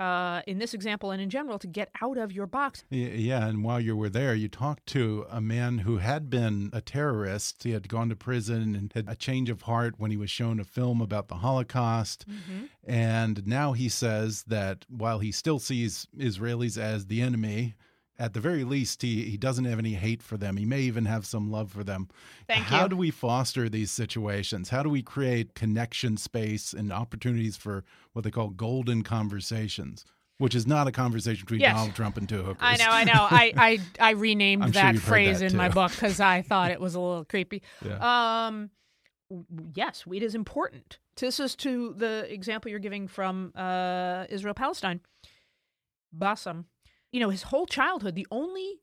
uh, 0.00 0.40
in 0.46 0.58
this 0.58 0.72
example 0.72 1.10
and 1.10 1.20
in 1.20 1.28
general 1.28 1.58
to 1.58 1.66
get 1.66 1.90
out 2.00 2.16
of 2.16 2.32
your 2.32 2.46
box. 2.46 2.84
Yeah, 2.88 3.46
and 3.46 3.62
while 3.62 3.78
you 3.78 3.94
were 3.94 4.08
there, 4.08 4.34
you 4.34 4.48
talked 4.48 4.86
to 4.86 5.26
a 5.30 5.40
man 5.40 5.78
who 5.78 5.98
had 5.98 6.30
been 6.30 6.70
a 6.72 6.80
terrorist. 6.80 7.62
He 7.62 7.72
had 7.72 7.88
gone 7.88 8.08
to 8.08 8.16
prison 8.16 8.74
and 8.74 8.92
had 8.94 9.08
a 9.08 9.14
change 9.14 9.50
of 9.50 9.62
heart 9.62 9.94
when 9.98 10.10
he 10.10 10.16
was 10.16 10.30
shown 10.30 10.58
a 10.58 10.64
film 10.64 11.02
about 11.02 11.28
the 11.28 11.36
Holocaust. 11.36 12.26
Mm 12.26 12.34
-hmm. 12.34 12.68
And 12.86 13.46
now 13.46 13.74
he 13.74 13.88
says 13.88 14.44
that 14.44 14.86
while 14.88 15.18
he 15.18 15.32
still 15.32 15.58
sees 15.58 16.08
Israelis 16.16 16.78
as 16.78 17.06
the 17.06 17.20
enemy, 17.20 17.74
at 18.20 18.34
the 18.34 18.40
very 18.40 18.64
least, 18.64 19.00
he, 19.00 19.24
he 19.24 19.38
doesn't 19.38 19.64
have 19.64 19.78
any 19.78 19.94
hate 19.94 20.22
for 20.22 20.36
them. 20.36 20.58
He 20.58 20.66
may 20.66 20.80
even 20.80 21.06
have 21.06 21.24
some 21.24 21.50
love 21.50 21.72
for 21.72 21.82
them. 21.82 22.08
Thank 22.46 22.64
How 22.66 22.82
you. 22.82 22.90
do 22.90 22.96
we 22.96 23.10
foster 23.10 23.68
these 23.70 23.90
situations? 23.90 24.68
How 24.68 24.82
do 24.82 24.90
we 24.90 25.02
create 25.02 25.54
connection 25.54 26.18
space 26.18 26.74
and 26.74 26.92
opportunities 26.92 27.56
for 27.56 27.82
what 28.12 28.22
they 28.24 28.30
call 28.30 28.50
golden 28.50 29.02
conversations? 29.02 30.04
which 30.36 30.54
is 30.54 30.66
not 30.66 30.88
a 30.88 30.92
conversation 30.92 31.44
between 31.44 31.60
Yes. 31.60 31.74
Donald 31.76 31.94
Trump 31.94 32.16
and 32.16 32.26
two 32.26 32.42
hookers. 32.42 32.62
I 32.62 32.76
know, 32.76 32.88
I 32.88 33.04
know. 33.04 33.12
I 33.12 33.52
I, 34.00 34.08
I 34.08 34.10
renamed 34.12 34.62
I'm 34.62 34.70
that 34.70 34.94
you've 34.94 35.02
phrase 35.02 35.40
that 35.40 35.50
in 35.50 35.56
my 35.58 35.68
book 35.68 35.92
because 35.92 36.18
I 36.18 36.40
thought 36.48 36.70
it 36.70 36.80
was 36.80 36.94
a 36.94 36.98
little 37.00 37.26
creepy. 37.26 37.62
Yeah. 37.84 38.46
Um, 38.46 38.70
yes, 39.74 40.06
weed 40.06 40.22
is 40.22 40.34
important. 40.34 40.98
This 41.16 41.40
is 41.40 41.54
to 41.56 41.92
the 41.92 42.26
example 42.32 42.70
you're 42.70 42.80
giving 42.80 43.06
from 43.06 43.52
uh, 43.54 44.24
Israel 44.30 44.54
Palestine. 44.54 45.00
Bassam, 46.16 46.64
you 47.12 47.20
know, 47.20 47.30
his 47.30 47.44
whole 47.44 47.66
childhood, 47.66 48.14
the 48.14 48.26
only 48.30 48.80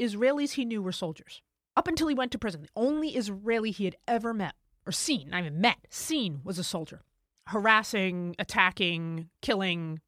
Israelis 0.00 0.52
he 0.52 0.64
knew 0.64 0.82
were 0.82 0.92
soldiers. 0.92 1.42
Up 1.76 1.88
until 1.88 2.08
he 2.08 2.14
went 2.14 2.32
to 2.32 2.38
prison, 2.38 2.62
the 2.62 2.68
only 2.74 3.16
Israeli 3.16 3.70
he 3.70 3.84
had 3.84 3.96
ever 4.08 4.34
met 4.34 4.54
or 4.86 4.92
seen, 4.92 5.30
not 5.30 5.40
even 5.40 5.60
met, 5.60 5.78
seen 5.90 6.40
was 6.44 6.58
a 6.58 6.64
soldier 6.64 7.02
harassing, 7.46 8.36
attacking, 8.38 9.28
killing 9.42 10.00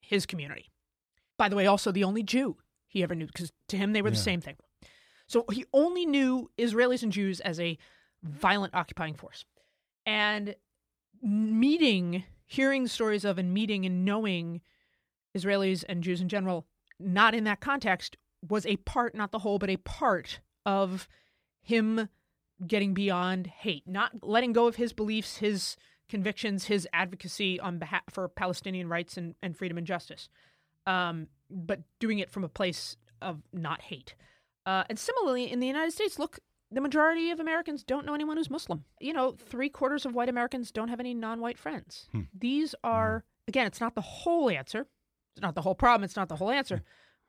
his 0.00 0.26
community. 0.26 0.70
By 1.38 1.48
the 1.48 1.56
way, 1.56 1.66
also 1.66 1.90
the 1.90 2.04
only 2.04 2.22
Jew 2.22 2.58
he 2.86 3.02
ever 3.02 3.14
knew, 3.14 3.26
because 3.26 3.52
to 3.68 3.76
him 3.78 3.92
they 3.92 4.02
were 4.02 4.10
the 4.10 4.16
same 4.16 4.42
thing. 4.42 4.56
So 5.26 5.46
he 5.50 5.64
only 5.72 6.04
knew 6.04 6.50
Israelis 6.58 7.02
and 7.02 7.10
Jews 7.10 7.40
as 7.40 7.58
a 7.58 7.78
violent 8.22 8.74
occupying 8.74 9.14
force. 9.14 9.46
And 10.04 10.54
meeting, 11.22 12.24
hearing 12.44 12.86
stories 12.86 13.24
of, 13.24 13.38
and 13.38 13.54
meeting 13.54 13.86
and 13.86 14.04
knowing 14.04 14.60
Israelis 15.34 15.84
and 15.88 16.04
Jews 16.04 16.20
in 16.20 16.28
general, 16.28 16.66
not 16.98 17.34
in 17.34 17.44
that 17.44 17.60
context, 17.60 18.16
was 18.48 18.66
a 18.66 18.76
part, 18.78 19.14
not 19.14 19.32
the 19.32 19.40
whole, 19.40 19.58
but 19.58 19.70
a 19.70 19.76
part 19.78 20.40
of 20.66 21.08
him 21.62 22.08
getting 22.66 22.94
beyond 22.94 23.46
hate, 23.46 23.82
not 23.86 24.12
letting 24.22 24.52
go 24.52 24.66
of 24.66 24.76
his 24.76 24.92
beliefs, 24.92 25.38
his 25.38 25.76
convictions, 26.08 26.66
his 26.66 26.86
advocacy 26.92 27.58
on 27.58 27.78
behalf 27.78 28.02
for 28.10 28.28
Palestinian 28.28 28.88
rights 28.88 29.16
and, 29.16 29.34
and 29.42 29.56
freedom 29.56 29.78
and 29.78 29.86
justice, 29.86 30.28
um, 30.86 31.26
but 31.50 31.80
doing 31.98 32.18
it 32.18 32.30
from 32.30 32.44
a 32.44 32.48
place 32.48 32.96
of 33.22 33.42
not 33.52 33.82
hate. 33.82 34.14
Uh, 34.66 34.84
and 34.88 34.98
similarly, 34.98 35.50
in 35.50 35.60
the 35.60 35.66
United 35.66 35.92
States, 35.92 36.18
look, 36.18 36.38
the 36.70 36.80
majority 36.80 37.30
of 37.30 37.40
Americans 37.40 37.84
don't 37.84 38.06
know 38.06 38.14
anyone 38.14 38.36
who's 38.36 38.50
Muslim. 38.50 38.84
You 39.00 39.12
know, 39.12 39.32
three 39.32 39.68
quarters 39.68 40.06
of 40.06 40.14
white 40.14 40.28
Americans 40.28 40.70
don't 40.70 40.88
have 40.88 41.00
any 41.00 41.14
non 41.14 41.40
white 41.40 41.58
friends. 41.58 42.08
These 42.36 42.74
are, 42.82 43.24
again, 43.48 43.66
it's 43.66 43.80
not 43.80 43.94
the 43.94 44.00
whole 44.00 44.50
answer. 44.50 44.86
It's 45.34 45.42
not 45.42 45.54
the 45.54 45.62
whole 45.62 45.74
problem. 45.74 46.04
It's 46.04 46.16
not 46.16 46.28
the 46.28 46.36
whole 46.36 46.50
answer. 46.50 46.82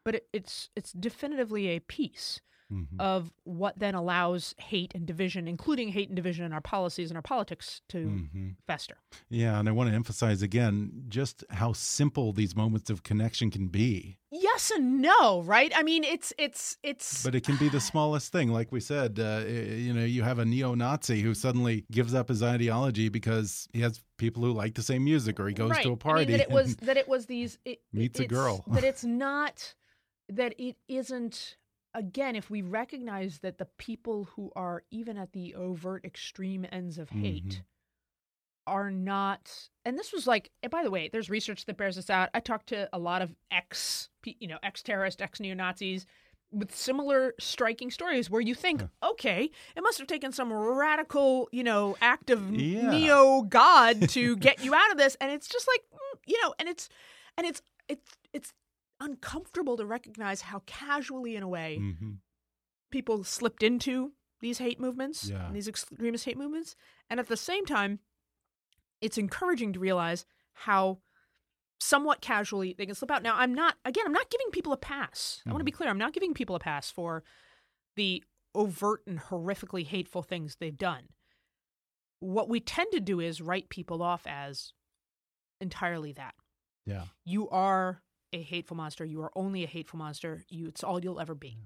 But 0.03 0.16
it, 0.16 0.28
it's 0.32 0.70
it's 0.76 0.91
definitively 0.93 1.68
a 1.70 1.80
piece 1.80 2.39
Mhm. 2.72 2.99
of 2.99 3.32
what 3.43 3.78
then 3.78 3.93
allows 3.93 4.56
hate 4.58 4.93
and 4.95 5.06
division, 5.06 5.47
including 5.47 5.89
hate 5.89 6.10
and 6.10 6.16
division 6.16 6.45
in 6.45 6.51
our 6.53 6.62
policies 6.62 7.10
and 7.12 7.16
our 7.18 7.22
politics, 7.22 7.82
to 7.89 7.97
Mhm. 7.97 8.56
fester. 8.66 8.97
Yeah, 9.30 9.60
and 9.60 9.70
I 9.70 9.72
want 9.72 9.89
to 9.89 9.95
emphasize 9.95 10.41
again 10.41 11.06
just 11.08 11.43
how 11.51 11.74
simple 11.74 12.34
these 12.34 12.56
moments 12.56 12.89
of 12.89 13.03
connection 13.03 13.51
can 13.51 13.68
be. 13.68 14.18
Yes 14.56 14.72
and 14.72 15.01
no, 15.01 15.41
right? 15.41 15.74
I 15.76 15.84
mean, 15.84 16.06
it's 16.06 16.32
it's 16.38 16.78
it's. 16.82 17.26
But 17.26 17.36
it 17.36 17.43
can 17.43 17.58
be 17.58 17.68
the 17.68 17.82
smallest 17.82 18.32
thing. 18.32 18.53
Like 18.53 18.72
we 18.72 18.80
said, 18.80 19.20
uh, 19.20 19.43
you 19.45 19.91
know, 19.91 20.06
you 20.06 20.24
have 20.24 20.39
a 20.39 20.45
neo 20.45 20.76
Nazi 20.76 21.22
who 21.22 21.34
suddenly 21.34 21.84
gives 21.91 22.14
up 22.14 22.30
his 22.30 22.41
ideology 22.41 23.10
because 23.10 23.68
he 23.74 23.82
has 23.82 24.01
people 24.18 24.43
who 24.43 24.53
like 24.53 24.76
the 24.76 24.82
same 24.82 25.03
music 25.03 25.41
or 25.41 25.49
he 25.49 25.53
goes 25.53 25.72
right. 25.72 25.84
to 25.84 25.91
a 25.91 25.97
party. 25.97 26.22
I 26.22 26.26
mean, 26.26 26.38
that 26.38 26.41
it 26.43 26.51
was 26.51 26.78
that 26.78 26.95
it 26.95 27.10
was 27.10 27.26
these 27.26 27.58
it, 27.66 27.82
meets 27.91 28.18
a 28.22 28.28
girl. 28.28 28.64
that 28.68 28.84
it's 28.91 29.03
not 29.03 29.74
that 30.30 30.56
it 30.58 30.78
isn't. 30.88 31.58
Again, 31.93 32.38
if 32.38 32.49
we 32.49 32.62
recognize 32.62 33.39
that 33.39 33.58
the 33.58 33.68
people 33.78 34.30
who 34.36 34.53
are 34.56 34.84
even 34.89 35.18
at 35.18 35.34
the 35.34 35.53
overt 35.56 36.06
extreme 36.06 36.66
ends 36.72 36.97
of 36.97 37.10
hate 37.10 37.62
Mhm. 37.62 37.62
Are 38.68 38.89
not, 38.91 39.51
and 39.84 39.97
this 39.97 40.11
was 40.13 40.26
like, 40.28 40.49
and 40.63 40.72
by 40.72 40.84
the 40.84 40.91
way, 40.91 41.09
there's 41.11 41.30
research 41.30 41.66
that 41.66 41.78
bears 41.78 41.95
this 41.95 42.09
out. 42.09 42.30
I 42.34 42.39
talked 42.39 42.68
to 42.68 42.89
a 42.93 42.99
lot 42.99 43.22
of 43.22 43.36
ex, 43.51 44.09
you 44.26 44.47
know, 44.47 44.57
ex 44.63 44.82
terrorist, 44.84 45.22
ex 45.22 45.39
neo 45.39 45.53
Nazis 45.55 46.05
with 46.51 46.74
similar 46.74 47.34
striking 47.39 47.91
stories 47.91 48.30
where 48.30 48.39
you 48.41 48.55
think, 48.55 48.82
okay, 49.03 49.49
it 49.76 49.82
must 49.82 49.97
have 49.97 50.07
taken 50.07 50.32
some 50.32 50.53
radical, 50.53 51.49
you 51.51 51.63
know, 51.63 51.97
act 52.01 52.30
of 52.30 52.49
Yeah. 52.51 52.89
neo 52.91 53.41
god 53.41 54.09
to 54.09 54.36
get 54.47 54.63
you 54.63 54.74
out 54.74 54.91
of 54.91 54.97
this, 54.97 55.16
and 55.20 55.32
it's 55.32 55.47
just 55.47 55.68
like, 55.68 55.82
mm, 55.93 56.20
you 56.26 56.41
know, 56.41 56.53
and 56.59 56.70
it's, 56.70 56.88
and 57.38 57.45
it's, 57.45 57.61
it's, 57.89 58.11
it's 58.34 58.53
uncomfortable 59.01 59.76
to 59.78 59.86
recognize 59.86 60.41
how 60.41 60.61
casually, 60.66 61.36
in 61.36 61.43
a 61.43 61.47
way, 61.47 61.78
Mhm. 61.82 62.18
people 62.91 63.24
slipped 63.24 63.61
into 63.63 64.13
these 64.39 64.59
hate 64.59 64.80
movements, 64.80 65.30
Yeah. 65.30 65.49
these 65.51 65.68
extremist 65.68 66.26
hate 66.26 66.38
movements, 66.38 66.76
and 67.09 67.20
at 67.20 67.28
the 67.28 67.38
same 67.38 67.66
time, 67.66 67.99
it's 69.06 69.20
encouraging 69.20 69.74
to 69.74 69.80
realize 69.80 70.26
how 70.53 70.97
somewhat 71.80 72.22
casually 72.22 72.74
they 72.76 72.86
can 72.88 72.95
slip 72.95 73.12
out. 73.12 73.22
Now, 73.22 73.36
I'm 73.38 73.53
not 73.53 73.76
again, 73.86 74.03
I'm 74.06 74.14
not 74.14 74.32
giving 74.32 74.49
people 74.51 74.74
a 74.74 74.78
pass. 74.78 75.41
I 75.45 75.51
want 75.51 75.60
to 75.60 75.64
be 75.64 75.72
mm-hmm. 75.72 75.78
clear, 75.78 75.89
I'm 75.89 75.99
not 75.99 76.14
giving 76.14 76.34
people 76.34 76.56
a 76.56 76.60
pass 76.60 76.89
for 76.89 77.24
the 77.95 78.24
overt 78.56 79.01
and 79.06 79.20
horrifically 79.20 79.86
hateful 79.86 80.24
things 80.24 80.58
they've 80.60 80.78
done. 80.78 81.03
What 82.20 82.49
we 82.49 82.60
tend 82.60 82.91
to 82.93 82.99
do 82.99 83.20
is 83.20 83.41
write 83.41 83.70
people 83.70 84.01
off 84.01 84.26
as 84.26 84.74
entirely 85.62 86.14
that 86.14 86.34
Yeah. 86.86 87.03
you 87.24 87.47
are 87.49 88.01
a 88.34 88.41
hateful 88.41 88.76
monster. 88.76 89.06
You 89.06 89.22
are 89.22 89.32
only 89.36 89.64
a 89.64 89.68
hateful 89.68 89.99
monster. 89.99 90.43
You 90.49 90.68
it's 90.68 90.84
all 90.84 91.03
you'll 91.03 91.20
ever 91.20 91.36
be. 91.36 91.58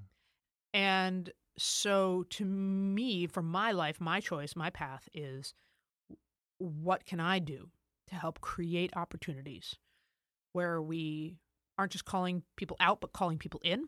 And 0.74 1.32
so 1.58 2.26
to 2.32 2.46
me, 2.46 3.28
for 3.28 3.42
my 3.42 3.72
life, 3.72 4.02
my 4.02 4.20
choice, 4.20 4.56
my 4.56 4.70
path 4.70 5.08
is 5.14 5.54
what 6.60 7.06
can 7.06 7.20
I 7.20 7.40
do 7.40 7.70
to 8.10 8.16
help 8.16 8.42
create 8.42 8.92
opportunities 8.96 9.76
where 10.54 10.82
we 10.82 11.38
aren't 11.78 11.92
just 11.92 12.06
calling 12.06 12.44
people 12.56 12.78
out, 12.80 13.02
but 13.02 13.14
calling 13.14 13.38
people 13.38 13.62
in 13.64 13.86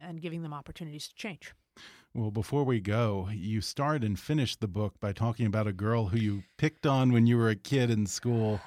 and 0.00 0.20
giving 0.20 0.42
them 0.42 0.52
opportunities 0.52 1.08
to 1.08 1.14
change. 1.14 1.54
Well, 2.14 2.30
before 2.30 2.64
we 2.64 2.80
go, 2.80 3.28
you 3.32 3.62
start 3.62 4.04
and 4.04 4.18
finish 4.18 4.56
the 4.56 4.68
book 4.68 5.00
by 5.00 5.12
talking 5.12 5.46
about 5.46 5.66
a 5.66 5.72
girl 5.72 6.06
who 6.06 6.18
you 6.18 6.42
picked 6.58 6.86
on 6.86 7.12
when 7.12 7.26
you 7.26 7.38
were 7.38 7.48
a 7.48 7.56
kid 7.56 7.90
in 7.90 8.06
school 8.06 8.60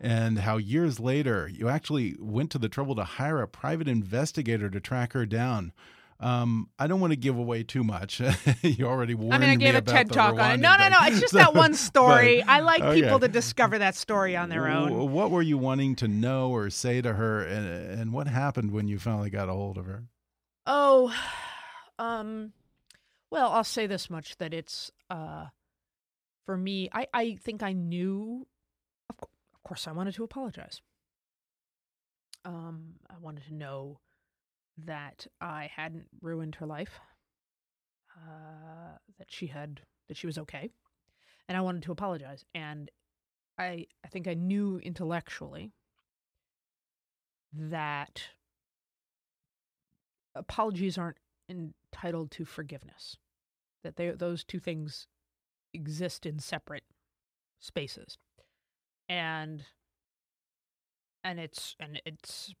and 0.00 0.38
how 0.38 0.56
years 0.56 0.98
later 1.00 1.48
you 1.48 1.68
actually 1.68 2.16
went 2.18 2.50
to 2.52 2.58
the 2.58 2.68
trouble 2.68 2.94
to 2.94 3.04
hire 3.04 3.42
a 3.42 3.48
private 3.48 3.88
investigator 3.88 4.70
to 4.70 4.80
track 4.80 5.12
her 5.12 5.26
down. 5.26 5.72
Um, 6.18 6.70
I 6.78 6.86
don't 6.86 7.00
want 7.00 7.12
to 7.12 7.16
give 7.16 7.36
away 7.36 7.62
too 7.62 7.84
much. 7.84 8.20
you 8.62 8.86
already 8.86 9.14
warned 9.14 9.34
I 9.34 9.38
mean, 9.38 9.50
I 9.50 9.56
gave 9.56 9.74
me 9.74 9.78
a 9.78 9.82
TED 9.82 10.10
talk 10.10 10.38
on 10.38 10.52
it. 10.52 10.56
No, 10.60 10.74
no, 10.76 10.88
no. 10.88 10.96
It's 11.02 11.20
just 11.20 11.32
So- 11.32 11.38
that 11.38 11.54
one 11.54 11.74
story. 11.90 12.40
but- 12.40 12.48
I 12.50 12.60
like 12.60 12.82
people 12.94 13.20
to 13.20 13.28
discover 13.28 13.78
that 13.78 13.94
story 13.94 14.34
on 14.36 14.48
their 14.48 14.66
own. 14.68 15.12
What 15.12 15.30
were 15.30 15.42
you 15.42 15.58
wanting 15.58 15.94
to 15.96 16.08
know 16.08 16.50
or 16.50 16.70
say 16.70 17.02
to 17.02 17.12
her, 17.14 17.42
and, 17.42 17.66
and 18.00 18.12
what 18.12 18.28
happened 18.28 18.70
when 18.70 18.88
you 18.88 18.98
finally 18.98 19.30
got 19.30 19.48
a 19.48 19.52
hold 19.52 19.76
of 19.78 19.86
her? 19.86 20.04
Oh, 20.66 21.14
um, 21.98 22.52
well, 23.30 23.50
I'll 23.52 23.64
say 23.64 23.86
this 23.86 24.08
much 24.08 24.36
that 24.38 24.54
it's 24.54 24.90
uh, 25.10 25.46
for 26.46 26.56
me. 26.56 26.88
I 26.92 27.06
I 27.12 27.34
think 27.42 27.62
I 27.62 27.72
knew. 27.72 28.46
Of, 29.10 29.16
of 29.22 29.62
course, 29.64 29.86
I 29.86 29.92
wanted 29.92 30.14
to 30.14 30.24
apologize. 30.24 30.80
Um, 32.44 32.94
I 33.10 33.14
wanted 33.20 33.44
to 33.48 33.54
know 33.54 33.98
that 34.84 35.26
I 35.40 35.70
hadn't 35.74 36.06
ruined 36.20 36.56
her 36.56 36.66
life. 36.66 37.00
Uh, 38.16 38.96
that 39.18 39.30
she 39.30 39.46
had 39.46 39.80
that 40.08 40.16
she 40.16 40.26
was 40.26 40.38
okay, 40.38 40.70
and 41.48 41.56
I 41.56 41.60
wanted 41.60 41.82
to 41.82 41.92
apologize. 41.92 42.44
And 42.54 42.90
I 43.58 43.86
I 44.04 44.08
think 44.08 44.26
I 44.26 44.34
knew 44.34 44.78
intellectually 44.78 45.72
that 47.52 48.22
apologies 50.34 50.98
aren't 50.98 51.18
entitled 51.48 52.30
to 52.32 52.44
forgiveness. 52.44 53.16
That 53.82 53.96
they 53.96 54.10
those 54.10 54.44
two 54.44 54.60
things 54.60 55.08
exist 55.72 56.26
in 56.26 56.38
separate 56.38 56.84
spaces. 57.58 58.18
And 59.08 59.64
and 61.22 61.38
it's 61.38 61.76
and 61.78 62.00
it's 62.04 62.54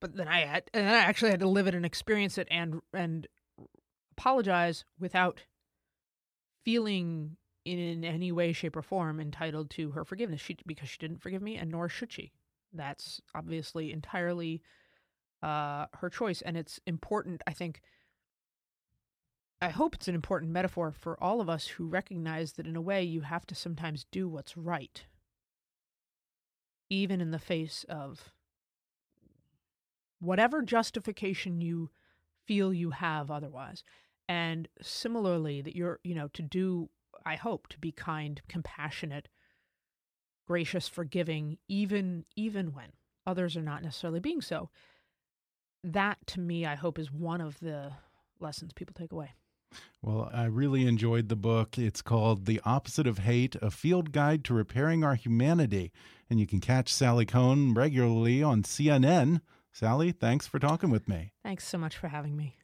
but 0.00 0.16
then 0.16 0.28
I 0.28 0.40
had 0.40 0.64
and 0.74 0.88
I 0.88 0.98
actually 0.98 1.30
had 1.30 1.40
to 1.40 1.48
live 1.48 1.66
it 1.66 1.74
and 1.74 1.86
experience 1.86 2.38
it 2.38 2.48
and 2.50 2.80
and 2.92 3.26
apologize 4.12 4.84
without 4.98 5.42
feeling 6.64 7.36
in 7.64 8.04
any 8.04 8.32
way, 8.32 8.52
shape, 8.52 8.76
or 8.76 8.82
form 8.82 9.20
entitled 9.20 9.70
to 9.70 9.90
her 9.92 10.04
forgiveness. 10.04 10.40
She 10.40 10.56
because 10.66 10.88
she 10.88 10.98
didn't 10.98 11.22
forgive 11.22 11.42
me, 11.42 11.56
and 11.56 11.70
nor 11.70 11.88
should 11.88 12.12
she. 12.12 12.32
That's 12.72 13.20
obviously 13.34 13.92
entirely 13.92 14.62
uh, 15.42 15.86
her 15.94 16.10
choice, 16.10 16.42
and 16.42 16.56
it's 16.56 16.80
important. 16.86 17.42
I 17.46 17.52
think. 17.52 17.80
I 19.60 19.70
hope 19.70 19.96
it's 19.96 20.06
an 20.06 20.14
important 20.14 20.52
metaphor 20.52 20.92
for 20.92 21.20
all 21.20 21.40
of 21.40 21.48
us 21.48 21.66
who 21.66 21.88
recognize 21.88 22.52
that 22.52 22.66
in 22.66 22.76
a 22.76 22.80
way 22.80 23.02
you 23.02 23.22
have 23.22 23.44
to 23.46 23.56
sometimes 23.56 24.06
do 24.12 24.28
what's 24.28 24.56
right, 24.56 25.04
even 26.88 27.20
in 27.20 27.32
the 27.32 27.40
face 27.40 27.84
of 27.88 28.32
whatever 30.20 30.62
justification 30.62 31.60
you 31.60 31.90
feel 32.46 32.72
you 32.72 32.90
have 32.90 33.30
otherwise. 33.30 33.84
And 34.28 34.68
similarly, 34.82 35.62
that 35.62 35.76
you're, 35.76 36.00
you 36.04 36.14
know, 36.14 36.28
to 36.28 36.42
do, 36.42 36.88
I 37.24 37.36
hope, 37.36 37.68
to 37.68 37.78
be 37.78 37.92
kind, 37.92 38.40
compassionate, 38.48 39.28
gracious, 40.46 40.88
forgiving, 40.88 41.58
even 41.68 42.24
even 42.36 42.72
when 42.72 42.92
others 43.26 43.56
are 43.56 43.62
not 43.62 43.82
necessarily 43.82 44.20
being 44.20 44.40
so. 44.40 44.70
That 45.84 46.18
to 46.28 46.40
me, 46.40 46.66
I 46.66 46.74
hope, 46.74 46.98
is 46.98 47.12
one 47.12 47.40
of 47.40 47.60
the 47.60 47.92
lessons 48.40 48.72
people 48.72 48.94
take 48.98 49.12
away. 49.12 49.32
Well, 50.02 50.30
I 50.32 50.44
really 50.44 50.86
enjoyed 50.86 51.28
the 51.28 51.36
book. 51.36 51.78
It's 51.78 52.02
called 52.02 52.46
The 52.46 52.60
Opposite 52.64 53.06
of 53.06 53.18
Hate 53.18 53.54
A 53.56 53.70
Field 53.70 54.12
Guide 54.12 54.44
to 54.44 54.54
Repairing 54.54 55.04
Our 55.04 55.14
Humanity. 55.14 55.92
And 56.30 56.40
you 56.40 56.46
can 56.46 56.60
catch 56.60 56.92
Sally 56.92 57.26
Kohn 57.26 57.74
regularly 57.74 58.42
on 58.42 58.62
CNN. 58.62 59.40
Sally, 59.72 60.12
thanks 60.12 60.46
for 60.46 60.58
talking 60.58 60.90
with 60.90 61.08
me. 61.08 61.32
Thanks 61.42 61.66
so 61.66 61.78
much 61.78 61.96
for 61.96 62.08
having 62.08 62.36
me. 62.36 62.56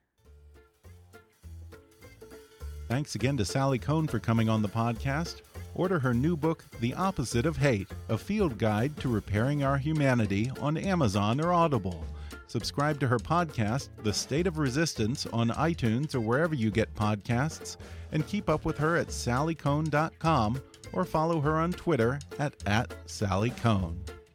Thanks 2.88 3.14
again 3.14 3.36
to 3.38 3.44
Sally 3.44 3.78
Kohn 3.78 4.06
for 4.06 4.18
coming 4.18 4.48
on 4.48 4.62
the 4.62 4.68
podcast. 4.68 5.40
Order 5.74 5.98
her 5.98 6.14
new 6.14 6.36
book, 6.36 6.64
The 6.80 6.94
Opposite 6.94 7.46
of 7.46 7.56
Hate 7.56 7.88
A 8.08 8.18
Field 8.18 8.58
Guide 8.58 8.96
to 8.98 9.08
Repairing 9.08 9.64
Our 9.64 9.78
Humanity, 9.78 10.50
on 10.60 10.76
Amazon 10.76 11.40
or 11.40 11.52
Audible. 11.52 12.04
Subscribe 12.46 13.00
to 13.00 13.08
her 13.08 13.18
podcast, 13.18 13.88
The 14.02 14.12
State 14.12 14.46
of 14.46 14.58
Resistance, 14.58 15.26
on 15.32 15.48
iTunes 15.50 16.14
or 16.14 16.20
wherever 16.20 16.54
you 16.54 16.70
get 16.70 16.94
podcasts, 16.94 17.76
and 18.12 18.26
keep 18.26 18.48
up 18.48 18.64
with 18.64 18.78
her 18.78 18.96
at 18.96 19.08
sallykohn.com 19.08 20.62
or 20.92 21.04
follow 21.04 21.40
her 21.40 21.56
on 21.56 21.72
Twitter 21.72 22.20
at, 22.38 22.54
at 22.66 22.90
sallykohn. 23.06 23.96